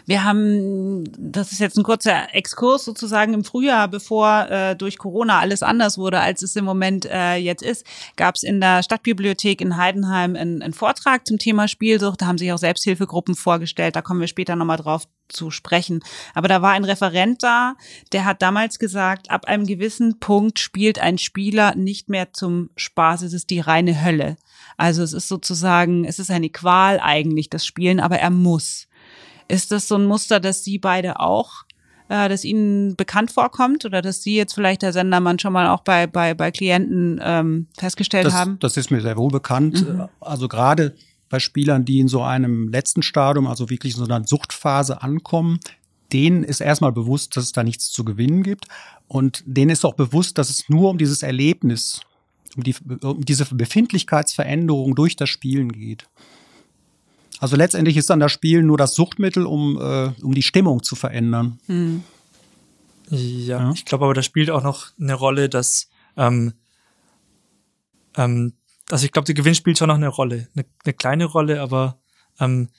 Wir 0.06 0.24
haben, 0.24 1.04
das 1.18 1.52
ist 1.52 1.60
jetzt 1.60 1.78
ein 1.78 1.84
kurzer 1.84 2.34
Exkurs 2.34 2.86
sozusagen 2.86 3.34
im 3.34 3.44
Frühjahr, 3.44 3.88
bevor 3.88 4.50
äh, 4.50 4.76
durch 4.76 4.98
Corona 4.98 5.40
alles 5.40 5.64
anders 5.64 5.98
wurde, 5.98 6.20
als 6.20 6.42
es 6.42 6.56
im 6.56 6.66
Moment 6.66 7.06
äh, 7.06 7.36
jetzt 7.36 7.64
ist, 7.64 7.86
gab 8.16 8.36
es 8.36 8.44
in 8.44 8.62
der 8.62 8.84
Stadtbibliothek 8.84 9.62
in 9.62 9.78
Heidenheim 9.78 10.36
einen, 10.36 10.62
einen 10.62 10.74
Vortrag 10.74 11.28
zum 11.28 11.38
Thema 11.38 11.68
Spielsucht. 11.68 12.22
Da 12.22 12.28
haben 12.28 12.38
sich 12.38 12.52
auch 12.52 12.58
Selbsthilfegruppen 12.58 13.36
vorgestellt. 13.36 13.96
Da 13.96 14.02
kommen 14.02 14.20
wir 14.20 14.28
später 14.28 14.56
nochmal 14.56 14.78
drauf 14.78 15.08
zu 15.32 15.50
sprechen. 15.52 16.02
Aber 16.34 16.48
da 16.48 16.62
war 16.62 16.72
ein 16.72 16.84
Referent 16.84 17.42
da, 17.44 17.76
der 18.12 18.26
hat 18.26 18.42
damals 18.42 18.80
gesagt, 18.80 19.32
ab 19.32 19.46
einem 19.46 19.66
gewissen 19.66 20.20
Punkt 20.20 20.60
spielt 20.60 21.00
ein 21.00 21.18
Spieler 21.18 21.76
nicht 21.76 22.10
mehr 22.10 22.34
zum 22.34 22.70
Spaß, 22.76 23.24
es 23.24 23.34
ist 23.34 23.50
die 23.50 23.60
reine 23.60 24.04
Hölle. 24.04 24.36
Also 24.78 25.04
es 25.04 25.14
ist 25.14 25.28
sozusagen, 25.28 26.06
es 26.06 26.20
ist 26.20 26.32
eine 26.32 26.50
Qual 26.50 27.00
eigentlich, 27.00 27.50
das 27.50 27.66
Spielen, 27.66 28.00
aber 28.00 28.20
er 28.20 28.30
muss. 28.30 28.88
Ist 29.52 29.72
das 29.72 29.88
so 29.88 29.96
ein 29.96 30.06
Muster, 30.06 30.40
dass 30.40 30.64
Sie 30.64 30.80
beide 30.80 31.20
auch, 31.20 31.66
äh, 32.10 32.30
dass 32.30 32.46
Ihnen 32.46 32.96
bekannt 32.96 33.32
vorkommt 33.32 33.86
oder 33.86 34.02
dass 34.02 34.24
Sie 34.24 34.36
jetzt 34.36 34.54
vielleicht 34.54 34.82
der 34.82 34.94
Sendermann 34.94 35.40
schon 35.40 35.54
mal 35.54 35.68
auch 35.68 35.82
bei, 35.82 36.08
bei, 36.08 36.34
bei 36.34 36.52
Klienten 36.52 37.20
ähm, 37.22 37.68
festgestellt 37.78 38.28
das, 38.28 38.34
haben? 38.34 38.58
Das 38.60 38.78
ist 38.78 38.92
mir 38.92 39.02
sehr 39.02 39.18
wohl 39.18 39.30
bekannt. 39.30 39.88
Mhm. 39.88 40.08
Also 40.22 40.48
gerade 40.48 40.96
bei 41.30 41.40
Spielern, 41.40 41.86
die 41.86 42.00
in 42.00 42.08
so 42.08 42.22
einem 42.22 42.70
letzten 42.70 43.02
Stadium, 43.02 43.48
also 43.48 43.70
wirklich 43.70 43.94
in 43.94 44.06
so 44.06 44.12
einer 44.12 44.26
Suchtphase 44.26 45.02
ankommen, 45.02 45.60
denen 46.14 46.44
ist 46.44 46.62
erstmal 46.62 46.92
bewusst, 46.92 47.36
dass 47.38 47.46
es 47.46 47.52
da 47.52 47.64
nichts 47.64 47.92
zu 47.92 48.04
gewinnen 48.04 48.44
gibt. 48.44 48.66
Und 49.08 49.44
denen 49.46 49.72
ist 49.72 49.86
auch 49.86 49.96
bewusst, 49.96 50.38
dass 50.38 50.50
es 50.50 50.70
nur 50.70 50.90
um 50.90 50.98
dieses 50.98 51.24
Erlebnis, 51.24 52.02
um, 52.56 52.64
die, 52.64 52.76
um 53.02 53.26
diese 53.26 53.46
Befindlichkeitsveränderung 53.46 54.96
durch 54.96 55.16
das 55.16 55.30
Spielen 55.30 55.72
geht. 55.72 56.08
Also 57.42 57.56
letztendlich 57.56 57.98
ist 57.98 58.08
dann 58.12 58.20
das 58.20 58.32
Spiel 58.32 58.62
nur 58.62 58.78
das 58.78 58.94
Suchtmittel, 58.94 59.48
um, 59.48 59.76
äh, 59.82 60.12
um 60.22 60.36
die 60.36 60.44
Stimmung 60.44 60.84
zu 60.84 60.96
verändern. 60.96 61.60
Hm. 61.66 62.04
Ja, 63.10 63.64
ja, 63.64 63.72
ich 63.72 63.84
glaube 63.84 64.06
aber, 64.06 64.14
da 64.14 64.22
spielt 64.22 64.52
auch 64.52 64.62
noch 64.62 64.92
eine 65.00 65.16
Rolle, 65.16 65.50
dass, 65.50 65.90
ähm, 66.18 66.54
ähm, 68.16 68.54
also 68.92 69.06
ich 69.06 69.12
glaube, 69.12 69.26
der 69.26 69.34
Gewinn 69.34 69.56
spielt 69.56 69.80
schon 69.80 69.88
noch 69.88 69.96
eine 69.96 70.08
Rolle, 70.08 70.50
eine, 70.56 70.66
eine 70.86 70.94
kleine 70.94 71.26
Rolle, 71.26 71.62
aber 71.62 72.00
ähm, 72.40 72.70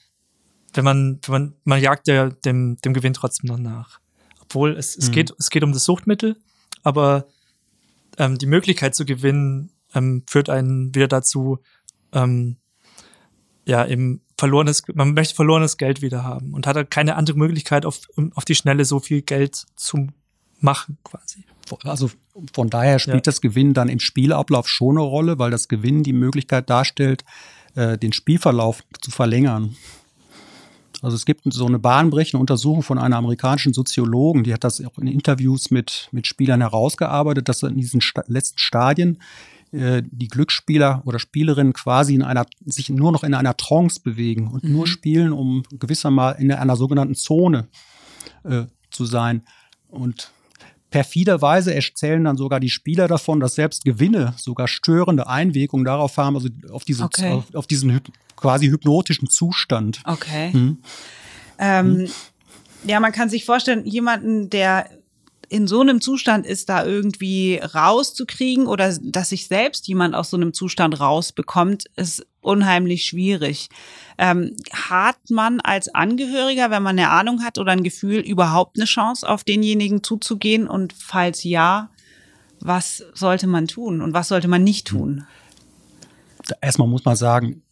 wenn 0.73 0.85
man, 0.85 1.19
wenn 1.25 1.31
man, 1.33 1.53
man 1.65 1.81
jagt 1.81 2.07
ja 2.07 2.29
dem, 2.29 2.77
dem 2.77 2.93
Gewinn 2.93 3.13
trotzdem 3.13 3.49
noch 3.49 3.59
nach. 3.59 3.99
Obwohl 4.39 4.77
es, 4.77 4.95
es, 4.95 5.09
mhm. 5.09 5.11
geht, 5.11 5.33
es 5.37 5.49
geht 5.49 5.63
um 5.63 5.73
das 5.73 5.83
Suchtmittel, 5.83 6.37
aber 6.83 7.27
ähm, 8.17 8.37
die 8.37 8.45
Möglichkeit 8.45 8.95
zu 8.95 9.03
gewinnen 9.03 9.71
ähm, 9.93 10.23
führt 10.25 10.49
einen 10.49 10.95
wieder 10.95 11.09
dazu, 11.09 11.59
ähm, 12.13 12.55
ja, 13.65 13.85
eben 13.85 14.21
verlorenes, 14.37 14.83
man 14.93 15.13
möchte 15.13 15.35
verlorenes 15.35 15.77
Geld 15.77 16.01
wieder 16.01 16.23
haben 16.23 16.53
und 16.53 16.67
hat 16.67 16.75
halt 16.75 16.91
keine 16.91 17.15
andere 17.15 17.37
Möglichkeit, 17.37 17.85
auf, 17.85 18.01
auf 18.33 18.45
die 18.45 18.55
Schnelle 18.55 18.85
so 18.85 18.99
viel 18.99 19.21
Geld 19.21 19.65
zu 19.75 20.07
machen 20.59 20.97
quasi. 21.03 21.45
Also 21.83 22.11
von 22.53 22.69
daher 22.69 22.99
spielt 22.99 23.15
ja. 23.15 23.21
das 23.21 23.41
Gewinnen 23.41 23.73
dann 23.73 23.89
im 23.89 23.99
Spielablauf 23.99 24.67
schon 24.67 24.97
eine 24.97 25.05
Rolle, 25.05 25.39
weil 25.39 25.51
das 25.51 25.67
Gewinnen 25.67 26.03
die 26.03 26.13
Möglichkeit 26.13 26.69
darstellt, 26.69 27.23
äh, 27.75 27.97
den 27.97 28.13
Spielverlauf 28.13 28.83
zu 29.01 29.11
verlängern. 29.11 29.75
Also 31.01 31.15
es 31.15 31.25
gibt 31.25 31.41
so 31.51 31.65
eine 31.65 31.79
bahnbrechende 31.79 32.39
Untersuchung 32.39 32.81
von 32.81 32.97
einer 32.97 33.17
amerikanischen 33.17 33.73
Soziologen, 33.73 34.43
die 34.43 34.53
hat 34.53 34.63
das 34.63 34.83
auch 34.85 34.97
in 34.97 35.07
Interviews 35.07 35.69
mit, 35.69 36.07
mit 36.11 36.27
Spielern 36.27 36.61
herausgearbeitet, 36.61 37.49
dass 37.49 37.61
in 37.63 37.75
diesen 37.75 37.99
sta 37.99 38.23
letzten 38.27 38.59
Stadien 38.59 39.21
äh, 39.73 40.03
die 40.05 40.27
Glücksspieler 40.27 41.01
oder 41.05 41.17
Spielerinnen 41.17 41.73
quasi 41.73 42.13
in 42.13 42.21
einer, 42.21 42.45
sich 42.63 42.89
nur 42.89 43.11
noch 43.11 43.23
in 43.23 43.33
einer 43.33 43.57
Trance 43.57 43.99
bewegen 44.01 44.47
und 44.47 44.63
mhm. 44.63 44.71
nur 44.71 44.87
spielen, 44.87 45.33
um 45.33 45.63
gewissermaßen 45.71 46.41
in 46.41 46.51
einer 46.51 46.75
sogenannten 46.75 47.15
Zone 47.15 47.67
äh, 48.43 48.65
zu 48.91 49.05
sein. 49.05 49.41
Und 49.89 50.31
perfiderweise 50.91 51.73
erzählen 51.73 52.23
dann 52.23 52.37
sogar 52.37 52.59
die 52.59 52.69
Spieler 52.69 53.07
davon, 53.07 53.39
dass 53.39 53.55
selbst 53.55 53.83
Gewinne 53.83 54.35
sogar 54.37 54.67
störende 54.67 55.25
Einwirkungen 55.27 55.85
darauf 55.85 56.17
haben, 56.17 56.35
also 56.35 56.49
auf, 56.69 56.85
diese, 56.85 57.03
okay. 57.03 57.31
auf, 57.31 57.55
auf 57.55 57.65
diesen 57.65 57.99
quasi 58.35 58.67
hypnotischen 58.67 59.27
Zustand. 59.27 60.01
Okay. 60.05 60.53
Hm. 60.53 60.77
Ähm, 61.57 61.97
hm. 61.97 62.07
Ja, 62.85 62.99
man 62.99 63.11
kann 63.11 63.29
sich 63.29 63.43
vorstellen, 63.43 63.85
jemanden, 63.85 64.51
der 64.51 64.87
in 65.49 65.67
so 65.67 65.81
einem 65.81 66.01
Zustand 66.01 66.45
ist, 66.45 66.69
da 66.69 66.85
irgendwie 66.85 67.57
rauszukriegen 67.57 68.67
oder 68.67 68.95
dass 69.01 69.29
sich 69.29 69.47
selbst 69.47 69.87
jemand 69.87 70.15
aus 70.15 70.29
so 70.29 70.37
einem 70.37 70.53
Zustand 70.53 70.99
rausbekommt, 70.99 71.85
ist 71.95 72.25
unheimlich 72.41 73.05
schwierig. 73.05 73.69
Ähm, 74.17 74.55
hat 74.71 75.17
man 75.29 75.59
als 75.61 75.93
Angehöriger, 75.93 76.69
wenn 76.69 76.83
man 76.83 76.97
eine 76.97 77.09
Ahnung 77.09 77.43
hat 77.43 77.57
oder 77.57 77.71
ein 77.71 77.83
Gefühl, 77.83 78.19
überhaupt 78.19 78.77
eine 78.77 78.85
Chance, 78.85 79.27
auf 79.27 79.43
denjenigen 79.43 80.03
zuzugehen? 80.03 80.67
Und 80.67 80.93
falls 80.93 81.43
ja, 81.43 81.89
was 82.59 83.03
sollte 83.13 83.47
man 83.47 83.67
tun 83.67 84.01
und 84.01 84.13
was 84.13 84.27
sollte 84.27 84.47
man 84.47 84.63
nicht 84.63 84.87
tun? 84.87 85.25
Erstmal 86.61 86.87
muss 86.87 87.05
man 87.05 87.15
sagen, 87.15 87.63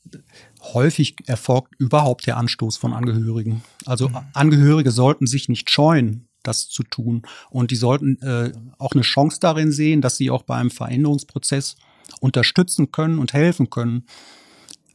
häufig 0.73 1.15
erfolgt 1.27 1.73
überhaupt 1.77 2.27
der 2.27 2.37
Anstoß 2.37 2.77
von 2.77 2.93
Angehörigen. 2.93 3.63
Also 3.85 4.09
mhm. 4.09 4.17
Angehörige 4.33 4.91
sollten 4.91 5.27
sich 5.27 5.49
nicht 5.49 5.69
scheuen, 5.69 6.27
das 6.43 6.69
zu 6.69 6.83
tun. 6.83 7.23
Und 7.49 7.71
die 7.71 7.75
sollten 7.75 8.21
äh, 8.21 8.51
auch 8.77 8.93
eine 8.93 9.01
Chance 9.01 9.39
darin 9.39 9.71
sehen, 9.71 10.01
dass 10.01 10.17
sie 10.17 10.29
auch 10.29 10.43
beim 10.43 10.71
Veränderungsprozess 10.71 11.75
unterstützen 12.19 12.91
können 12.91 13.19
und 13.19 13.33
helfen 13.33 13.69
können. 13.69 14.05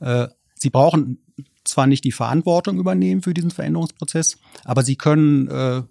Äh, 0.00 0.28
sie 0.54 0.70
brauchen 0.70 1.18
zwar 1.64 1.86
nicht 1.86 2.04
die 2.04 2.12
Verantwortung 2.12 2.78
übernehmen 2.78 3.22
für 3.22 3.34
diesen 3.34 3.50
Veränderungsprozess, 3.50 4.38
aber 4.64 4.82
sie 4.82 4.96
können 4.96 5.48
äh, 5.48 5.82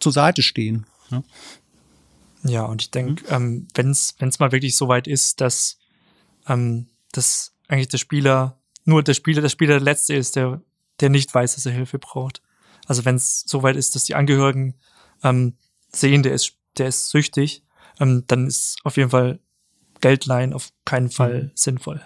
zur 0.00 0.12
Seite 0.12 0.42
stehen. 0.42 0.86
Ja, 1.10 1.22
ja 2.44 2.62
und 2.64 2.82
ich 2.82 2.90
denke, 2.90 3.24
mhm. 3.24 3.66
ähm, 3.68 3.68
wenn 3.74 3.90
es 3.90 4.38
mal 4.38 4.52
wirklich 4.52 4.76
so 4.76 4.88
weit 4.88 5.06
ist, 5.06 5.40
dass, 5.40 5.78
ähm, 6.46 6.86
dass 7.12 7.52
eigentlich 7.68 7.88
der 7.88 7.98
Spieler 7.98 8.58
nur 8.84 9.02
der 9.02 9.14
Spieler, 9.14 9.42
der 9.42 9.50
Spieler 9.50 9.74
der 9.74 9.82
Letzte 9.82 10.14
ist, 10.14 10.34
der, 10.34 10.62
der 11.00 11.10
nicht 11.10 11.34
weiß, 11.34 11.54
dass 11.54 11.66
er 11.66 11.72
Hilfe 11.72 11.98
braucht. 11.98 12.42
Also 12.86 13.04
wenn 13.04 13.16
es 13.16 13.44
so 13.46 13.62
weit 13.62 13.76
ist, 13.76 13.94
dass 13.94 14.04
die 14.04 14.14
Angehörigen 14.14 14.76
ähm, 15.22 15.54
sehen, 15.92 16.22
der 16.22 16.32
ist, 16.32 16.52
der 16.76 16.88
ist 16.88 17.10
süchtig, 17.10 17.62
ähm, 18.00 18.24
dann 18.26 18.46
ist 18.46 18.78
auf 18.84 18.96
jeden 18.96 19.10
Fall 19.10 19.40
Geldleihen 20.00 20.52
auf 20.52 20.70
keinen 20.84 21.10
Fall 21.10 21.44
mhm. 21.44 21.50
sinnvoll. 21.54 22.00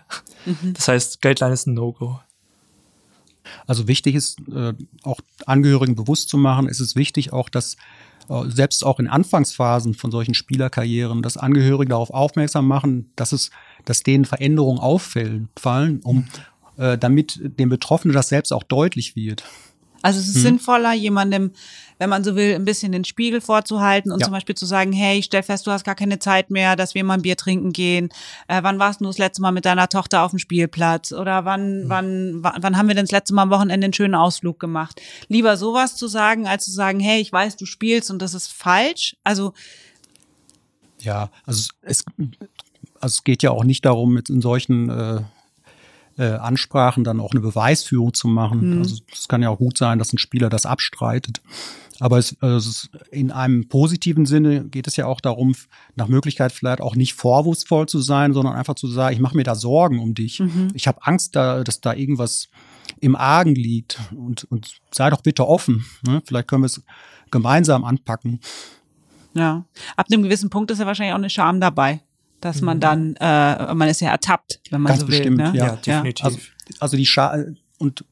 Mhm. 0.47 0.75
Das 0.75 0.89
heißt, 0.89 1.23
Geldleihen 1.23 1.53
ist 1.53 1.67
ein 1.67 1.75
No-Go. 1.75 2.21
Also 3.67 3.89
wichtig 3.89 4.15
ist, 4.15 4.39
äh, 4.49 4.73
auch 5.03 5.21
Angehörigen 5.47 5.95
bewusst 5.95 6.29
zu 6.29 6.39
machen, 6.39 6.69
ist 6.69 6.81
es 6.81 6.97
wichtig 6.97 7.33
auch, 7.33 7.49
dass 7.49 7.77
äh, 8.29 8.49
selbst 8.49 8.85
auch 8.85 8.99
in 8.99 9.09
Anfangsphasen 9.09 9.95
von 9.95 10.11
solchen 10.11 10.35
Spielerkarrieren, 10.35 11.23
dass 11.23 11.37
Angehörige 11.37 11.91
darauf 11.91 12.11
aufmerksam 12.11 12.67
machen, 12.67 13.13
dass 13.17 13.33
es, 13.33 13.51
dass 13.85 14.05
denen 14.05 14.25
Veränderungen 14.25 14.79
auffallen, 14.79 15.49
fallen, 15.57 16.01
um, 16.03 16.19
mhm 16.19 16.29
äh, 16.77 16.99
damit 16.99 17.39
dem 17.43 17.69
Betroffenen 17.69 18.15
das 18.15 18.29
selbst 18.29 18.53
auch 18.53 18.63
deutlich 18.63 19.17
wird. 19.17 19.45
Also 20.03 20.21
es 20.21 20.29
ist 20.29 20.37
hm. 20.37 20.43
sinnvoller, 20.43 20.93
jemandem, 20.93 21.53
wenn 21.99 22.11
man 22.11 22.25
so 22.25 22.37
will, 22.37 22.55
ein 22.55 22.65
bisschen 22.65 22.93
den 22.93 23.05
Spiegel 23.05 23.41
vorzuhalten 23.41 24.11
und 24.11 24.21
ja. 24.21 24.25
zum 24.27 24.33
Beispiel 24.33 24.55
zu 24.55 24.67
sagen, 24.67 24.93
hey, 24.93 25.19
ich 25.19 25.27
stell 25.27 25.43
fest, 25.43 25.67
du 25.67 25.71
hast 25.71 25.85
gar 25.85 25.95
keine 25.95 26.19
Zeit 26.19 26.51
mehr, 26.51 26.77
dass 26.77 26.95
wir 26.95 27.05
mal 27.05 27.15
ein 27.15 27.23
Bier 27.23 27.37
trinken 27.37 27.73
gehen. 27.73 28.09
Äh, 28.49 28.63
wann 28.63 28.79
warst 28.79 29.01
du 29.01 29.05
das 29.05 29.19
letzte 29.19 29.43
Mal 29.43 29.53
mit 29.53 29.65
deiner 29.65 29.89
Tochter 29.89 30.23
auf 30.23 30.31
dem 30.31 30.39
Spielplatz? 30.39 31.13
Oder 31.13 31.45
wann, 31.45 31.83
hm. 31.83 31.89
wann, 31.89 32.43
wann, 32.43 32.63
wann 32.63 32.77
haben 32.77 32.89
wir 32.89 32.95
denn 32.95 33.05
das 33.05 33.13
letzte 33.13 33.35
Mal 33.35 33.43
am 33.43 33.51
Wochenende 33.51 33.85
einen 33.85 33.95
schönen 33.95 34.15
Ausflug 34.15 34.59
gemacht? 34.59 35.01
Lieber 35.29 35.57
sowas 35.57 35.97
zu 35.97 36.09
sagen, 36.09 36.47
als 36.47 36.65
zu 36.65 36.73
sagen, 36.73 37.01
hey, 37.01 37.21
ich 37.21 37.33
weiß, 37.33 37.57
du 37.57 37.67
spielst 37.67 38.11
und 38.11 38.21
das 38.21 38.35
ist 38.35 38.53
falsch. 38.53 39.17
Also 39.25 39.53
ja, 41.03 41.31
also 41.45 41.71
es, 41.83 42.05
also 43.01 43.15
es 43.15 43.25
geht 43.25 43.43
ja 43.43 43.51
auch 43.51 43.65
nicht 43.65 43.85
darum, 43.85 44.15
mit 44.15 44.31
in 44.31 44.41
solchen 44.41 44.89
äh, 44.89 45.21
äh, 46.19 46.33
Ansprachen 46.33 47.05
dann 47.05 47.21
auch 47.21 47.33
eine 47.33 47.41
Beweisführung 47.41 48.15
zu 48.15 48.29
machen. 48.29 48.75
Mhm. 48.75 48.79
Also 48.79 48.97
es 49.13 49.29
kann 49.29 49.43
ja 49.43 49.51
auch 49.51 49.59
gut 49.59 49.79
sein, 49.79 49.99
dass 49.99 50.13
ein 50.13 50.19
Spieler 50.19 50.49
das 50.49 50.67
abstreitet. 50.67 51.41
Aber 52.01 52.19
es, 52.19 52.33
äh, 52.43 52.47
es 52.47 52.67
ist 52.67 52.91
in 53.11 53.31
einem 53.31 53.69
positiven 53.69 54.27
Sinne 54.27 54.65
geht 54.65 54.87
es 54.87 54.97
ja 54.97 55.07
auch 55.07 55.21
darum, 55.21 55.55
nach 55.95 56.09
Möglichkeit 56.09 56.53
vielleicht 56.53 56.81
auch 56.81 56.97
nicht 56.97 57.15
vorwurfsvoll 57.15 57.87
zu 57.87 58.01
sein, 58.01 58.33
sondern 58.33 58.55
einfach 58.55 58.75
zu 58.75 58.89
sagen, 58.89 59.15
ich 59.15 59.21
mache 59.21 59.37
mir 59.37 59.45
da 59.45 59.55
Sorgen 59.55 60.01
um 60.01 60.15
dich. 60.15 60.41
Mhm. 60.41 60.69
Ich 60.75 60.89
habe 60.89 60.99
Angst, 61.03 61.37
da, 61.37 61.63
dass 61.63 61.81
da 61.81 61.95
irgendwas 61.95 62.49
im 63.01 63.15
Argen 63.15 63.55
liegt 63.55 64.01
und, 64.17 64.45
und 64.45 64.81
sei 64.91 65.11
doch 65.11 65.23
bitte 65.23 65.47
offen. 65.47 65.85
Ne? 66.07 66.23
Vielleicht 66.27 66.49
können 66.49 66.63
wir 66.63 66.67
es 66.67 66.83
gemeinsam 67.31 67.85
anpacken. 67.85 68.41
Ja, 69.35 69.65
ab 69.97 70.07
einem 70.11 70.23
gewissen 70.23 70.51
Punkt 70.51 70.71
ist 70.71 70.79
ja 70.79 70.87
wahrscheinlich 70.87 71.15
auch 71.15 71.19
eine 71.19 71.31
Scham 71.31 71.61
dabei 71.61 72.03
dass 72.43 72.61
man 72.61 72.77
mhm. 72.77 72.81
dann, 72.81 73.17
äh, 73.21 73.75
man 73.75 73.89
ist 73.89 74.01
ja 74.01 74.11
ertappt, 74.11 74.61
wenn 74.71 74.83
man 74.83 74.91
Ganz 74.91 75.01
so 75.01 75.07
bestimmt, 75.07 75.39
will. 75.39 75.53
Ne? 75.53 75.57
Ja, 75.57 75.67
ja, 75.67 75.77
definitiv. 75.77 76.25
Also, 76.27 76.39
also 76.81 76.97
die 76.97 77.07
Scha 77.07 77.45
und 77.79 78.05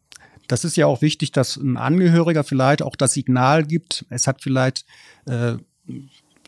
das 0.47 0.65
ist 0.65 0.77
ja 0.77 0.87
auch 0.87 1.03
wichtig, 1.03 1.33
dass 1.33 1.57
ein 1.57 1.77
Angehöriger 1.77 2.43
vielleicht 2.43 2.83
auch 2.83 2.97
das 2.97 3.13
Signal 3.13 3.65
gibt. 3.65 4.07
Es 4.09 4.27
hat 4.27 4.41
vielleicht, 4.41 4.85
äh, 5.27 5.57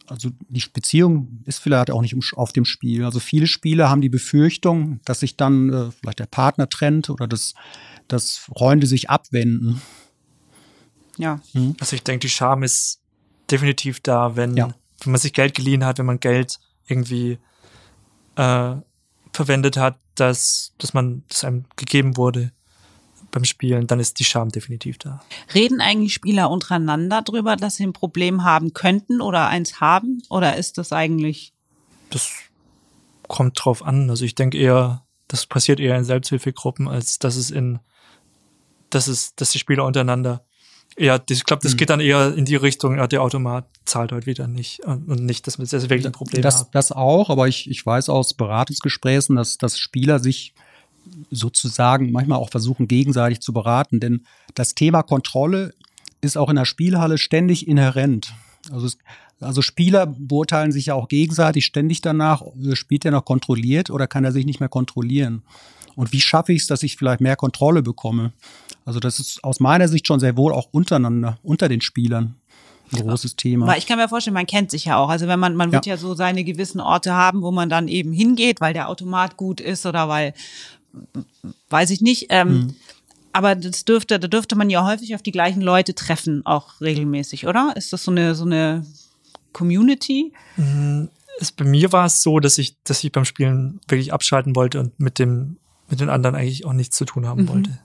also 0.07 0.31
die 0.49 0.63
Beziehung 0.73 1.43
ist 1.45 1.59
vielleicht 1.59 1.91
auch 1.91 2.03
nicht 2.03 2.17
auf 2.35 2.53
dem 2.53 2.65
Spiel. 2.65 3.05
Also 3.05 3.21
viele 3.21 3.47
Spieler 3.47 3.91
haben 3.91 4.01
die 4.01 4.09
Befürchtung, 4.09 5.01
dass 5.05 5.21
sich 5.21 5.37
dann 5.37 5.73
äh, 5.73 5.91
vielleicht 5.91 6.21
der 6.21 6.27
Partner 6.27 6.69
trennt 6.69 7.11
oder 7.11 7.27
dass, 7.27 7.55
dass 8.09 8.37
Freunde 8.37 8.87
sich 8.87 9.11
abwenden. 9.11 9.83
Ja. 11.19 11.41
Mhm. 11.53 11.77
Also 11.81 11.97
ich 11.97 12.03
denke, 12.03 12.27
die 12.27 12.31
Scham 12.31 12.63
ist 12.63 13.01
definitiv 13.51 14.01
da, 14.01 14.37
wenn, 14.37 14.57
ja. 14.57 14.73
wenn 15.03 15.13
man 15.13 15.21
sich 15.21 15.33
Geld 15.33 15.55
geliehen 15.55 15.85
hat, 15.85 15.99
wenn 15.99 16.07
man 16.07 16.21
Geld 16.21 16.59
irgendwie 16.87 17.39
äh, 18.37 18.77
verwendet 19.33 19.77
hat, 19.77 19.99
dass, 20.15 20.75
dass 20.79 20.95
man, 20.95 21.25
das 21.29 21.45
einem 21.45 21.65
gegeben 21.77 22.17
wurde 22.17 22.53
beim 23.31 23.45
Spielen, 23.45 23.87
dann 23.87 23.99
ist 23.99 24.19
die 24.19 24.25
Scham 24.25 24.51
definitiv 24.51 24.99
da. 24.99 25.23
Reden 25.55 25.81
eigentlich 25.81 26.13
Spieler 26.13 26.51
untereinander 26.51 27.23
drüber, 27.23 27.57
dass 27.57 27.77
sie 27.77 27.85
ein 27.85 27.95
Problem 27.95 28.45
haben 28.45 28.75
könnten 28.75 29.21
oder 29.21 29.49
eins 29.49 29.81
haben? 29.81 30.23
Oder 30.29 30.57
ist 30.57 30.79
das 30.79 30.93
eigentlich? 30.93 31.55
Das 32.11 32.31
kommt 33.29 33.59
drauf 33.65 33.83
an. 33.83 34.11
Also 34.11 34.25
ich 34.25 34.35
denke 34.35 34.59
eher, 34.59 35.07
das 35.29 35.47
passiert 35.47 35.81
eher 35.81 35.97
in 35.97 36.05
Selbsthilfegruppen, 36.05 36.89
als 36.89 37.19
dass 37.19 37.37
es 37.37 37.51
in, 37.51 37.81
dass 38.91 39.09
es, 39.09 39.35
dass 39.35 39.51
die 39.51 39.59
Spieler 39.59 39.87
untereinander 39.87 40.45
ja, 40.99 41.19
ich 41.29 41.45
glaube, 41.45 41.63
das 41.63 41.73
hm. 41.73 41.79
geht 41.79 41.91
dann 41.91 42.01
eher 42.01 42.35
in 42.35 42.45
die 42.45 42.57
Richtung, 42.57 42.97
ja, 42.97 43.07
der 43.07 43.23
Automat 43.23 43.67
zahlt 43.85 44.13
heute 44.13 44.27
wieder 44.27 44.47
nicht 44.47 44.81
und, 44.81 45.09
nicht, 45.09 45.47
dass 45.47 45.59
wir 45.59 45.65
jetzt 45.65 45.73
wirklich 45.73 46.07
ein 46.07 46.13
Problem 46.13 46.43
das, 46.43 46.61
haben. 46.61 46.69
Das 46.73 46.93
auch, 46.93 47.31
aber 47.31 47.49
ich, 47.49 47.71
ich 47.71 47.85
weiß 47.85 48.09
aus 48.09 48.35
Beratungsgesprächen, 48.35 49.37
dass, 49.37 49.59
dass 49.59 49.79
Spieler 49.79 50.19
sich 50.19 50.55
sozusagen 51.31 52.13
manchmal 52.13 52.39
auch 52.39 52.51
versuchen, 52.51 52.89
gegenseitig 52.89 53.41
zu 53.41 53.53
beraten, 53.53 54.01
denn 54.01 54.25
das 54.55 54.75
Thema 54.75 55.03
Kontrolle 55.03 55.75
ist 56.21 56.37
auch 56.37 56.49
in 56.49 56.57
der 56.57 56.65
Spielhalle 56.65 57.19
ständig 57.19 57.67
inhärent. 57.67 58.33
Also, 58.71 58.87
es, 58.87 58.99
also 59.41 59.61
Spieler 59.63 60.07
beurteilen 60.07 60.73
sich 60.73 60.87
ja 60.87 60.95
auch 60.95 61.09
gegenseitig 61.09 61.65
ständig 61.65 62.01
danach, 62.01 62.43
spielt 62.75 63.05
er 63.05 63.11
noch 63.11 63.25
kontrolliert 63.25 63.91
oder 63.91 64.07
kann 64.07 64.25
er 64.25 64.33
sich 64.33 64.47
nicht 64.47 64.61
mehr 64.61 64.69
kontrollieren? 64.69 65.43
Und 65.97 66.13
wie 66.13 66.21
schaffe 66.21 66.53
ich 66.53 66.63
es, 66.63 66.67
dass 66.69 66.83
ich 66.83 66.97
vielleicht 66.97 67.21
mehr 67.21 67.37
Kontrolle 67.37 67.83
bekomme? 67.83 68.33
Also 68.85 69.01
das 69.01 69.21
ist 69.21 69.43
aus 69.45 69.61
meiner 69.61 69.89
Sicht 69.89 70.07
schon 70.07 70.21
sehr 70.21 70.37
wohl 70.37 70.53
auch 70.53 70.69
untereinander, 70.73 71.39
unter 71.43 71.69
den 71.69 71.81
Spielern 71.81 72.37
ein 72.93 73.07
großes 73.07 73.37
Thema. 73.37 73.67
Weil 73.67 73.79
ich 73.79 73.87
kann 73.87 73.99
mir 73.99 74.09
vorstellen, 74.09 74.35
man 74.35 74.47
kennt 74.47 74.71
sich 74.71 74.87
ja 74.87 74.97
auch. 74.97 75.09
Also 75.09 75.27
wenn 75.27 75.41
man, 75.41 75.57
man 75.57 75.73
wird 75.73 75.87
ja. 75.87 75.95
ja 75.95 75.99
so 75.99 76.15
seine 76.15 76.45
gewissen 76.45 76.81
Orte 76.81 77.15
haben, 77.15 77.43
wo 77.43 77.51
man 77.51 77.69
dann 77.69 77.89
eben 77.89 78.13
hingeht, 78.13 78.61
weil 78.61 78.75
der 78.75 78.89
Automat 78.89 79.37
gut 79.37 79.61
ist 79.61 79.87
oder 79.87 80.09
weil, 80.09 80.35
weiß 81.71 81.91
ich 81.91 82.01
nicht. 82.01 82.27
Ähm, 82.29 82.49
hm. 82.49 82.75
Aber 83.33 83.55
das 83.55 83.85
dürfte, 83.85 84.21
da 84.21 84.29
dürfte 84.29 84.57
man 84.57 84.69
ja 84.69 84.87
häufig 84.87 85.15
auf 85.15 85.23
die 85.23 85.33
gleichen 85.33 85.63
Leute 85.63 85.95
treffen, 85.95 86.45
auch 86.45 86.81
regelmäßig, 86.81 87.47
oder? 87.47 87.73
Ist 87.77 87.93
das 87.93 88.05
so 88.05 88.11
eine, 88.11 88.35
so 88.35 88.45
eine 88.45 88.85
Community? 89.53 90.33
Mhm. 90.57 91.09
Es, 91.41 91.51
bei 91.51 91.65
mir 91.65 91.93
war 91.93 92.05
es 92.05 92.23
so, 92.23 92.41
dass 92.41 92.59
ich, 92.59 92.77
dass 92.85 93.03
ich 93.03 93.11
beim 93.11 93.25
Spielen 93.25 93.81
wirklich 93.89 94.13
abschalten 94.13 94.55
wollte 94.55 94.81
und 94.81 95.01
mit 95.01 95.19
dem, 95.19 95.57
mit 95.89 96.01
den 96.01 96.11
anderen 96.11 96.37
eigentlich 96.37 96.67
auch 96.67 96.75
nichts 96.75 96.97
zu 96.97 97.07
tun 97.07 97.27
haben 97.27 97.43
mhm. 97.43 97.49
wollte. 97.49 97.79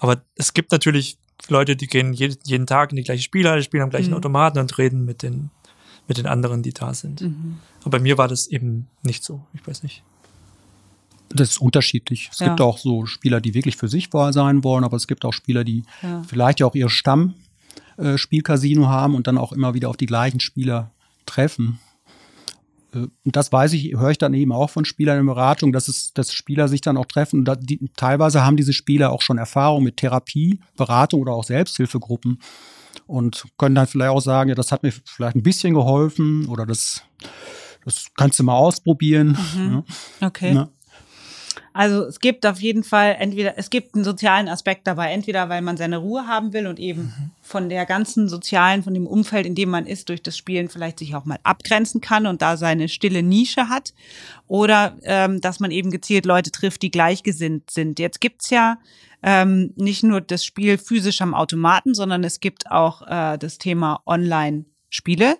Aber 0.00 0.22
es 0.34 0.52
gibt 0.54 0.72
natürlich 0.72 1.18
Leute, 1.48 1.76
die 1.76 1.86
gehen 1.86 2.12
jeden, 2.12 2.36
jeden 2.44 2.66
Tag 2.66 2.90
in 2.90 2.96
die 2.96 3.02
gleiche 3.04 3.22
Spielhalle, 3.22 3.62
spielen 3.62 3.82
am 3.84 3.90
gleichen 3.90 4.10
mhm. 4.10 4.16
Automaten 4.16 4.58
und 4.58 4.76
reden 4.78 5.04
mit 5.04 5.22
den, 5.22 5.50
mit 6.08 6.18
den 6.18 6.26
anderen, 6.26 6.62
die 6.62 6.72
da 6.72 6.92
sind. 6.92 7.20
Mhm. 7.20 7.58
Aber 7.82 7.90
bei 7.90 7.98
mir 8.00 8.18
war 8.18 8.28
das 8.28 8.46
eben 8.48 8.88
nicht 9.02 9.22
so. 9.24 9.42
Ich 9.54 9.66
weiß 9.66 9.82
nicht. 9.82 10.02
Das 11.28 11.50
ist 11.50 11.60
unterschiedlich. 11.60 12.28
Es 12.32 12.40
Ja. 12.40 12.48
gibt 12.48 12.60
auch 12.60 12.76
so 12.78 13.06
Spieler, 13.06 13.40
die 13.40 13.54
wirklich 13.54 13.76
für 13.76 13.88
sich 13.88 14.12
wahr 14.12 14.32
sein 14.32 14.64
wollen, 14.64 14.82
aber 14.84 14.96
es 14.96 15.06
gibt 15.06 15.24
auch 15.24 15.32
Spieler, 15.32 15.62
die 15.64 15.84
Ja. 16.02 16.22
vielleicht 16.26 16.58
ja 16.60 16.66
auch 16.66 16.74
ihr 16.74 16.88
Stammspielcasino 16.90 18.88
haben 18.88 19.14
und 19.14 19.26
dann 19.28 19.38
auch 19.38 19.52
immer 19.52 19.72
wieder 19.74 19.88
auf 19.88 19.96
die 19.96 20.06
gleichen 20.06 20.40
Spieler 20.40 20.90
treffen. 21.26 21.78
Äh, 22.94 23.06
Und 23.24 23.36
das 23.36 23.52
weiß 23.52 23.72
ich, 23.72 23.92
höre 23.96 24.10
ich 24.10 24.18
dann 24.18 24.34
eben 24.34 24.52
auch 24.52 24.70
von 24.70 24.84
Spielern 24.84 25.18
in 25.20 25.26
Beratung, 25.26 25.72
dass 25.72 25.88
es, 25.88 26.12
dass 26.12 26.32
Spieler 26.32 26.68
sich 26.68 26.80
dann 26.80 26.96
auch 26.96 27.06
treffen. 27.06 27.40
Und 27.40 27.44
da, 27.46 27.56
die, 27.56 27.90
teilweise 27.96 28.44
haben 28.44 28.56
diese 28.56 28.72
Spieler 28.72 29.12
auch 29.12 29.22
schon 29.22 29.38
Erfahrung 29.38 29.82
mit 29.84 29.96
Therapie, 29.96 30.60
Beratung 30.76 31.20
oder 31.20 31.32
auch 31.32 31.44
Selbsthilfegruppen 31.44 32.40
und 33.06 33.46
können 33.58 33.74
dann 33.74 33.86
vielleicht 33.86 34.10
auch 34.10 34.20
sagen, 34.20 34.50
ja, 34.50 34.54
das 34.54 34.72
hat 34.72 34.82
mir 34.82 34.92
vielleicht 34.92 35.36
ein 35.36 35.42
bisschen 35.42 35.74
geholfen 35.74 36.46
oder 36.46 36.66
das, 36.66 37.02
das 37.84 38.06
kannst 38.16 38.38
du 38.38 38.44
mal 38.44 38.54
ausprobieren. 38.56 39.36
Okay. 40.20 40.48
Ja, 40.48 40.54
ne? 40.54 40.68
Also 41.72 42.04
es 42.04 42.18
gibt 42.18 42.46
auf 42.46 42.60
jeden 42.60 42.82
Fall 42.82 43.16
entweder, 43.18 43.56
es 43.56 43.70
gibt 43.70 43.94
einen 43.94 44.04
sozialen 44.04 44.48
Aspekt 44.48 44.86
dabei, 44.86 45.12
entweder 45.12 45.48
weil 45.48 45.62
man 45.62 45.76
seine 45.76 45.98
Ruhe 45.98 46.26
haben 46.26 46.52
will 46.52 46.66
und 46.66 46.80
eben 46.80 47.32
von 47.42 47.68
der 47.68 47.86
ganzen 47.86 48.28
sozialen, 48.28 48.82
von 48.82 48.94
dem 48.94 49.06
Umfeld, 49.06 49.46
in 49.46 49.54
dem 49.54 49.70
man 49.70 49.86
ist, 49.86 50.08
durch 50.08 50.22
das 50.22 50.36
Spielen 50.36 50.68
vielleicht 50.68 50.98
sich 50.98 51.14
auch 51.14 51.24
mal 51.24 51.38
abgrenzen 51.44 52.00
kann 52.00 52.26
und 52.26 52.42
da 52.42 52.56
seine 52.56 52.88
stille 52.88 53.22
Nische 53.22 53.68
hat. 53.68 53.94
Oder 54.48 54.96
ähm, 55.02 55.40
dass 55.40 55.60
man 55.60 55.70
eben 55.70 55.90
gezielt 55.90 56.26
Leute 56.26 56.50
trifft, 56.50 56.82
die 56.82 56.90
gleichgesinnt 56.90 57.70
sind. 57.70 58.00
Jetzt 58.00 58.20
gibt's 58.20 58.50
ja 58.50 58.78
ähm, 59.22 59.72
nicht 59.76 60.02
nur 60.02 60.20
das 60.20 60.44
Spiel 60.44 60.76
physisch 60.76 61.20
am 61.20 61.34
Automaten, 61.34 61.94
sondern 61.94 62.24
es 62.24 62.40
gibt 62.40 62.70
auch 62.70 63.02
äh, 63.02 63.38
das 63.38 63.58
Thema 63.58 64.02
Online-Spiele. 64.06 65.36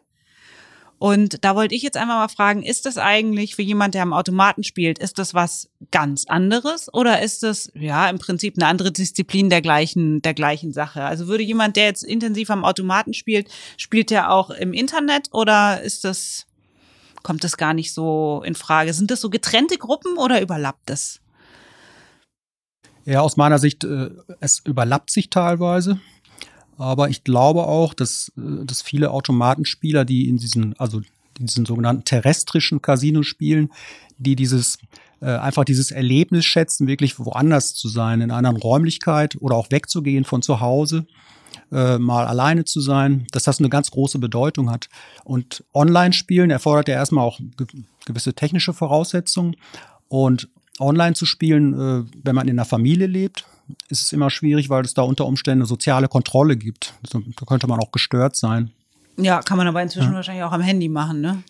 Und 1.01 1.47
da 1.47 1.57
wollte 1.57 1.75
ich 1.75 1.83
jetzt 1.83 1.97
einmal 1.97 2.19
mal 2.19 2.29
fragen, 2.29 2.63
ist 2.63 2.85
das 2.85 2.99
eigentlich 2.99 3.57
für 3.57 3.63
jemand, 3.63 3.95
der 3.95 4.03
am 4.03 4.13
Automaten 4.13 4.63
spielt, 4.65 4.99
ist 4.99 5.19
das 5.19 5.33
was 5.33 5.71
ganz 5.91 6.27
anderes 6.27 6.93
oder 6.93 7.23
ist 7.23 7.43
das 7.43 7.73
ja 7.75 8.11
im 8.11 8.19
Prinzip 8.19 8.59
eine 8.59 8.67
andere 8.67 8.93
Disziplin 8.93 9.49
der 9.49 9.63
gleichen 9.63 10.21
der 10.21 10.35
gleichen 10.35 10.75
Sache? 10.75 11.03
Also 11.03 11.27
würde 11.27 11.43
jemand, 11.43 11.77
der 11.77 11.87
jetzt 11.87 12.05
intensiv 12.05 12.51
am 12.51 12.67
Automaten 12.67 13.15
spielt, 13.15 13.49
spielt 13.79 14.11
der 14.11 14.31
auch 14.31 14.51
im 14.51 14.75
Internet 14.75 15.31
oder 15.33 15.81
ist 15.81 16.05
das 16.05 16.47
kommt 17.23 17.45
das 17.45 17.57
gar 17.57 17.73
nicht 17.73 17.95
so 17.95 18.43
in 18.45 18.55
Frage? 18.55 18.93
Sind 18.93 19.11
das 19.11 19.23
so 19.23 19.31
getrennte 19.31 19.79
Gruppen 19.79 20.19
oder 20.19 20.43
überlappt 20.43 20.91
das? 20.91 21.21
Ja, 23.07 23.23
aus 23.23 23.39
meiner 23.39 23.59
Sicht, 23.59 23.85
äh, 23.85 24.11
es 24.41 24.61
überlappt 24.67 25.11
sich 25.11 25.31
teilweise. 25.31 25.99
Aber 26.81 27.11
ich 27.11 27.25
glaube 27.25 27.67
auch, 27.67 27.93
dass, 27.93 28.33
äh, 28.39 28.65
dass 28.65 28.81
viele 28.83 29.11
Automatenspieler, 29.11 30.05
die 30.05 30.29
in 30.29 30.39
diesen, 30.39 30.79
also 30.79 31.01
in 31.39 31.47
diesen 31.47 31.67
sogenannten 31.67 32.05
terrestrischen 32.05 32.81
Casinos 32.81 33.27
spielen, 33.27 33.71
die 34.19 34.35
dieses 34.35 34.79
äh, 35.21 35.27
einfach 35.27 35.65
dieses 35.65 35.91
Erlebnis 35.91 36.47
schätzen, 36.47 36.87
wirklich 36.87 37.19
woanders 37.19 37.75
zu 37.75 37.89
sein, 37.89 38.23
in 38.23 38.31
einer 38.31 38.53
Räumlichkeit 38.53 39.37
oder 39.41 39.57
auch 39.57 39.71
wegzugehen 39.71 40.25
von 40.25 40.41
zu 40.41 40.61
Hause, 40.61 41.07
äh, 41.71 41.99
mal 41.99 42.27
alleine 42.27 42.65
zu 42.65 42.81
sein, 42.81 43.27
dass 43.31 43.43
das 43.43 43.59
eine 43.59 43.69
ganz 43.69 43.91
große 43.91 44.19
Bedeutung 44.19 44.71
hat. 44.71 44.89
Und 45.25 45.65
Online-Spielen 45.75 46.51
erfordert 46.51 46.89
ja 46.89 46.95
erstmal 46.95 47.25
auch 47.27 47.39
ge 47.59 47.67
gewisse 48.07 48.33
technische 48.33 48.73
Voraussetzungen. 48.73 49.57
Und 50.09 50.49
online 50.79 51.15
zu 51.15 51.27
spielen, 51.27 51.75
äh, 51.75 52.05
wenn 52.25 52.35
man 52.35 52.49
in 52.49 52.59
einer 52.59 52.65
Familie 52.65 53.07
lebt, 53.07 53.45
ist 53.89 54.03
es 54.03 54.13
immer 54.13 54.31
schwierig, 54.31 54.71
weil 54.71 54.85
es 54.85 54.95
da 54.95 55.03
unter 55.03 55.27
Umständen 55.27 55.63
eine 55.63 55.67
soziale 55.67 56.09
Kontrolle 56.09 56.57
gibt. 56.57 56.95
Also, 57.05 57.23
da 57.37 57.47
könnte 57.47 57.67
man 57.67 57.81
auch 57.81 57.93
gestört 57.93 58.37
sein. 58.37 58.71
Ja, 59.17 59.41
kann 59.41 59.59
man 59.59 59.67
aber 59.67 59.83
inzwischen 59.83 60.15
wahrscheinlich 60.15 60.45
auch 60.45 60.53
am 60.53 60.63
Handy 60.63 60.89
machen, 60.89 61.21
ne? 61.21 61.43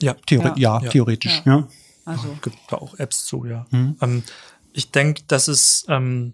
Ja, 0.00 0.14
Theore 0.26 0.54
ja. 0.56 0.80
Ja. 0.82 0.90
theoretisch. 0.90 1.42
Ja. 1.44 1.58
Ja. 1.58 1.68
Also 2.04 2.36
gibt 2.42 2.56
da 2.68 2.76
auch 2.76 2.98
Apps 2.98 3.24
zu, 3.24 3.44
ja. 3.44 3.66
Mhm. 3.70 3.96
Ähm, 4.00 4.22
ich 4.72 4.90
denke, 4.90 5.22
dass 5.28 5.48
es 5.48 5.84
ähm, 5.88 6.32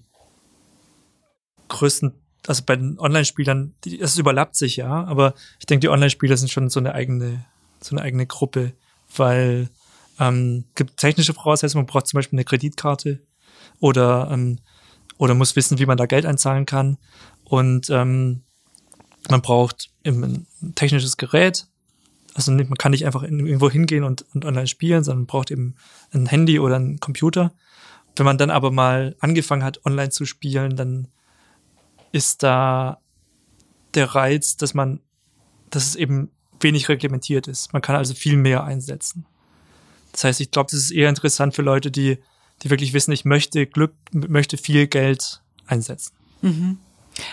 größten, 1.69 2.15
also 2.47 2.63
bei 2.65 2.77
den 2.77 2.99
Online-Spielern, 2.99 3.75
es 4.01 4.17
überlappt 4.17 4.57
sich 4.57 4.77
ja, 4.77 5.05
aber 5.05 5.35
ich 5.59 5.67
denke, 5.67 5.81
die 5.81 5.89
Online-Spieler 5.89 6.37
sind 6.37 6.51
schon 6.51 6.71
so 6.71 6.81
eine 6.81 6.95
eigene, 6.95 7.45
so 7.83 7.95
eine 7.95 8.03
eigene 8.03 8.27
Gruppe, 8.27 8.73
weil 9.15 9.69
ähm, 10.19 10.65
gibt 10.75 10.97
technische 10.97 11.35
Voraussetzungen, 11.35 11.85
man 11.85 11.93
braucht 11.93 12.07
zum 12.07 12.19
Beispiel 12.19 12.39
eine 12.39 12.45
Kreditkarte 12.45 13.21
oder 13.81 14.31
ähm, 14.33 14.59
oder 15.19 15.35
muss 15.35 15.57
wissen, 15.57 15.79
wie 15.79 15.87
man 15.87 15.99
da 15.99 16.07
Geld 16.07 16.25
einzahlen 16.25 16.65
kann 16.65 16.97
und 17.45 17.91
ähm, 17.91 18.43
man 19.29 19.43
braucht 19.43 19.91
ein 20.07 20.47
technisches 20.75 21.17
Gerät, 21.19 21.67
also 22.35 22.53
man 22.53 22.75
kann 22.77 22.93
nicht 22.93 23.05
einfach 23.05 23.25
in- 23.25 23.47
irgendwo 23.47 23.69
hingehen 23.69 24.05
und, 24.05 24.25
und 24.33 24.45
online 24.45 24.69
spielen, 24.69 25.05
sondern 25.05 25.21
man 25.21 25.27
braucht 25.27 25.51
eben 25.51 25.75
ein 26.13 26.27
Handy 26.27 26.61
oder 26.61 26.77
einen 26.77 27.01
Computer. 27.01 27.53
Wenn 28.17 28.25
man 28.27 28.39
dann 28.39 28.51
aber 28.51 28.71
mal 28.71 29.17
angefangen 29.21 29.65
hat, 29.65 29.85
online 29.85 30.11
zu 30.11 30.25
spielen, 30.25 30.77
dann 30.77 31.09
ist 32.13 32.43
da 32.43 33.01
der 33.95 34.15
Reiz, 34.15 34.57
dass 34.57 34.73
man, 34.73 35.01
dass 35.71 35.85
es 35.87 35.97
eben 35.97 36.31
wenig 36.61 36.89
reglementiert 36.89 37.49
ist. 37.49 37.73
Man 37.73 37.83
kann 37.83 37.97
also 37.97 38.15
viel 38.15 38.37
mehr 38.37 38.65
einsetzen. 38.65 39.27
Das 40.13 40.25
heißt, 40.25 40.41
ich 40.41 40.51
glaube, 40.51 40.71
das 40.71 40.81
ist 40.81 40.91
eher 40.91 41.09
interessant 41.09 41.55
für 41.55 41.63
Leute, 41.63 41.91
die, 41.91 42.19
die 42.63 42.71
wirklich 42.71 42.93
wissen, 42.93 43.13
ich 43.13 43.25
möchte 43.25 43.67
Glück, 43.67 43.95
möchte 44.13 44.57
viel 44.57 44.87
Geld 44.87 45.41
einsetzen. 45.67 46.13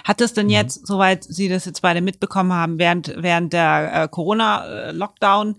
Hat 0.03 0.21
es 0.21 0.31
Mhm. 0.31 0.35
denn 0.35 0.49
jetzt, 0.49 0.87
soweit 0.87 1.23
Sie 1.23 1.47
das 1.47 1.65
jetzt 1.65 1.81
beide 1.81 2.01
mitbekommen 2.01 2.53
haben, 2.53 2.79
während, 2.79 3.13
während 3.17 3.53
der 3.53 4.03
äh, 4.03 4.07
Corona-Lockdown, 4.07 5.55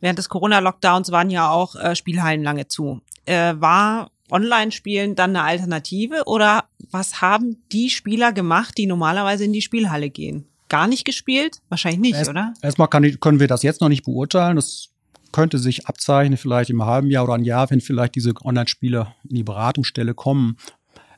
während 0.00 0.18
des 0.18 0.28
Corona-Lockdowns 0.28 1.10
waren 1.10 1.30
ja 1.30 1.50
auch 1.50 1.74
äh, 1.76 1.96
Spielhallen 1.96 2.42
lange 2.42 2.68
zu. 2.68 3.00
Äh, 3.24 3.54
war 3.58 4.10
Online-Spielen 4.30 5.14
dann 5.14 5.36
eine 5.36 5.44
Alternative 5.44 6.22
oder 6.26 6.64
was 6.90 7.20
haben 7.20 7.62
die 7.70 7.90
Spieler 7.90 8.32
gemacht, 8.32 8.76
die 8.78 8.86
normalerweise 8.86 9.44
in 9.44 9.52
die 9.52 9.62
Spielhalle 9.62 10.10
gehen? 10.10 10.46
Gar 10.68 10.86
nicht 10.86 11.04
gespielt? 11.04 11.60
Wahrscheinlich 11.68 12.00
nicht, 12.00 12.16
Erst, 12.16 12.30
oder? 12.30 12.54
Erstmal 12.62 12.88
kann 12.88 13.04
ich, 13.04 13.20
können 13.20 13.40
wir 13.40 13.46
das 13.48 13.62
jetzt 13.62 13.82
noch 13.82 13.90
nicht 13.90 14.04
beurteilen. 14.04 14.56
Das 14.56 14.88
könnte 15.32 15.58
sich 15.58 15.86
abzeichnen, 15.86 16.36
vielleicht 16.36 16.70
im 16.70 16.84
halben 16.84 17.10
Jahr 17.10 17.24
oder 17.24 17.34
ein 17.34 17.44
Jahr, 17.44 17.70
wenn 17.70 17.80
vielleicht 17.80 18.14
diese 18.14 18.32
Online-Spieler 18.44 19.14
in 19.28 19.36
die 19.36 19.42
Beratungsstelle 19.42 20.14
kommen. 20.14 20.56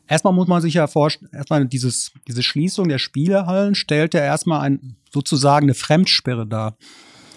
Erstmal 0.06 0.32
muss 0.32 0.48
man 0.48 0.60
sich 0.60 0.74
ja 0.74 0.86
vorstellen, 0.86 1.30
erstmal 1.32 1.64
dieses, 1.66 2.12
diese 2.28 2.42
Schließung 2.42 2.88
der 2.88 2.98
Spielehallen 2.98 3.74
stellt 3.74 4.14
ja 4.14 4.20
erstmal 4.20 4.60
ein, 4.60 4.96
sozusagen 5.12 5.66
eine 5.66 5.74
Fremdsperre 5.74 6.46
dar. 6.46 6.76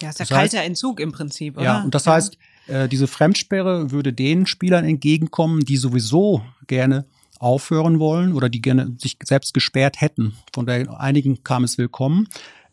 Ja, 0.00 0.10
ist 0.10 0.18
ja 0.18 0.24
Das 0.24 0.30
heißt- 0.30 0.34
kalter 0.34 0.62
Entzug 0.62 1.00
im 1.00 1.12
Prinzip, 1.12 1.56
oder? 1.56 1.64
Ja, 1.64 1.82
und 1.82 1.94
das 1.94 2.06
heißt, 2.06 2.36
äh, 2.66 2.88
diese 2.88 3.06
Fremdsperre 3.06 3.90
würde 3.90 4.12
den 4.12 4.46
Spielern 4.46 4.84
entgegenkommen, 4.84 5.64
die 5.64 5.76
sowieso 5.78 6.42
gerne 6.66 7.06
aufhören 7.40 7.98
wollen 7.98 8.34
oder 8.34 8.48
die 8.48 8.60
gerne 8.60 8.94
sich 8.98 9.16
selbst 9.24 9.54
gesperrt 9.54 10.00
hätten. 10.00 10.34
Von 10.52 10.66
der 10.66 11.00
einigen 11.00 11.42
kam 11.44 11.64
es 11.64 11.78
willkommen. 11.78 12.28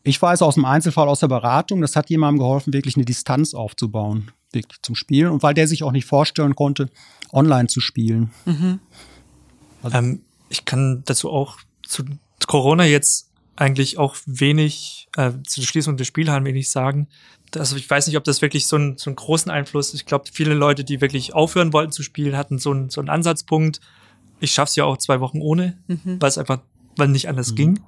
Ich 0.06 0.20
weiß 0.20 0.42
aus 0.42 0.54
dem 0.54 0.64
Einzelfall 0.64 1.08
aus 1.08 1.20
der 1.20 1.28
Beratung, 1.28 1.80
das 1.80 1.96
hat 1.96 2.08
jemandem 2.10 2.38
geholfen, 2.38 2.72
wirklich 2.72 2.96
eine 2.96 3.04
Distanz 3.04 3.54
aufzubauen, 3.54 4.30
wirklich 4.52 4.80
zum 4.82 4.94
Spielen. 4.94 5.30
Und 5.32 5.42
weil 5.42 5.54
der 5.54 5.66
sich 5.68 5.82
auch 5.82 5.92
nicht 5.92 6.04
vorstellen 6.06 6.54
konnte, 6.54 6.88
online 7.32 7.66
zu 7.68 7.80
spielen. 7.80 8.30
Also- 9.82 9.96
Ähm, 9.98 10.22
ich 10.48 10.64
kann 10.64 11.02
dazu 11.06 11.30
auch 11.30 11.58
zu 11.82 12.04
Corona 12.46 12.84
jetzt 12.84 13.30
eigentlich 13.56 13.98
auch 13.98 14.14
wenig, 14.26 15.08
äh, 15.16 15.32
zu 15.46 15.60
der 15.60 15.66
Schließung 15.66 15.96
der 15.96 16.04
Spielhallen 16.04 16.44
wenig 16.44 16.70
sagen. 16.70 17.08
Also 17.56 17.76
ich 17.76 17.88
weiß 17.88 18.06
nicht, 18.06 18.16
ob 18.16 18.24
das 18.24 18.42
wirklich 18.42 18.66
so, 18.66 18.76
einen 18.76 18.98
so 18.98 19.08
einen 19.10 19.16
großen 19.16 19.50
Einfluss 19.50 19.94
Ich 19.94 20.04
glaube, 20.04 20.26
viele 20.32 20.54
Leute, 20.54 20.84
die 20.84 21.00
wirklich 21.00 21.34
aufhören 21.34 21.72
wollten 21.72 21.90
zu 21.92 22.02
spielen, 22.02 22.36
hatten 22.36 22.58
so 22.58 22.70
einen, 22.70 22.90
so 22.90 23.00
einen 23.00 23.08
Ansatzpunkt. 23.08 23.80
Ich 24.40 24.52
schaff's 24.52 24.76
ja 24.76 24.84
auch 24.84 24.98
zwei 24.98 25.20
Wochen 25.20 25.40
ohne, 25.40 25.78
weil 26.20 26.28
es 26.28 26.36
einfach, 26.38 26.60
weil 26.96 27.08
nicht 27.08 27.28
anders 27.28 27.54
ging. 27.54 27.80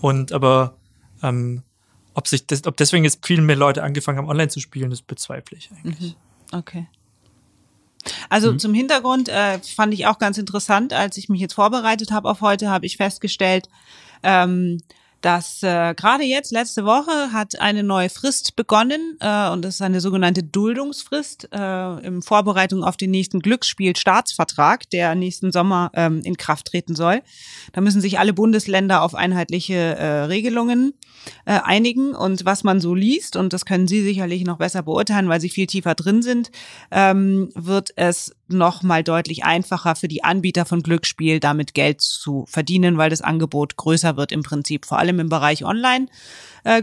Und 0.00 0.32
aber 0.32 0.76
ähm, 1.22 1.62
ob 2.14 2.28
sich 2.28 2.46
das, 2.46 2.66
ob 2.66 2.76
deswegen 2.76 3.04
jetzt 3.04 3.24
viel 3.26 3.40
mehr 3.40 3.56
Leute 3.56 3.82
angefangen 3.82 4.18
haben, 4.18 4.28
online 4.28 4.48
zu 4.48 4.60
spielen, 4.60 4.90
das 4.90 5.02
bezweifle 5.02 5.56
ich 5.56 5.70
eigentlich. 5.72 6.16
Okay. 6.52 6.86
Also 8.28 8.54
zum 8.56 8.74
Hintergrund 8.74 9.28
äh, 9.28 9.58
fand 9.60 9.94
ich 9.94 10.06
auch 10.06 10.18
ganz 10.18 10.38
interessant, 10.38 10.92
als 10.92 11.16
ich 11.16 11.28
mich 11.28 11.40
jetzt 11.40 11.54
vorbereitet 11.54 12.10
habe 12.10 12.28
auf 12.28 12.40
heute, 12.40 12.68
habe 12.68 12.86
ich 12.86 12.96
festgestellt, 12.96 13.68
ähm, 14.22 14.78
dass 15.20 15.62
äh, 15.62 15.94
gerade 15.94 16.24
jetzt, 16.24 16.50
letzte 16.50 16.84
Woche, 16.84 17.32
hat 17.32 17.60
eine 17.60 17.84
neue 17.84 18.10
Frist 18.10 18.56
begonnen 18.56 19.16
äh, 19.20 19.50
und 19.50 19.62
das 19.62 19.76
ist 19.76 19.82
eine 19.82 20.00
sogenannte 20.00 20.42
Duldungsfrist 20.42 21.48
äh, 21.52 22.06
in 22.06 22.22
Vorbereitung 22.22 22.82
auf 22.82 22.96
den 22.96 23.12
nächsten 23.12 23.38
Glücksspiel-Staatsvertrag, 23.38 24.90
der 24.90 25.14
nächsten 25.14 25.52
Sommer 25.52 25.92
ähm, 25.94 26.22
in 26.24 26.36
Kraft 26.36 26.66
treten 26.66 26.96
soll. 26.96 27.22
Da 27.72 27.80
müssen 27.80 28.00
sich 28.00 28.18
alle 28.18 28.32
Bundesländer 28.32 29.02
auf 29.02 29.14
einheitliche 29.14 29.74
äh, 29.74 30.24
Regelungen 30.24 30.94
äh, 31.44 31.58
einigen. 31.62 32.14
Und 32.14 32.44
was 32.44 32.64
man 32.64 32.80
so 32.80 32.94
liest, 32.94 33.36
und 33.36 33.52
das 33.52 33.64
können 33.64 33.88
Sie 33.88 34.02
sicherlich 34.02 34.44
noch 34.44 34.58
besser 34.58 34.82
beurteilen, 34.82 35.28
weil 35.28 35.40
Sie 35.40 35.48
viel 35.48 35.66
tiefer 35.66 35.94
drin 35.94 36.22
sind, 36.22 36.50
ähm, 36.90 37.50
wird 37.54 37.90
es 37.96 38.34
noch 38.48 38.82
mal 38.82 39.02
deutlich 39.02 39.44
einfacher 39.44 39.96
für 39.96 40.08
die 40.08 40.24
Anbieter 40.24 40.64
von 40.64 40.82
Glücksspiel, 40.82 41.40
damit 41.40 41.74
Geld 41.74 42.00
zu 42.00 42.44
verdienen, 42.48 42.98
weil 42.98 43.10
das 43.10 43.22
Angebot 43.22 43.76
größer 43.76 44.16
wird 44.16 44.32
im 44.32 44.42
Prinzip, 44.42 44.86
vor 44.86 44.98
allem 44.98 45.20
im 45.20 45.28
Bereich 45.28 45.64
Online. 45.64 46.06
Äh, 46.64 46.82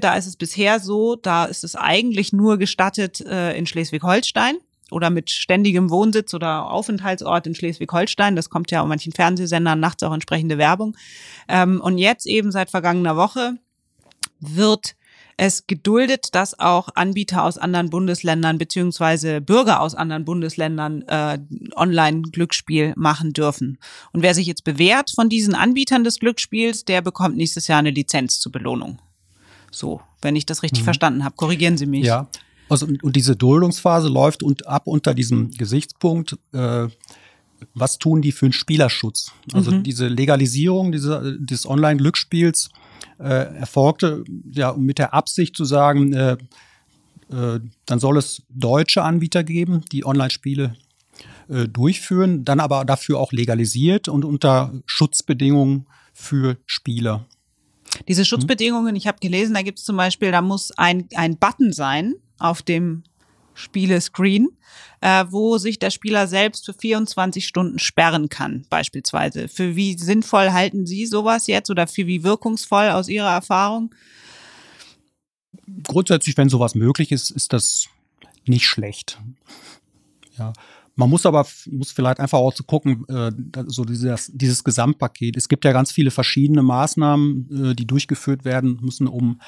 da 0.00 0.14
ist 0.16 0.26
es 0.26 0.36
bisher 0.36 0.80
so, 0.80 1.16
da 1.16 1.44
ist 1.44 1.64
es 1.64 1.76
eigentlich 1.76 2.32
nur 2.32 2.58
gestattet 2.58 3.20
äh, 3.20 3.56
in 3.56 3.66
Schleswig-Holstein 3.66 4.56
oder 4.90 5.10
mit 5.10 5.30
ständigem 5.30 5.90
Wohnsitz 5.90 6.34
oder 6.34 6.70
Aufenthaltsort 6.70 7.46
in 7.46 7.54
Schleswig-Holstein. 7.54 8.36
Das 8.36 8.50
kommt 8.50 8.70
ja 8.70 8.82
auf 8.82 8.88
manchen 8.88 9.12
Fernsehsendern 9.12 9.80
nachts 9.80 10.02
auch 10.02 10.12
entsprechende 10.12 10.58
Werbung. 10.58 10.96
Ähm, 11.48 11.80
und 11.80 11.98
jetzt 11.98 12.26
eben 12.26 12.52
seit 12.52 12.70
vergangener 12.70 13.16
Woche 13.16 13.54
wird 14.40 14.94
es 15.36 15.66
geduldet, 15.66 16.28
dass 16.32 16.58
auch 16.58 16.88
Anbieter 16.94 17.44
aus 17.44 17.58
anderen 17.58 17.90
Bundesländern 17.90 18.58
beziehungsweise 18.58 19.40
Bürger 19.40 19.80
aus 19.80 19.94
anderen 19.94 20.24
Bundesländern 20.24 21.02
äh, 21.02 21.38
Online-Glücksspiel 21.74 22.94
machen 22.96 23.32
dürfen. 23.32 23.78
Und 24.12 24.22
wer 24.22 24.34
sich 24.34 24.46
jetzt 24.46 24.64
bewährt 24.64 25.10
von 25.14 25.28
diesen 25.28 25.54
Anbietern 25.54 26.04
des 26.04 26.20
Glücksspiels, 26.20 26.84
der 26.84 27.02
bekommt 27.02 27.36
nächstes 27.36 27.66
Jahr 27.66 27.80
eine 27.80 27.90
Lizenz 27.90 28.38
zur 28.38 28.52
Belohnung. 28.52 28.98
So, 29.70 30.00
wenn 30.22 30.36
ich 30.36 30.46
das 30.46 30.62
richtig 30.62 30.82
mhm. 30.82 30.84
verstanden 30.84 31.24
habe. 31.24 31.34
Korrigieren 31.34 31.76
Sie 31.76 31.86
mich. 31.86 32.04
Ja, 32.04 32.28
also, 32.68 32.86
und 32.86 33.16
diese 33.16 33.36
Duldungsphase 33.36 34.08
läuft 34.08 34.42
und 34.42 34.66
ab 34.66 34.86
unter 34.86 35.14
diesem 35.14 35.50
Gesichtspunkt, 35.50 36.38
äh, 36.52 36.88
was 37.74 37.98
tun 37.98 38.22
die 38.22 38.32
für 38.32 38.46
einen 38.46 38.52
Spielerschutz? 38.52 39.32
Also 39.52 39.72
mhm. 39.72 39.82
diese 39.82 40.08
Legalisierung 40.08 40.92
diese, 40.92 41.38
des 41.40 41.66
Online-Glücksspiels 41.66 42.68
äh, 42.68 42.83
erfolgte 43.18 44.24
ja 44.52 44.72
mit 44.74 44.98
der 44.98 45.14
Absicht 45.14 45.56
zu 45.56 45.64
sagen, 45.64 46.12
äh, 46.12 46.36
äh, 47.30 47.60
dann 47.86 47.98
soll 47.98 48.18
es 48.18 48.42
deutsche 48.50 49.02
Anbieter 49.02 49.44
geben, 49.44 49.84
die 49.92 50.04
Online-Spiele 50.04 50.76
äh, 51.48 51.68
durchführen, 51.68 52.44
dann 52.44 52.60
aber 52.60 52.84
dafür 52.84 53.18
auch 53.18 53.32
legalisiert 53.32 54.08
und 54.08 54.24
unter 54.24 54.72
Schutzbedingungen 54.86 55.86
für 56.12 56.56
Spieler. 56.66 57.26
Diese 58.08 58.24
Schutzbedingungen, 58.24 58.96
ich 58.96 59.06
habe 59.06 59.18
gelesen, 59.20 59.54
da 59.54 59.62
gibt 59.62 59.78
es 59.78 59.84
zum 59.84 59.96
Beispiel, 59.96 60.32
da 60.32 60.42
muss 60.42 60.72
ein, 60.72 61.08
ein 61.14 61.36
Button 61.36 61.72
sein, 61.72 62.14
auf 62.38 62.62
dem 62.62 63.04
Spielescreen, 63.54 64.48
äh, 65.00 65.24
wo 65.30 65.58
sich 65.58 65.78
der 65.78 65.90
Spieler 65.90 66.26
selbst 66.26 66.66
für 66.66 66.74
24 66.74 67.46
Stunden 67.46 67.78
sperren 67.78 68.28
kann, 68.28 68.66
beispielsweise. 68.68 69.48
Für 69.48 69.76
wie 69.76 69.96
sinnvoll 69.96 70.52
halten 70.52 70.86
Sie 70.86 71.06
sowas 71.06 71.46
jetzt 71.46 71.70
oder 71.70 71.86
für 71.86 72.06
wie 72.06 72.22
wirkungsvoll 72.22 72.88
aus 72.90 73.08
Ihrer 73.08 73.30
Erfahrung? 73.30 73.94
Grundsätzlich, 75.84 76.36
wenn 76.36 76.48
sowas 76.48 76.74
möglich 76.74 77.12
ist, 77.12 77.30
ist 77.30 77.52
das 77.52 77.88
nicht 78.46 78.66
schlecht. 78.66 79.18
Ja. 80.38 80.52
Man 80.96 81.10
muss 81.10 81.26
aber 81.26 81.44
muss 81.70 81.90
vielleicht 81.90 82.20
einfach 82.20 82.38
auch 82.38 82.54
zu 82.54 82.62
gucken, 82.62 83.04
äh, 83.08 83.32
so 83.66 83.84
dieses, 83.84 84.30
dieses 84.32 84.62
Gesamtpaket. 84.62 85.36
Es 85.36 85.48
gibt 85.48 85.64
ja 85.64 85.72
ganz 85.72 85.90
viele 85.90 86.12
verschiedene 86.12 86.62
Maßnahmen, 86.62 87.70
äh, 87.70 87.74
die 87.74 87.86
durchgeführt 87.86 88.44
werden 88.44 88.78
müssen, 88.80 89.08
um 89.08 89.40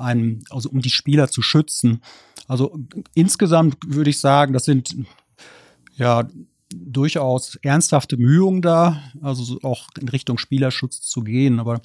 einem, 0.00 0.42
also 0.50 0.70
um 0.70 0.80
die 0.80 0.90
Spieler 0.90 1.28
zu 1.28 1.42
schützen. 1.42 2.02
Also 2.48 2.78
insgesamt 3.14 3.76
würde 3.86 4.10
ich 4.10 4.18
sagen, 4.18 4.52
das 4.52 4.64
sind 4.64 4.96
ja 5.94 6.28
durchaus 6.74 7.56
ernsthafte 7.62 8.16
Mühungen 8.16 8.62
da, 8.62 9.02
also 9.22 9.58
auch 9.62 9.88
in 10.00 10.08
Richtung 10.08 10.38
Spielerschutz 10.38 11.00
zu 11.00 11.22
gehen. 11.22 11.60
Aber 11.60 11.80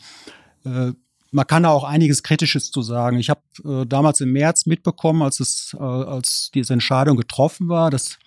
äh, 0.63 0.91
man 1.32 1.47
kann 1.47 1.63
da 1.63 1.69
auch 1.69 1.84
einiges 1.84 2.23
Kritisches 2.23 2.71
zu 2.71 2.82
sagen. 2.82 3.17
Ich 3.17 3.30
habe 3.30 3.41
äh, 3.63 3.86
damals 3.86 4.21
im 4.21 4.32
März 4.32 4.65
mitbekommen, 4.65 5.21
als 5.21 5.39
es, 5.39 5.75
äh, 5.78 5.84
als 5.84 6.51
diese 6.54 6.73
Entscheidung 6.73 7.17
getroffen 7.17 7.67
war, 7.67 7.89
dass 7.89 8.17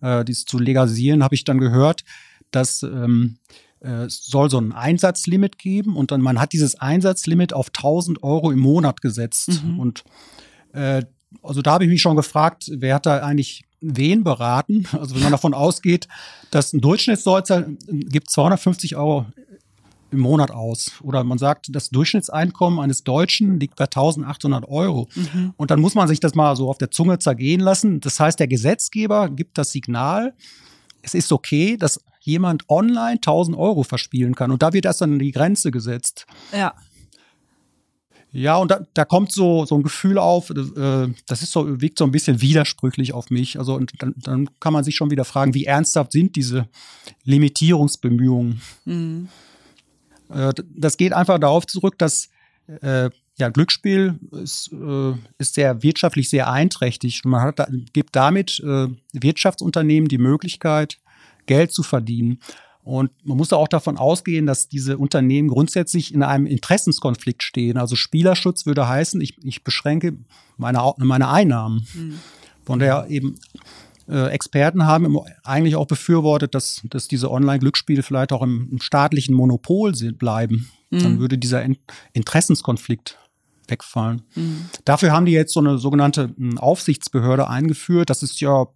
äh, 0.00 0.24
dies 0.24 0.44
zu 0.44 0.58
legalisieren, 0.58 1.24
habe 1.24 1.34
ich 1.34 1.44
dann 1.44 1.58
gehört, 1.58 2.04
dass 2.50 2.82
ähm, 2.82 3.38
äh, 3.44 3.71
es 3.88 4.24
soll 4.24 4.50
so 4.50 4.58
ein 4.58 4.72
Einsatzlimit 4.72 5.58
geben 5.58 5.96
und 5.96 6.10
dann 6.10 6.20
man 6.20 6.40
hat 6.40 6.52
dieses 6.52 6.76
Einsatzlimit 6.76 7.52
auf 7.52 7.68
1000 7.68 8.22
Euro 8.22 8.50
im 8.50 8.60
Monat 8.60 9.00
gesetzt 9.00 9.62
mhm. 9.64 9.78
und 9.80 10.04
äh, 10.72 11.02
also 11.42 11.62
da 11.62 11.72
habe 11.72 11.84
ich 11.84 11.90
mich 11.90 12.02
schon 12.02 12.16
gefragt, 12.16 12.70
wer 12.72 12.96
hat 12.96 13.06
da 13.06 13.18
eigentlich 13.18 13.64
wen 13.80 14.24
beraten? 14.24 14.86
Also 14.92 15.14
wenn 15.14 15.22
man 15.22 15.32
davon 15.32 15.54
ausgeht, 15.54 16.08
dass 16.50 16.72
ein 16.72 16.80
Durchschnittsdeutscher 16.80 17.66
gibt 17.88 18.30
250 18.30 18.96
Euro 18.96 19.26
im 20.12 20.20
Monat 20.20 20.50
aus. 20.50 20.92
Oder 21.02 21.24
man 21.24 21.38
sagt, 21.38 21.74
das 21.74 21.90
Durchschnittseinkommen 21.90 22.78
eines 22.78 23.02
Deutschen 23.02 23.58
liegt 23.58 23.76
bei 23.76 23.84
1800 23.84 24.68
Euro. 24.68 25.08
Mhm. 25.14 25.54
Und 25.56 25.70
dann 25.70 25.80
muss 25.80 25.94
man 25.94 26.06
sich 26.06 26.20
das 26.20 26.34
mal 26.34 26.54
so 26.54 26.68
auf 26.68 26.78
der 26.78 26.90
Zunge 26.90 27.18
zergehen 27.18 27.60
lassen. 27.60 28.00
Das 28.00 28.20
heißt, 28.20 28.38
der 28.38 28.46
Gesetzgeber 28.46 29.30
gibt 29.30 29.58
das 29.58 29.72
Signal, 29.72 30.34
es 31.00 31.14
ist 31.14 31.32
okay, 31.32 31.76
dass 31.76 32.00
jemand 32.22 32.68
online 32.68 33.16
1000 33.16 33.56
Euro 33.56 33.82
verspielen 33.82 34.34
kann. 34.34 34.50
Und 34.50 34.62
da 34.62 34.72
wird 34.72 34.84
erst 34.84 35.00
dann 35.00 35.18
die 35.18 35.32
Grenze 35.32 35.70
gesetzt. 35.70 36.26
Ja. 36.52 36.74
Ja, 38.34 38.56
und 38.56 38.70
da, 38.70 38.80
da 38.94 39.04
kommt 39.04 39.30
so, 39.30 39.66
so 39.66 39.74
ein 39.74 39.82
Gefühl 39.82 40.16
auf, 40.16 40.48
äh, 40.48 41.08
das 41.26 41.42
ist 41.42 41.52
so, 41.52 41.82
wirkt 41.82 41.98
so 41.98 42.04
ein 42.04 42.12
bisschen 42.12 42.40
widersprüchlich 42.40 43.12
auf 43.12 43.28
mich. 43.28 43.58
Also, 43.58 43.74
und 43.74 43.92
dann, 43.98 44.14
dann 44.16 44.48
kann 44.58 44.72
man 44.72 44.84
sich 44.84 44.96
schon 44.96 45.10
wieder 45.10 45.26
fragen, 45.26 45.52
wie 45.52 45.66
ernsthaft 45.66 46.12
sind 46.12 46.34
diese 46.34 46.66
Limitierungsbemühungen? 47.24 48.62
Mhm. 48.86 49.28
Äh, 50.30 50.54
das 50.74 50.96
geht 50.96 51.12
einfach 51.12 51.38
darauf 51.38 51.66
zurück, 51.66 51.98
dass 51.98 52.30
äh, 52.80 53.10
ja, 53.36 53.48
Glücksspiel 53.50 54.18
ist, 54.42 54.70
äh, 54.72 55.12
ist 55.38 55.54
sehr 55.54 55.82
wirtschaftlich 55.82 56.30
sehr 56.30 56.50
einträchtig. 56.50 57.24
Man 57.24 57.42
hat, 57.42 57.66
gibt 57.92 58.16
damit 58.16 58.60
äh, 58.60 58.88
Wirtschaftsunternehmen 59.12 60.08
die 60.08 60.18
Möglichkeit, 60.18 60.98
Geld 61.46 61.72
zu 61.72 61.82
verdienen. 61.82 62.38
Und 62.84 63.10
man 63.24 63.36
muss 63.36 63.52
auch 63.52 63.68
davon 63.68 63.96
ausgehen, 63.96 64.46
dass 64.46 64.68
diese 64.68 64.98
Unternehmen 64.98 65.48
grundsätzlich 65.48 66.12
in 66.12 66.22
einem 66.22 66.46
Interessenskonflikt 66.46 67.42
stehen. 67.42 67.78
Also 67.78 67.94
Spielerschutz 67.94 68.66
würde 68.66 68.88
heißen, 68.88 69.20
ich, 69.20 69.36
ich 69.44 69.62
beschränke 69.62 70.14
meine, 70.56 70.92
meine 70.98 71.28
Einnahmen. 71.28 71.86
Mhm. 71.94 72.18
Von 72.64 72.80
daher 72.80 73.06
eben 73.08 73.36
äh, 74.08 74.30
Experten 74.30 74.84
haben 74.84 75.16
eigentlich 75.44 75.76
auch 75.76 75.86
befürwortet, 75.86 76.56
dass, 76.56 76.82
dass 76.90 77.06
diese 77.06 77.30
Online-Glücksspiele 77.30 78.02
vielleicht 78.02 78.32
auch 78.32 78.42
im, 78.42 78.68
im 78.72 78.80
staatlichen 78.80 79.34
Monopol 79.34 79.94
sind, 79.94 80.18
bleiben. 80.18 80.68
Mhm. 80.90 80.98
Dann 80.98 81.20
würde 81.20 81.38
dieser 81.38 81.64
Interessenskonflikt 82.12 83.18
wegfallen. 83.72 84.22
Mhm. 84.36 84.66
Dafür 84.84 85.10
haben 85.10 85.26
die 85.26 85.32
jetzt 85.32 85.52
so 85.52 85.60
eine 85.60 85.78
sogenannte 85.78 86.34
hm, 86.36 86.58
Aufsichtsbehörde 86.58 87.48
eingeführt. 87.48 88.10
Das 88.10 88.22
ist 88.22 88.40
ja 88.40 88.66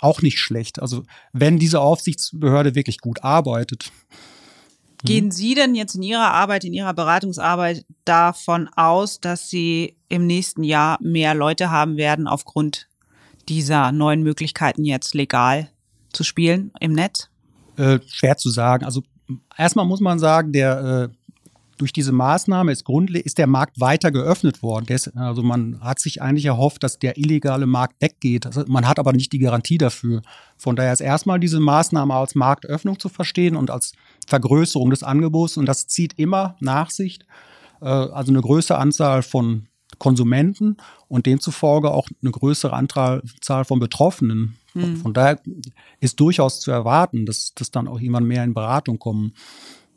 auch 0.00 0.22
nicht 0.22 0.38
schlecht. 0.38 0.80
Also 0.80 1.02
wenn 1.32 1.58
diese 1.58 1.80
Aufsichtsbehörde 1.80 2.74
wirklich 2.74 2.98
gut 2.98 3.22
arbeitet. 3.22 3.92
Gehen 5.04 5.30
Sie 5.30 5.54
denn 5.54 5.74
jetzt 5.74 5.94
in 5.94 6.02
Ihrer 6.02 6.32
Arbeit, 6.32 6.64
in 6.64 6.72
Ihrer 6.72 6.94
Beratungsarbeit 6.94 7.84
davon 8.04 8.68
aus, 8.74 9.20
dass 9.20 9.50
Sie 9.50 9.96
im 10.08 10.26
nächsten 10.26 10.62
Jahr 10.62 10.98
mehr 11.02 11.34
Leute 11.34 11.70
haben 11.70 11.96
werden 11.96 12.26
aufgrund 12.26 12.88
dieser 13.48 13.92
neuen 13.92 14.22
Möglichkeiten 14.22 14.84
jetzt 14.84 15.14
legal 15.14 15.68
zu 16.12 16.24
spielen 16.24 16.72
im 16.80 16.92
Netz? 16.92 17.28
Äh, 17.76 18.00
schwer 18.06 18.36
zu 18.36 18.50
sagen. 18.50 18.84
Also 18.84 19.02
erstmal 19.56 19.84
muss 19.84 20.00
man 20.00 20.18
sagen, 20.18 20.52
der 20.52 21.10
äh, 21.10 21.25
durch 21.76 21.92
diese 21.92 22.12
Maßnahme 22.12 22.72
ist, 22.72 22.84
ist 23.24 23.38
der 23.38 23.46
Markt 23.46 23.80
weiter 23.80 24.10
geöffnet 24.10 24.62
worden. 24.62 24.86
also 25.16 25.42
man 25.42 25.80
hat 25.80 26.00
sich 26.00 26.22
eigentlich 26.22 26.46
erhofft, 26.46 26.82
dass 26.82 26.98
der 26.98 27.18
illegale 27.18 27.66
Markt 27.66 28.00
weggeht. 28.00 28.46
Also 28.46 28.64
man 28.66 28.86
hat 28.88 28.98
aber 28.98 29.12
nicht 29.12 29.32
die 29.32 29.38
Garantie 29.38 29.78
dafür. 29.78 30.22
Von 30.56 30.76
daher 30.76 30.92
ist 30.92 31.00
erstmal 31.00 31.40
diese 31.40 31.60
Maßnahme 31.60 32.14
als 32.14 32.34
Marktöffnung 32.34 32.98
zu 32.98 33.08
verstehen 33.08 33.56
und 33.56 33.70
als 33.70 33.92
Vergrößerung 34.26 34.90
des 34.90 35.02
Angebots. 35.02 35.56
Und 35.56 35.66
das 35.66 35.86
zieht 35.86 36.18
immer 36.18 36.56
nach 36.60 36.90
sich, 36.90 37.20
äh, 37.80 37.86
also 37.86 38.32
eine 38.32 38.40
größere 38.40 38.78
Anzahl 38.78 39.22
von 39.22 39.68
Konsumenten 39.98 40.76
und 41.08 41.26
demzufolge 41.26 41.90
auch 41.90 42.08
eine 42.22 42.30
größere 42.30 42.72
Anzahl 42.72 43.22
von 43.64 43.78
Betroffenen. 43.78 44.56
Hm. 44.72 44.96
Von 44.98 45.14
daher 45.14 45.40
ist 46.00 46.20
durchaus 46.20 46.60
zu 46.60 46.70
erwarten, 46.70 47.24
dass, 47.24 47.54
dass 47.54 47.70
dann 47.70 47.88
auch 47.88 47.98
jemand 47.98 48.26
mehr 48.26 48.44
in 48.44 48.54
Beratung 48.54 48.98
kommen. 48.98 49.32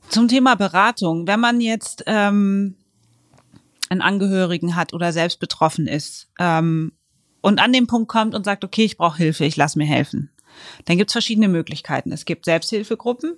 Zum 0.10 0.28
Thema 0.28 0.56
Beratung, 0.56 1.28
wenn 1.28 1.40
man 1.40 1.62
jetzt 1.62 2.04
ähm, 2.08 2.76
einen 3.90 4.02
Angehörigen 4.02 4.76
hat 4.76 4.94
oder 4.94 5.14
selbst 5.14 5.40
betroffen 5.40 5.88
ist 5.88 6.30
ähm, 6.40 6.94
und 7.42 7.60
an 7.60 7.74
den 7.74 7.88
Punkt 7.88 8.10
kommt 8.10 8.36
und 8.36 8.44
sagt, 8.44 8.64
okay, 8.64 8.86
ich 8.86 8.98
brauche 8.98 9.18
Hilfe, 9.18 9.46
ich 9.46 9.56
lass 9.56 9.76
mir 9.76 9.86
helfen, 9.86 10.32
dann 10.86 10.98
gibt 10.98 11.10
es 11.10 11.14
verschiedene 11.14 11.48
Möglichkeiten. 11.48 12.12
Es 12.12 12.26
gibt 12.26 12.46
Selbsthilfegruppen, 12.46 13.38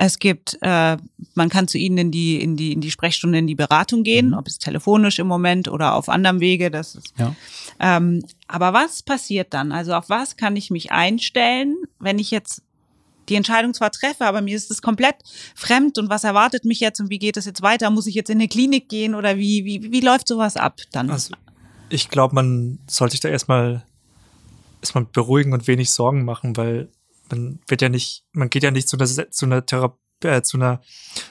es 0.00 0.20
gibt, 0.20 0.58
äh, 0.60 0.96
man 1.34 1.48
kann 1.48 1.66
zu 1.66 1.76
ihnen 1.76 1.98
in 1.98 2.10
die 2.12 2.40
in 2.40 2.56
die 2.56 2.72
in 2.72 2.80
die 2.80 2.92
Sprechstunde, 2.92 3.38
in 3.38 3.48
die 3.48 3.56
Beratung 3.56 4.04
gehen, 4.04 4.28
mhm. 4.28 4.34
ob 4.34 4.46
es 4.46 4.58
telefonisch 4.58 5.18
im 5.18 5.26
Moment 5.26 5.66
oder 5.66 5.94
auf 5.94 6.08
anderem 6.08 6.38
Wege. 6.38 6.70
Das 6.70 6.94
ist. 6.94 7.14
Ja. 7.18 7.34
Ähm, 7.80 8.24
aber 8.46 8.72
was 8.72 9.02
passiert 9.02 9.52
dann? 9.54 9.72
Also 9.72 9.94
auf 9.94 10.08
was 10.08 10.36
kann 10.36 10.54
ich 10.54 10.70
mich 10.70 10.92
einstellen, 10.92 11.74
wenn 11.98 12.20
ich 12.20 12.30
jetzt 12.30 12.62
die 13.28 13.34
Entscheidung 13.34 13.74
zwar 13.74 13.90
treffe, 13.90 14.24
aber 14.24 14.40
mir 14.40 14.56
ist 14.56 14.70
es 14.70 14.82
komplett 14.82 15.16
fremd 15.54 15.98
und 15.98 16.08
was 16.10 16.24
erwartet 16.24 16.64
mich 16.64 16.80
jetzt 16.80 17.00
und 17.00 17.10
wie 17.10 17.18
geht 17.18 17.36
es 17.36 17.44
jetzt 17.44 17.62
weiter? 17.62 17.90
Muss 17.90 18.06
ich 18.06 18.14
jetzt 18.14 18.30
in 18.30 18.38
eine 18.38 18.48
Klinik 18.48 18.88
gehen 18.88 19.14
oder 19.14 19.36
wie, 19.36 19.64
wie, 19.64 19.92
wie 19.92 20.00
läuft 20.00 20.28
sowas 20.28 20.56
ab 20.56 20.80
dann? 20.92 21.10
Also 21.10 21.34
ich 21.90 22.08
glaube, 22.08 22.34
man 22.34 22.78
sollte 22.86 23.12
sich 23.12 23.20
da 23.20 23.28
erstmal 23.28 23.84
erstmal 24.80 25.04
beruhigen 25.04 25.52
und 25.52 25.66
wenig 25.66 25.90
Sorgen 25.90 26.24
machen, 26.24 26.56
weil 26.56 26.88
man 27.30 27.60
wird 27.66 27.82
ja 27.82 27.88
nicht, 27.88 28.24
man 28.32 28.50
geht 28.50 28.62
ja 28.62 28.70
nicht 28.70 28.88
zu 28.88 28.96
einer, 28.96 29.30
zu 29.30 29.46
einer 29.46 29.64
Therapie, 29.64 29.98
äh, 30.24 30.42
zu 30.42 30.56
einer, 30.56 30.80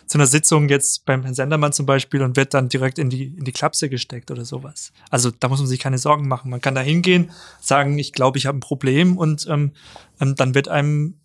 zu 0.06 0.18
einer 0.18 0.28
Sitzung 0.28 0.70
jetzt 0.70 1.06
beim 1.06 1.24
Herrn 1.24 1.34
Sendermann 1.34 1.74
zum 1.74 1.86
Beispiel 1.86 2.22
und 2.22 2.38
wird 2.38 2.54
dann 2.54 2.70
direkt 2.70 3.00
in 3.00 3.10
die, 3.10 3.36
in 3.38 3.44
die 3.44 3.52
Klapse 3.52 3.90
gesteckt 3.90 4.32
oder 4.32 4.46
sowas. 4.46 4.94
Also 5.10 5.32
da 5.32 5.50
muss 5.50 5.60
man 5.60 5.68
sich 5.68 5.80
keine 5.80 5.98
Sorgen 5.98 6.28
machen. 6.28 6.50
Man 6.50 6.62
kann 6.62 6.76
da 6.76 6.82
hingehen, 6.82 7.32
sagen, 7.60 8.00
ich 8.00 8.14
glaube, 8.14 8.38
ich 8.38 8.46
habe 8.46 8.58
ein 8.58 8.62
Problem 8.62 9.18
und 9.18 9.46
ähm, 9.50 9.74
ähm, 10.22 10.36
dann 10.36 10.56
wird 10.56 10.70
einem, 10.70 11.20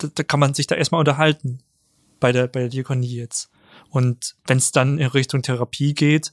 da, 0.00 0.08
da 0.14 0.22
kann 0.22 0.40
man 0.40 0.54
sich 0.54 0.66
da 0.66 0.74
erstmal 0.74 0.98
unterhalten 1.00 1.60
bei 2.20 2.32
der, 2.32 2.46
bei 2.48 2.60
der 2.60 2.68
Diakonie 2.68 3.14
jetzt. 3.16 3.50
Und 3.90 4.36
wenn 4.46 4.58
es 4.58 4.72
dann 4.72 4.98
in 4.98 5.06
Richtung 5.08 5.42
Therapie 5.42 5.94
geht, 5.94 6.32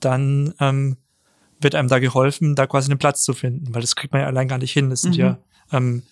dann 0.00 0.54
ähm, 0.60 0.96
wird 1.60 1.74
einem 1.74 1.88
da 1.88 1.98
geholfen, 1.98 2.54
da 2.54 2.66
quasi 2.66 2.90
einen 2.90 2.98
Platz 2.98 3.22
zu 3.24 3.32
finden, 3.32 3.74
weil 3.74 3.80
das 3.80 3.96
kriegt 3.96 4.12
man 4.12 4.22
ja 4.22 4.28
allein 4.28 4.48
gar 4.48 4.58
nicht 4.58 4.72
hin. 4.72 4.90
Das 4.90 5.02
sind 5.02 5.14
Mhm. 5.14 5.20
ja, 5.20 5.38
ähm, 5.72 6.02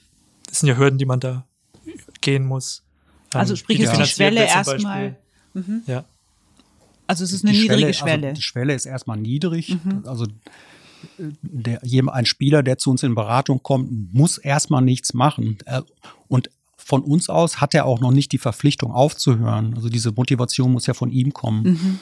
das 0.47 0.61
sind 0.61 0.69
ja 0.69 0.77
Hürden, 0.77 0.99
die 0.99 1.05
man 1.07 1.21
da 1.21 1.47
gehen 2.21 2.45
muss. 2.47 2.85
Ähm, 3.35 3.41
Also 3.41 3.57
sprich, 3.57 3.81
ist 3.81 3.97
die 3.97 4.07
Schwelle 4.07 4.45
erstmal- 4.47 5.17
Beispiel. 5.55 5.83
Ja. 5.87 6.05
Also 7.07 7.25
es 7.25 7.33
ist 7.33 7.45
eine 7.45 7.53
Die 7.53 7.63
niedrige 7.63 7.93
Schwelle, 7.93 7.95
Schwelle. 7.95 8.27
Also 8.29 8.35
die 8.37 8.43
Schwelle 8.43 8.75
ist 8.75 8.87
erstmal 8.87 9.17
niedrig. 9.19 9.77
Also 10.07 10.25
äh, 11.19 11.31
der, 11.43 11.81
ein 12.15 12.27
Spieler, 12.27 12.63
der 12.63 12.79
zu 12.79 12.91
uns 12.91 13.03
in 13.03 13.15
Beratung 13.15 13.63
kommt, 13.63 14.15
muss 14.15 14.39
erstmal 14.39 14.83
nichts 14.83 15.13
machen. 15.13 15.59
Äh, 15.67 15.83
Und 16.29 16.51
von 16.85 17.03
uns 17.03 17.29
aus 17.29 17.61
hat 17.61 17.75
er 17.75 17.87
auch 17.87 18.01
noch 18.01 18.11
nicht 18.11 18.33
die 18.33 18.39
Verpflichtung 18.39 18.93
aufzuhören. 18.93 19.75
Also 19.75 19.89
diese 19.89 20.13
Motivation 20.13 20.73
muss 20.73 20.87
ja 20.87 20.95
von 20.95 21.11
ihm 21.11 21.33
kommen. 21.33 22.01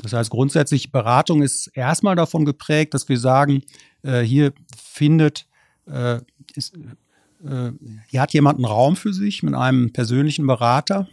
Das 0.00 0.12
heißt, 0.12 0.30
grundsätzlich 0.30 0.90
Beratung 0.90 1.42
ist 1.42 1.68
erstmal 1.74 2.16
davon 2.16 2.44
geprägt, 2.44 2.94
dass 2.94 3.08
wir 3.08 3.18
sagen, 3.18 3.62
äh, 4.02 4.20
hier 4.20 4.52
findet, 4.76 5.46
äh, 5.86 6.20
ist, 6.54 6.74
äh, 7.44 7.72
hier 8.08 8.20
hat 8.20 8.32
jemand 8.32 8.56
einen 8.56 8.64
Raum 8.64 8.96
für 8.96 9.12
sich 9.12 9.42
mit 9.42 9.54
einem 9.54 9.92
persönlichen 9.92 10.46
Berater, 10.46 11.08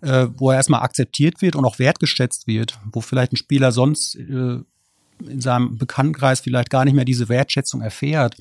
äh, 0.00 0.28
wo 0.36 0.50
er 0.50 0.56
erstmal 0.56 0.82
akzeptiert 0.82 1.42
wird 1.42 1.56
und 1.56 1.64
auch 1.64 1.78
wertgeschätzt 1.78 2.46
wird, 2.46 2.78
wo 2.92 3.00
vielleicht 3.00 3.32
ein 3.32 3.36
Spieler 3.36 3.72
sonst 3.72 4.14
äh, 4.16 4.58
in 5.26 5.40
seinem 5.40 5.78
Bekanntenkreis 5.78 6.40
vielleicht 6.40 6.70
gar 6.70 6.84
nicht 6.84 6.94
mehr 6.94 7.04
diese 7.04 7.28
Wertschätzung 7.28 7.80
erfährt. 7.80 8.36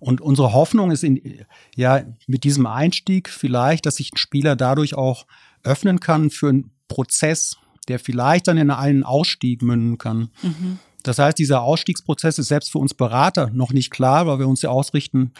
Und 0.00 0.20
unsere 0.20 0.52
Hoffnung 0.52 0.90
ist 0.90 1.04
in, 1.04 1.44
ja 1.76 2.02
mit 2.26 2.44
diesem 2.44 2.66
Einstieg 2.66 3.28
vielleicht, 3.28 3.86
dass 3.86 3.96
sich 3.96 4.12
ein 4.12 4.16
Spieler 4.16 4.56
dadurch 4.56 4.94
auch 4.94 5.26
öffnen 5.62 6.00
kann 6.00 6.30
für 6.30 6.48
einen 6.48 6.70
Prozess, 6.88 7.56
der 7.88 7.98
vielleicht 7.98 8.48
dann 8.48 8.58
in 8.58 8.70
einen 8.70 9.02
Ausstieg 9.02 9.62
münden 9.62 9.98
kann. 9.98 10.30
Das 11.02 11.18
heißt, 11.18 11.38
dieser 11.38 11.62
Ausstiegsprozess 11.62 12.38
ist 12.38 12.48
selbst 12.48 12.72
für 12.72 12.78
uns 12.78 12.94
Berater 12.94 13.50
noch 13.52 13.72
nicht 13.72 13.90
klar, 13.90 14.26
weil 14.26 14.38
wir 14.38 14.48
uns 14.48 14.62
ja 14.62 14.70
ausrichten 14.70 15.32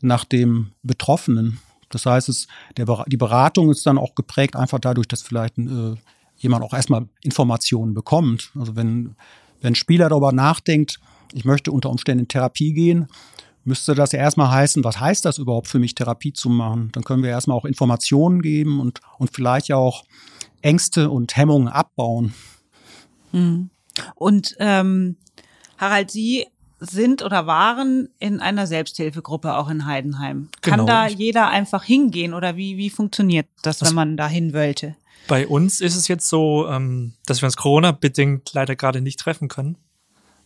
nach 0.00 0.24
dem 0.24 0.72
Betroffenen. 0.82 1.60
Das 1.88 2.06
heißt, 2.06 2.28
es, 2.28 2.48
der, 2.76 3.04
die 3.06 3.16
Beratung 3.16 3.70
ist 3.70 3.86
dann 3.86 3.98
auch 3.98 4.16
geprägt 4.16 4.56
einfach 4.56 4.80
dadurch, 4.80 5.06
dass 5.06 5.22
vielleicht 5.22 5.56
äh, 5.58 5.94
jemand 6.36 6.64
auch 6.64 6.74
erstmal 6.74 7.08
Informationen 7.22 7.94
bekommt. 7.94 8.50
Also 8.58 8.74
wenn, 8.74 9.14
wenn 9.64 9.72
ein 9.72 9.76
Spieler 9.76 10.08
darüber 10.08 10.32
nachdenkt, 10.32 11.00
ich 11.32 11.44
möchte 11.44 11.72
unter 11.72 11.90
Umständen 11.90 12.24
in 12.24 12.28
Therapie 12.28 12.72
gehen, 12.74 13.08
müsste 13.64 13.94
das 13.94 14.12
ja 14.12 14.18
erstmal 14.18 14.50
heißen, 14.50 14.84
was 14.84 15.00
heißt 15.00 15.24
das 15.24 15.38
überhaupt 15.38 15.68
für 15.68 15.78
mich, 15.78 15.94
Therapie 15.94 16.32
zu 16.34 16.50
machen? 16.50 16.90
Dann 16.92 17.02
können 17.02 17.22
wir 17.22 17.30
erstmal 17.30 17.56
auch 17.56 17.64
Informationen 17.64 18.42
geben 18.42 18.78
und, 18.78 19.00
und 19.18 19.30
vielleicht 19.32 19.72
auch 19.72 20.04
Ängste 20.62 21.10
und 21.10 21.36
Hemmungen 21.36 21.68
abbauen. 21.68 22.34
Und 24.14 24.56
ähm, 24.58 25.16
Harald, 25.78 26.10
Sie 26.10 26.46
sind 26.80 27.22
oder 27.22 27.46
waren 27.46 28.08
in 28.18 28.40
einer 28.40 28.66
Selbsthilfegruppe 28.66 29.56
auch 29.56 29.70
in 29.70 29.86
Heidenheim. 29.86 30.48
Kann 30.60 30.80
Genau. 30.80 30.86
da 30.86 31.06
jeder 31.06 31.48
einfach 31.48 31.82
hingehen 31.84 32.34
oder 32.34 32.56
wie, 32.56 32.76
wie 32.76 32.90
funktioniert 32.90 33.46
das, 33.62 33.78
Das- 33.78 33.88
wenn 33.88 33.94
man 33.96 34.16
da 34.16 34.28
hin 34.28 34.52
wollte? 34.52 34.94
Bei 35.26 35.46
uns 35.46 35.80
ist 35.80 35.96
es 35.96 36.08
jetzt 36.08 36.28
so, 36.28 36.68
ähm, 36.68 37.14
dass 37.26 37.40
wir 37.40 37.46
uns 37.46 37.56
Corona-bedingt 37.56 38.52
leider 38.52 38.76
gerade 38.76 39.00
nicht 39.00 39.18
treffen 39.20 39.48
können. 39.48 39.78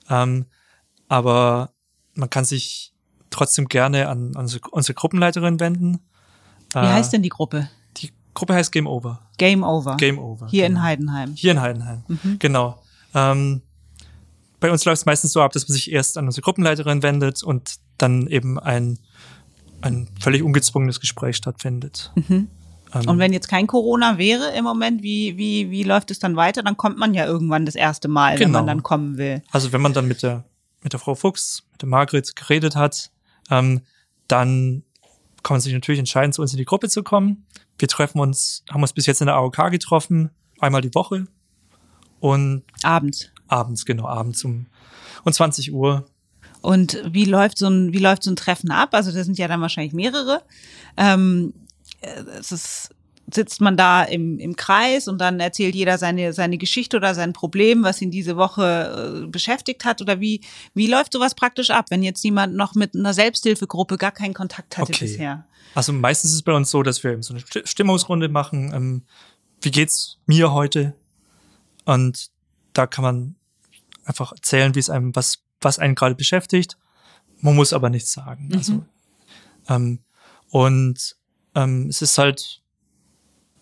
Ähm, 0.08 0.46
aber 1.08 1.72
man 2.14 2.30
kann 2.30 2.44
sich 2.44 2.92
trotzdem 3.30 3.68
gerne 3.68 4.08
an, 4.08 4.36
unsere, 4.36 4.68
unsere 4.70 4.94
Gruppenleiterin 4.94 5.60
wenden. 5.60 6.00
Wie 6.72 6.78
heißt 6.78 7.12
denn 7.12 7.22
die 7.22 7.28
Gruppe? 7.28 7.68
Die 7.96 8.12
Gruppe 8.34 8.54
heißt 8.54 8.72
Game 8.72 8.86
Over. 8.86 9.20
Game 9.38 9.62
Over. 9.62 9.96
Game 9.96 10.18
Over. 10.18 10.48
Hier 10.48 10.66
in 10.66 10.72
genau. 10.72 10.82
Heidenheim. 10.84 11.32
Hier 11.34 11.52
in 11.52 11.60
Heidenheim. 11.60 12.02
Genau. 12.38 12.82
Ähm, 13.14 13.62
bei 14.60 14.70
uns 14.70 14.84
läuft 14.84 15.00
es 15.00 15.06
meistens 15.06 15.32
so 15.32 15.40
ab, 15.40 15.52
dass 15.52 15.68
man 15.68 15.74
sich 15.74 15.90
erst 15.90 16.18
an 16.18 16.26
unsere 16.26 16.42
Gruppenleiterin 16.42 17.02
wendet 17.02 17.42
und 17.42 17.76
dann 17.96 18.26
eben 18.26 18.58
ein, 18.58 18.98
ein 19.80 20.08
völlig 20.20 20.42
ungezwungenes 20.42 21.00
Gespräch 21.00 21.36
stattfindet. 21.36 22.12
Ähm, 22.16 22.48
Und 22.94 23.18
wenn 23.18 23.32
jetzt 23.32 23.48
kein 23.48 23.66
Corona 23.66 24.16
wäre 24.18 24.52
im 24.56 24.64
Moment, 24.64 25.02
wie, 25.02 25.36
wie, 25.36 25.70
wie 25.70 25.82
läuft 25.82 26.10
es 26.10 26.18
dann 26.18 26.36
weiter? 26.36 26.62
Dann 26.62 26.76
kommt 26.76 26.96
man 26.98 27.12
ja 27.14 27.26
irgendwann 27.26 27.66
das 27.66 27.74
erste 27.74 28.08
Mal, 28.08 28.32
wenn 28.38 28.46
Genau. 28.46 28.58
man 28.60 28.66
dann 28.66 28.82
kommen 28.82 29.18
will. 29.18 29.42
Also 29.50 29.72
wenn 29.72 29.80
man 29.82 29.92
dann 29.92 30.08
mit 30.08 30.22
der, 30.22 30.44
mit 30.82 30.92
der 30.94 31.00
Frau 31.00 31.14
Fuchs, 31.14 31.64
mit 31.72 31.82
der 31.82 31.88
Margret 31.88 32.34
geredet 32.34 32.76
hat, 32.76 33.10
ähm, 33.50 33.82
dann 34.26 34.82
kann 35.42 35.54
man 35.54 35.60
sich 35.60 35.72
natürlich 35.72 35.98
entscheiden, 35.98 36.32
zu 36.32 36.40
uns 36.42 36.52
in 36.52 36.58
die 36.58 36.64
Gruppe 36.64 36.88
zu 36.88 37.02
kommen. 37.02 37.44
Wir 37.78 37.88
treffen 37.88 38.20
uns, 38.20 38.64
haben 38.70 38.82
uns 38.82 38.92
bis 38.92 39.06
jetzt 39.06 39.20
in 39.20 39.26
der 39.26 39.36
AOK 39.36 39.70
getroffen, 39.70 40.30
einmal 40.58 40.80
die 40.80 40.94
Woche 40.94 41.26
und 42.20 42.62
Abends. 42.82 43.30
abends, 43.48 43.84
genau, 43.84 44.06
abends 44.06 44.44
um, 44.44 44.66
um 45.24 45.32
20 45.32 45.72
Uhr. 45.72 46.06
Und 46.60 47.00
wie 47.08 47.24
läuft 47.24 47.58
so 47.58 47.68
ein, 47.68 47.92
wie 47.92 47.98
läuft 47.98 48.24
so 48.24 48.30
ein 48.32 48.36
Treffen 48.36 48.70
ab? 48.70 48.88
Also 48.92 49.12
das 49.12 49.26
sind 49.26 49.38
ja 49.38 49.46
dann 49.46 49.60
wahrscheinlich 49.60 49.92
mehrere. 49.92 50.42
Ähm, 50.96 51.52
äh, 51.54 51.67
es 52.00 52.52
ist, 52.52 52.94
sitzt 53.32 53.60
man 53.60 53.76
da 53.76 54.04
im, 54.04 54.38
im 54.38 54.56
Kreis 54.56 55.06
und 55.06 55.18
dann 55.18 55.38
erzählt 55.40 55.74
jeder 55.74 55.98
seine, 55.98 56.32
seine 56.32 56.56
Geschichte 56.56 56.96
oder 56.96 57.14
sein 57.14 57.32
Problem, 57.32 57.82
was 57.82 58.00
ihn 58.00 58.10
diese 58.10 58.36
Woche 58.36 59.22
äh, 59.24 59.26
beschäftigt 59.26 59.84
hat? 59.84 60.00
Oder 60.00 60.18
wie, 60.20 60.40
wie 60.74 60.86
läuft 60.86 61.12
sowas 61.12 61.34
praktisch 61.34 61.70
ab, 61.70 61.86
wenn 61.90 62.02
jetzt 62.02 62.24
jemand 62.24 62.54
noch 62.54 62.74
mit 62.74 62.94
einer 62.94 63.12
Selbsthilfegruppe 63.12 63.98
gar 63.98 64.12
keinen 64.12 64.32
Kontakt 64.34 64.78
hatte 64.78 64.92
Okay. 64.92 65.04
bisher? 65.04 65.46
Also 65.74 65.92
meistens 65.92 66.30
ist 66.30 66.36
es 66.36 66.42
bei 66.42 66.54
uns 66.54 66.70
so, 66.70 66.82
dass 66.82 67.04
wir 67.04 67.12
eben 67.12 67.22
so 67.22 67.34
eine 67.34 67.42
Sti- 67.42 67.66
Stimmungsrunde 67.66 68.30
machen. 68.30 68.72
Ähm, 68.72 69.02
wie 69.60 69.70
geht's 69.70 70.18
mir 70.24 70.52
heute? 70.52 70.94
Und 71.84 72.30
da 72.72 72.86
kann 72.86 73.02
man 73.02 73.34
einfach 74.04 74.32
erzählen, 74.32 74.74
wie 74.74 74.78
es 74.78 74.88
einem, 74.88 75.14
was, 75.14 75.40
was 75.60 75.78
einen 75.78 75.94
gerade 75.94 76.14
beschäftigt. 76.14 76.78
Man 77.40 77.54
muss 77.54 77.74
aber 77.74 77.90
nichts 77.90 78.12
sagen. 78.12 78.50
Also, 78.54 78.84
ähm, 79.68 80.00
und 80.48 81.17
ähm, 81.58 81.88
es 81.88 82.02
ist 82.02 82.16
halt 82.18 82.60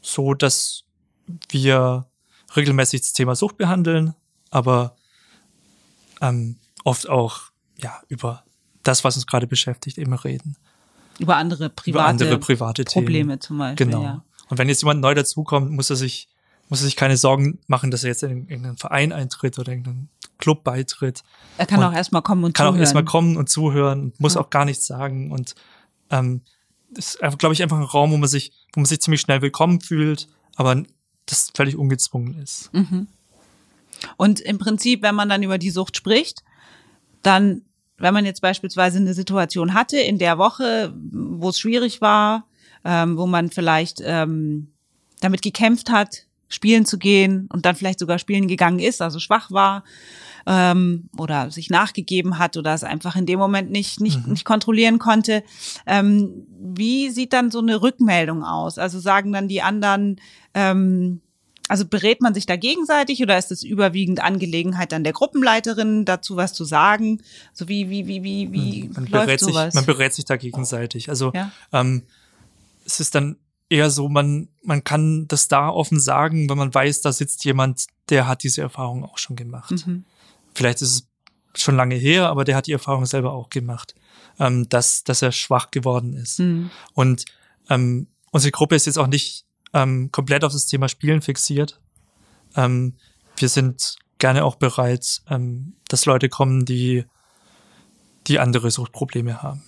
so, 0.02 0.34
dass 0.34 0.84
wir 1.50 2.06
regelmäßig 2.54 3.00
das 3.00 3.12
Thema 3.12 3.34
Sucht 3.34 3.56
behandeln, 3.56 4.14
aber 4.50 4.94
ähm, 6.20 6.56
oft 6.84 7.08
auch 7.08 7.40
ja 7.76 8.00
über 8.08 8.42
das, 8.82 9.02
was 9.04 9.16
uns 9.16 9.26
gerade 9.26 9.46
beschäftigt, 9.46 9.98
immer 9.98 10.22
reden. 10.24 10.56
Über 11.18 11.36
andere 11.36 11.70
private, 11.70 11.90
über 11.90 12.04
andere 12.06 12.38
private 12.38 12.84
Probleme 12.84 13.30
Themen. 13.30 13.40
zum 13.40 13.58
Beispiel. 13.58 13.86
Genau. 13.86 14.02
Ja. 14.02 14.24
Und 14.48 14.58
wenn 14.58 14.68
jetzt 14.68 14.82
jemand 14.82 15.00
neu 15.00 15.14
dazukommt, 15.14 15.70
muss 15.72 15.90
er 15.90 15.96
sich, 15.96 16.28
muss 16.68 16.80
er 16.82 16.84
sich 16.84 16.96
keine 16.96 17.16
Sorgen 17.16 17.58
machen, 17.66 17.90
dass 17.90 18.04
er 18.04 18.10
jetzt 18.10 18.22
in 18.22 18.48
irgendeinen 18.48 18.76
Verein 18.76 19.12
eintritt 19.12 19.58
oder 19.58 19.72
irgendeinen 19.72 20.08
Club 20.38 20.62
beitritt. 20.62 21.24
Er 21.58 21.66
kann 21.66 21.80
Und 21.80 21.86
auch 21.86 21.92
erstmal 21.94 22.22
kommen 22.22 22.44
und 22.44 22.52
Kann 22.54 22.64
zuhören. 22.66 22.76
auch 22.76 22.80
erstmal 22.80 23.04
kommen 23.04 23.36
und 23.36 23.48
zuhören 23.48 24.00
und 24.02 24.20
muss 24.20 24.34
Ja. 24.34 24.42
auch 24.42 24.50
gar 24.50 24.64
nichts 24.66 24.86
sagen. 24.86 25.32
Und 25.32 25.54
ähm, 26.10 26.42
ist 26.94 27.18
glaube 27.38 27.52
ich, 27.52 27.62
einfach 27.62 27.78
ein 27.78 27.84
Raum, 27.84 28.12
wo 28.12 28.16
man 28.16 28.28
sich, 28.28 28.52
wo 28.72 28.80
man 28.80 28.86
sich 28.86 29.00
ziemlich 29.00 29.20
schnell 29.20 29.42
willkommen 29.42 29.80
fühlt, 29.80 30.28
aber 30.56 30.82
das 31.26 31.50
völlig 31.54 31.76
ungezwungen 31.76 32.40
ist. 32.40 32.72
Mhm. 32.72 33.08
Und 34.16 34.40
im 34.40 34.58
Prinzip, 34.58 35.02
wenn 35.02 35.14
man 35.14 35.28
dann 35.28 35.42
über 35.42 35.58
die 35.58 35.70
Sucht 35.70 35.96
spricht, 35.96 36.42
dann, 37.22 37.62
wenn 37.98 38.14
man 38.14 38.24
jetzt 38.24 38.42
beispielsweise 38.42 38.98
eine 38.98 39.14
Situation 39.14 39.74
hatte 39.74 39.98
in 39.98 40.18
der 40.18 40.38
Woche, 40.38 40.94
wo 40.94 41.48
es 41.48 41.58
schwierig 41.58 42.00
war, 42.00 42.46
ähm, 42.84 43.16
wo 43.16 43.26
man 43.26 43.50
vielleicht 43.50 44.00
ähm, 44.04 44.68
damit 45.20 45.42
gekämpft 45.42 45.90
hat, 45.90 46.26
spielen 46.48 46.86
zu 46.86 46.98
gehen 46.98 47.48
und 47.52 47.66
dann 47.66 47.74
vielleicht 47.74 47.98
sogar 47.98 48.18
spielen 48.18 48.46
gegangen 48.46 48.78
ist, 48.78 49.02
also 49.02 49.18
schwach 49.18 49.50
war 49.50 49.82
ähm, 50.46 51.08
oder 51.18 51.50
sich 51.50 51.70
nachgegeben 51.70 52.38
hat 52.38 52.56
oder 52.56 52.74
es 52.74 52.84
einfach 52.84 53.16
in 53.16 53.26
dem 53.26 53.38
Moment 53.38 53.70
nicht 53.70 54.00
nicht, 54.00 54.26
nicht 54.26 54.44
kontrollieren 54.44 54.98
konnte. 54.98 55.42
Ähm, 55.86 56.46
wie 56.58 57.10
sieht 57.10 57.32
dann 57.32 57.50
so 57.50 57.58
eine 57.58 57.82
Rückmeldung 57.82 58.44
aus? 58.44 58.78
Also 58.78 58.98
sagen 59.00 59.32
dann 59.32 59.48
die 59.48 59.62
anderen, 59.62 60.20
ähm, 60.54 61.20
also 61.68 61.84
berät 61.84 62.20
man 62.22 62.32
sich 62.32 62.46
da 62.46 62.56
gegenseitig 62.56 63.22
oder 63.22 63.36
ist 63.36 63.50
es 63.50 63.64
überwiegend 63.64 64.22
Angelegenheit 64.22 64.92
dann 64.92 65.02
der 65.02 65.12
Gruppenleiterin, 65.12 66.04
dazu 66.04 66.36
was 66.36 66.52
zu 66.52 66.64
sagen? 66.64 67.22
So 67.52 67.68
wie, 67.68 67.90
wie, 67.90 68.06
wie, 68.06 68.22
wie, 68.22 68.52
wie 68.52 68.88
man 68.94 69.06
läuft 69.06 69.10
berät, 69.10 69.40
sich, 69.40 69.48
sowas? 69.48 69.74
man 69.74 69.84
berät 69.84 70.14
sich 70.14 70.24
da 70.24 70.36
gegenseitig. 70.36 71.08
Also 71.08 71.32
Ja. 71.34 71.50
ähm, 71.72 72.04
es 72.84 73.00
ist 73.00 73.16
dann 73.16 73.36
eher 73.68 73.90
so, 73.90 74.08
man, 74.08 74.48
man 74.62 74.84
kann 74.84 75.26
das 75.26 75.48
da 75.48 75.68
offen 75.68 75.98
sagen, 75.98 76.48
wenn 76.48 76.58
man 76.58 76.72
weiß, 76.72 77.00
da 77.00 77.10
sitzt 77.10 77.44
jemand, 77.44 77.86
der 78.10 78.28
hat 78.28 78.44
diese 78.44 78.60
Erfahrung 78.60 79.04
auch 79.04 79.18
schon 79.18 79.34
gemacht. 79.34 79.86
Mhm. 79.86 80.04
Vielleicht 80.56 80.80
ist 80.80 80.90
es 80.90 81.62
schon 81.62 81.76
lange 81.76 81.96
her, 81.96 82.28
aber 82.28 82.44
der 82.44 82.56
hat 82.56 82.66
die 82.66 82.72
Erfahrung 82.72 83.04
selber 83.04 83.32
auch 83.32 83.50
gemacht, 83.50 83.94
ähm, 84.38 84.66
dass, 84.70 85.04
dass 85.04 85.20
er 85.20 85.32
schwach 85.32 85.70
geworden 85.70 86.14
ist. 86.14 86.38
Mhm. 86.38 86.70
Und 86.94 87.26
ähm, 87.68 88.06
unsere 88.30 88.52
Gruppe 88.52 88.74
ist 88.74 88.86
jetzt 88.86 88.98
auch 88.98 89.06
nicht 89.06 89.44
ähm, 89.74 90.10
komplett 90.12 90.44
auf 90.44 90.52
das 90.52 90.64
Thema 90.64 90.88
Spielen 90.88 91.20
fixiert. 91.20 91.78
Ähm, 92.56 92.94
wir 93.36 93.50
sind 93.50 93.96
gerne 94.18 94.46
auch 94.46 94.56
bereit, 94.56 95.20
ähm, 95.28 95.74
dass 95.88 96.06
Leute 96.06 96.30
kommen, 96.30 96.64
die, 96.64 97.04
die 98.26 98.38
andere 98.38 98.70
Suchtprobleme 98.70 99.42
haben. 99.42 99.62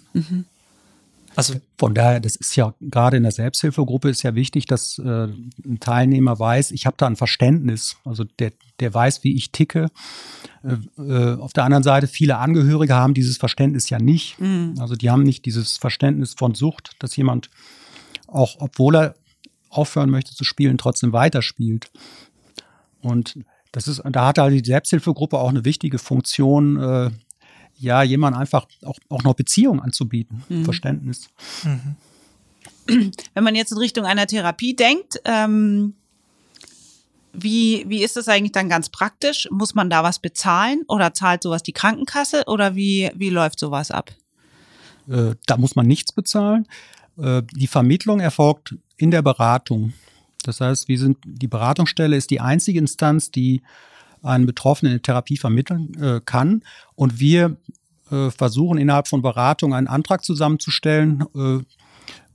Also 1.39 1.55
Von 1.77 1.95
daher, 1.95 2.19
das 2.19 2.35
ist 2.35 2.57
ja 2.57 2.75
gerade 2.81 3.17
in 3.17 3.23
der 3.23 3.31
Selbsthilfegruppe 3.31 4.11
ist 4.11 4.25
ja 4.25 4.35
wichtig, 4.35 4.67
dass 4.67 4.99
äh, 4.99 5.29
ein 5.29 5.79
Teilnehmer 5.79 6.37
weiß, 6.37 6.73
ich 6.73 6.85
habe 6.85 6.97
da 6.99 7.07
ein 7.07 7.15
Verständnis. 7.15 7.97
Also 8.05 8.25
der, 8.25 8.51
der 8.81 8.93
weiß, 8.93 9.23
wie 9.23 9.37
ich 9.37 9.53
ticke. 9.53 9.87
Äh, 10.65 11.01
äh, 11.01 11.39
auf 11.39 11.53
der 11.53 11.63
anderen 11.63 11.85
Seite, 11.85 12.09
viele 12.09 12.39
Angehörige 12.39 12.97
haben 12.97 13.15
dieses 13.15 13.37
Verständnis 13.37 13.89
ja 13.89 14.01
nicht. 14.01 14.37
Also 14.81 14.97
die 14.97 15.11
haben 15.11 15.23
nicht 15.23 15.45
dieses 15.47 15.77
Verständnis 15.77 16.35
von 16.37 16.57
Sucht, 16.57 16.97
dass 16.99 17.15
jemand 17.15 17.51
auch, 18.27 18.57
obwohl 18.59 18.97
er 18.97 19.15
aufhören 19.71 20.11
möchte 20.11 20.35
zu 20.35 20.43
spielen, 20.43 20.77
trotzdem 20.77 21.13
weiterspielt. 21.13 21.89
Und 23.01 23.39
das 23.71 23.87
ist, 23.87 24.03
da 24.11 24.27
hat 24.27 24.39
halt 24.39 24.55
die 24.55 24.69
Selbsthilfegruppe 24.69 25.39
auch 25.39 25.51
eine 25.51 25.65
wichtige 25.65 25.99
Funktion, 25.99 26.79
äh, 26.79 27.11
ja, 27.79 28.03
jemand 28.03 28.37
einfach 28.37 28.67
auch, 28.85 28.99
auch 29.09 29.23
noch 29.23 29.35
Beziehung 29.35 29.81
anzubieten, 29.81 30.43
Verständnis. 30.65 31.29
Wenn 32.87 33.45
man 33.45 33.55
jetzt 33.55 33.73
in 33.73 33.79
Richtung 33.79 34.05
einer 34.05 34.27
Therapie 34.27 34.75
denkt, 34.75 35.21
ähm, 35.25 35.95
wie, 37.33 37.85
wie 37.87 38.03
ist 38.03 38.17
das 38.17 38.29
eigentlich 38.29 38.53
dann 38.53 38.69
ganz 38.69 38.89
praktisch? 38.89 39.49
Muss 39.51 39.75
man 39.75 39.91
da 39.91 40.03
was 40.03 40.19
bezahlen 40.19 40.83
oder 40.89 41.15
zahlt 41.15 41.43
sowas 41.43 41.63
die 41.63 41.73
Krankenkasse 41.73 42.45
oder 42.47 42.75
wie, 42.75 43.11
wie 43.15 43.31
läuft 43.31 43.61
sowas 43.61 43.91
ab? 43.91 44.11
Äh, 45.09 45.35
da 45.47 45.57
muss 45.57 45.77
man 45.77 45.87
nichts 45.87 46.13
bezahlen. 46.13 46.67
Äh, 47.19 47.43
die 47.53 47.67
Vermittlung 47.67 48.21
erfolgt 48.21 48.77
in 48.97 49.11
der 49.11 49.23
Beratung. 49.23 49.93
Das 50.43 50.61
heißt, 50.61 50.89
wir 50.89 50.99
sind, 50.99 51.19
die 51.25 51.49
Beratungsstelle 51.49 52.17
ist 52.17 52.31
die 52.31 52.41
einzige 52.41 52.79
Instanz, 52.79 53.31
die 53.31 53.63
einen 54.23 54.47
Betroffenen 54.47 54.95
in 54.95 55.03
Therapie 55.03 55.37
vermitteln 55.37 55.95
äh, 56.01 56.21
kann. 56.25 56.63
Und 56.95 57.21
wir 57.21 57.57
äh, 58.11 58.31
versuchen 58.31 58.79
innerhalb 58.79 59.09
von 59.09 59.23
Beratung 59.23 59.75
einen 59.75 59.87
Antrag 59.87 60.25
zusammenzustellen 60.25 61.25
äh, 61.35 61.65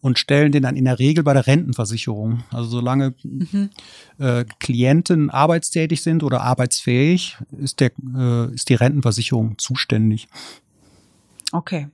und 0.02 0.20
stellen 0.20 0.52
den 0.52 0.64
dann 0.64 0.76
in 0.76 0.86
der 0.86 1.00
Regel 1.00 1.24
bei 1.24 1.34
der 1.34 1.48
Rentenversicherung. 1.48 2.44
Also 2.52 2.70
solange 2.70 3.16
äh, 4.20 4.44
Klienten 4.60 5.30
arbeitstätig 5.30 6.02
sind 6.04 6.24
oder 6.24 6.42
arbeitsfähig, 6.42 7.38
ist, 7.58 7.80
der, 7.80 7.92
äh, 8.16 8.54
ist 8.54 8.68
die 8.70 8.76
Rentenversicherung 8.76 9.58
zuständig. 9.58 10.28
Okay, 11.54 11.88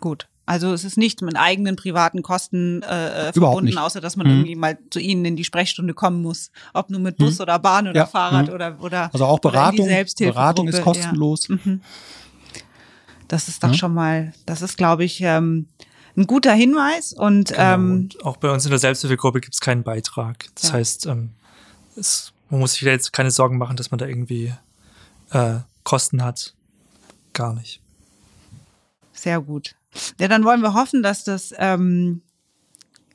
gut. 0.00 0.28
Also 0.48 0.72
es 0.72 0.82
ist 0.84 0.96
nicht 0.96 1.20
mit 1.22 1.36
eigenen 1.36 1.76
privaten 1.76 2.22
Kosten 2.22 2.82
äh, 2.82 3.28
äh, 3.28 3.32
verbunden, 3.32 3.76
außer 3.76 4.00
dass 4.00 4.16
man 4.16 4.26
Mhm. 4.26 4.32
irgendwie 4.32 4.54
mal 4.56 4.78
zu 4.90 4.98
Ihnen 4.98 5.24
in 5.26 5.36
die 5.36 5.44
Sprechstunde 5.44 5.92
kommen 5.94 6.22
muss, 6.22 6.50
ob 6.72 6.88
nur 6.90 7.00
mit 7.00 7.18
Bus 7.18 7.40
oder 7.40 7.58
Bahn 7.58 7.86
oder 7.86 7.96
Ja. 8.00 8.06
Fahrrad 8.06 8.48
Mhm. 8.48 8.54
oder 8.54 8.78
oder 8.80 9.10
Also 9.12 9.26
auch 9.26 9.38
Beratung, 9.40 9.86
Beratung 10.18 10.68
ist 10.68 10.78
ja. 10.78 10.82
kostenlos. 10.82 11.48
Das 13.28 13.48
ist 13.48 13.62
doch 13.62 13.74
schon 13.74 13.92
mal, 13.92 14.32
das 14.46 14.62
ist, 14.62 14.78
glaube 14.78 15.04
ich, 15.04 15.20
ähm, 15.20 15.66
ein 16.16 16.26
guter 16.26 16.52
Hinweis 16.54 17.12
und 17.12 17.48
Genau, 17.50 17.60
ähm, 17.74 17.90
und 17.92 18.24
auch 18.24 18.38
bei 18.38 18.50
uns 18.50 18.64
in 18.64 18.70
der 18.70 18.78
Selbsthilfegruppe 18.78 19.40
gibt 19.40 19.54
es 19.54 19.60
keinen 19.60 19.82
Beitrag. 19.82 20.46
Das 20.54 20.68
Ja. 20.70 20.72
heißt, 20.74 21.06
ähm, 21.06 21.30
es, 21.94 22.32
man 22.48 22.60
muss 22.60 22.72
sich 22.72 22.84
da 22.84 22.90
jetzt 22.90 23.12
keine 23.12 23.30
Sorgen 23.30 23.58
machen, 23.58 23.76
dass 23.76 23.90
man 23.90 23.98
da 23.98 24.06
irgendwie 24.06 24.54
äh, 25.30 25.56
Kosten 25.84 26.24
hat. 26.24 26.54
Gar 27.34 27.52
nicht. 27.52 27.82
Sehr 29.18 29.40
gut. 29.40 29.74
Ja, 30.20 30.28
dann 30.28 30.44
wollen 30.44 30.60
wir 30.60 30.74
hoffen, 30.74 31.02
dass 31.02 31.24
das 31.24 31.52
ähm, 31.58 32.22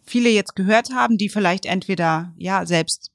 viele 0.05 0.29
jetzt 0.29 0.55
gehört 0.55 0.93
haben, 0.93 1.17
die 1.17 1.29
vielleicht 1.29 1.65
entweder 1.65 2.33
ja 2.37 2.65
selbst 2.65 3.11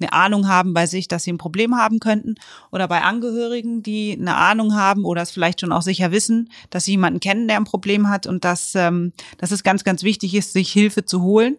eine 0.00 0.12
Ahnung 0.12 0.48
haben 0.48 0.74
bei 0.74 0.86
sich, 0.86 1.06
dass 1.06 1.22
sie 1.22 1.32
ein 1.32 1.38
Problem 1.38 1.76
haben 1.76 2.00
könnten, 2.00 2.34
oder 2.72 2.88
bei 2.88 3.02
Angehörigen, 3.02 3.84
die 3.84 4.18
eine 4.18 4.36
Ahnung 4.36 4.74
haben 4.74 5.04
oder 5.04 5.22
es 5.22 5.30
vielleicht 5.30 5.60
schon 5.60 5.70
auch 5.70 5.82
sicher 5.82 6.10
wissen, 6.10 6.50
dass 6.70 6.86
sie 6.86 6.92
jemanden 6.92 7.20
kennen, 7.20 7.46
der 7.46 7.58
ein 7.58 7.64
Problem 7.64 8.08
hat 8.08 8.26
und 8.26 8.44
dass, 8.44 8.74
ähm, 8.74 9.12
dass 9.38 9.52
es 9.52 9.62
ganz, 9.62 9.84
ganz 9.84 10.02
wichtig 10.02 10.34
ist, 10.34 10.52
sich 10.52 10.72
Hilfe 10.72 11.04
zu 11.04 11.22
holen. 11.22 11.56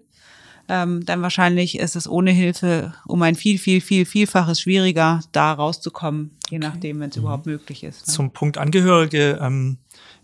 Ähm, 0.68 1.06
dann 1.06 1.22
wahrscheinlich 1.22 1.78
ist 1.78 1.96
es 1.96 2.08
ohne 2.08 2.32
Hilfe 2.32 2.94
um 3.06 3.22
ein 3.22 3.36
viel, 3.36 3.58
viel, 3.58 3.80
viel, 3.82 4.06
vielfaches 4.06 4.62
schwieriger, 4.62 5.22
da 5.32 5.54
rauszukommen, 5.54 6.32
je 6.50 6.60
nachdem, 6.60 7.00
wenn 7.00 7.10
es 7.10 7.18
überhaupt 7.18 7.46
möglich 7.46 7.84
ist. 7.84 8.08
Ne? 8.08 8.14
Zum 8.14 8.32
Punkt 8.32 8.58
Angehörige, 8.58 9.40
ähm, 9.42 9.78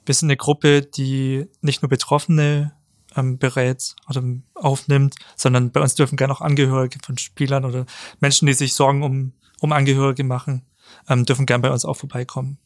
wir 0.09 0.15
sind 0.15 0.29
eine 0.29 0.37
Gruppe, 0.37 0.81
die 0.81 1.45
nicht 1.61 1.83
nur 1.83 1.89
Betroffene 1.89 2.71
ähm, 3.15 3.37
berät 3.37 3.95
oder 4.09 4.23
aufnimmt, 4.55 5.13
sondern 5.35 5.71
bei 5.71 5.81
uns 5.81 5.93
dürfen 5.93 6.17
gerne 6.17 6.33
auch 6.33 6.41
Angehörige 6.41 6.97
von 7.05 7.19
Spielern 7.19 7.63
oder 7.63 7.85
Menschen, 8.19 8.47
die 8.47 8.53
sich 8.53 8.73
Sorgen 8.73 9.03
um, 9.03 9.33
um 9.59 9.71
Angehörige 9.71 10.23
machen, 10.23 10.63
ähm, 11.07 11.25
dürfen 11.25 11.45
gern 11.45 11.61
bei 11.61 11.69
uns 11.69 11.85
auch 11.85 11.93
vorbeikommen. 11.93 12.57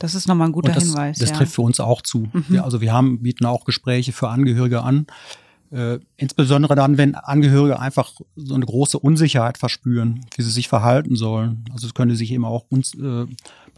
Das 0.00 0.16
ist 0.16 0.26
nochmal 0.26 0.48
ein 0.48 0.52
guter 0.52 0.72
das, 0.72 0.82
Hinweis. 0.82 1.18
das 1.18 1.28
ja. 1.28 1.36
Mhm. 1.36 1.38
trifft 1.38 1.54
für 1.54 1.62
uns 1.62 1.78
auch 1.78 2.02
zu. 2.02 2.28
Ja, 2.48 2.64
also 2.64 2.80
wir 2.80 2.92
haben, 2.92 3.22
bieten 3.22 3.46
auch 3.46 3.64
Gespräche 3.64 4.10
für 4.12 4.28
Angehörige 4.28 4.82
an. 4.82 5.06
Äh, 5.70 6.00
insbesondere 6.16 6.74
dann, 6.74 6.98
wenn 6.98 7.14
Angehörige 7.14 7.78
einfach 7.78 8.12
so 8.34 8.54
eine 8.54 8.66
große 8.66 8.98
Unsicherheit 8.98 9.58
verspüren, 9.58 10.26
wie 10.36 10.42
sie 10.42 10.50
sich 10.50 10.66
verhalten 10.66 11.14
sollen. 11.14 11.66
Also 11.72 11.86
es 11.86 11.94
könnte 11.94 12.16
sich 12.16 12.32
eben 12.32 12.44
auch 12.44 12.64
uns, 12.68 12.94
äh, 12.94 13.26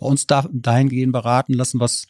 bei 0.01 0.07
uns 0.07 0.27
da, 0.27 0.49
dahingehend 0.51 1.13
beraten 1.13 1.53
lassen, 1.53 1.79
was, 1.79 2.07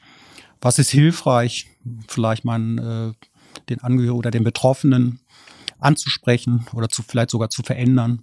was 0.60 0.78
ist 0.78 0.90
hilfreich, 0.90 1.66
vielleicht 2.08 2.44
mal 2.44 3.14
äh, 3.18 3.26
den 3.68 3.80
Angehörigen 3.80 4.18
oder 4.18 4.30
den 4.30 4.44
Betroffenen 4.44 5.20
anzusprechen 5.78 6.66
oder 6.72 6.88
zu, 6.88 7.02
vielleicht 7.02 7.30
sogar 7.30 7.50
zu 7.50 7.62
verändern. 7.62 8.22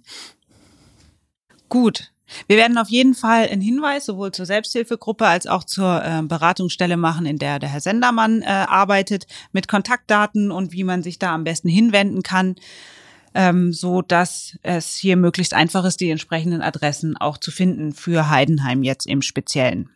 Gut. 1.68 2.10
Wir 2.46 2.56
werden 2.56 2.78
auf 2.78 2.88
jeden 2.88 3.14
Fall 3.14 3.48
einen 3.48 3.60
Hinweis 3.60 4.06
sowohl 4.06 4.32
zur 4.32 4.46
Selbsthilfegruppe 4.46 5.26
als 5.26 5.46
auch 5.46 5.62
zur 5.62 6.02
äh, 6.02 6.22
Beratungsstelle 6.22 6.96
machen, 6.96 7.26
in 7.26 7.38
der 7.38 7.58
der 7.58 7.68
Herr 7.68 7.80
Sendermann 7.80 8.42
äh, 8.42 8.46
arbeitet, 8.46 9.26
mit 9.52 9.68
Kontaktdaten 9.68 10.50
und 10.50 10.72
wie 10.72 10.84
man 10.84 11.02
sich 11.02 11.18
da 11.18 11.34
am 11.34 11.44
besten 11.44 11.68
hinwenden 11.68 12.22
kann, 12.22 12.56
ähm, 13.34 13.72
so 13.72 14.00
dass 14.00 14.56
es 14.62 14.94
hier 14.96 15.16
möglichst 15.16 15.52
einfach 15.52 15.84
ist, 15.84 16.00
die 16.00 16.10
entsprechenden 16.10 16.62
Adressen 16.62 17.16
auch 17.16 17.36
zu 17.36 17.50
finden 17.50 17.92
für 17.92 18.30
Heidenheim 18.30 18.82
jetzt 18.82 19.06
im 19.06 19.20
Speziellen. 19.20 19.90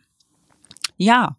Ja, 0.97 1.35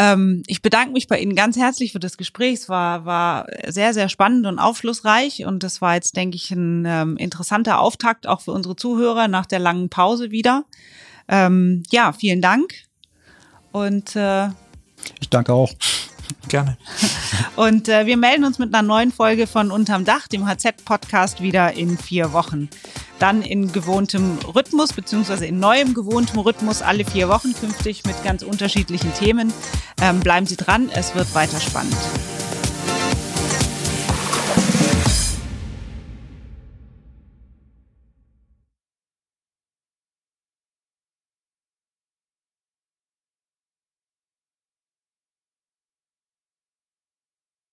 ähm, 0.00 0.42
ich 0.46 0.62
bedanke 0.62 0.92
mich 0.92 1.08
bei 1.08 1.18
Ihnen 1.18 1.34
ganz 1.34 1.58
herzlich 1.58 1.92
für 1.92 2.00
das 2.00 2.16
Gespräch. 2.16 2.54
Es 2.54 2.68
war, 2.70 3.04
war 3.04 3.46
sehr, 3.66 3.92
sehr 3.92 4.08
spannend 4.08 4.46
und 4.46 4.58
aufschlussreich 4.58 5.44
und 5.44 5.62
das 5.62 5.82
war 5.82 5.94
jetzt, 5.94 6.16
denke 6.16 6.36
ich, 6.36 6.50
ein 6.52 6.86
ähm, 6.86 7.18
interessanter 7.18 7.80
Auftakt 7.80 8.26
auch 8.26 8.40
für 8.40 8.52
unsere 8.52 8.76
Zuhörer 8.76 9.28
nach 9.28 9.44
der 9.44 9.58
langen 9.58 9.90
Pause 9.90 10.30
wieder. 10.30 10.64
Ähm, 11.28 11.82
ja, 11.90 12.14
vielen 12.14 12.40
Dank 12.40 12.72
und 13.72 14.16
äh, 14.16 14.46
Ich 15.20 15.28
danke 15.28 15.52
auch. 15.52 15.70
Gerne. 16.48 16.76
und 17.56 17.88
äh, 17.88 18.06
wir 18.06 18.16
melden 18.16 18.44
uns 18.44 18.58
mit 18.58 18.74
einer 18.74 18.86
neuen 18.86 19.12
Folge 19.12 19.46
von 19.46 19.70
Unterm 19.70 20.04
Dach, 20.04 20.28
dem 20.28 20.46
HZ-Podcast, 20.46 21.40
wieder 21.40 21.72
in 21.72 21.98
vier 21.98 22.32
Wochen. 22.32 22.68
Dann 23.18 23.42
in 23.42 23.72
gewohntem 23.72 24.38
Rhythmus, 24.54 24.92
beziehungsweise 24.92 25.46
in 25.46 25.60
neuem 25.60 25.94
gewohntem 25.94 26.38
Rhythmus 26.38 26.82
alle 26.82 27.04
vier 27.04 27.28
Wochen 27.28 27.52
künftig 27.52 28.04
mit 28.04 28.22
ganz 28.24 28.42
unterschiedlichen 28.42 29.12
Themen. 29.14 29.52
Ähm, 30.00 30.20
bleiben 30.20 30.46
Sie 30.46 30.56
dran, 30.56 30.90
es 30.92 31.14
wird 31.14 31.34
weiter 31.34 31.60
spannend. 31.60 31.96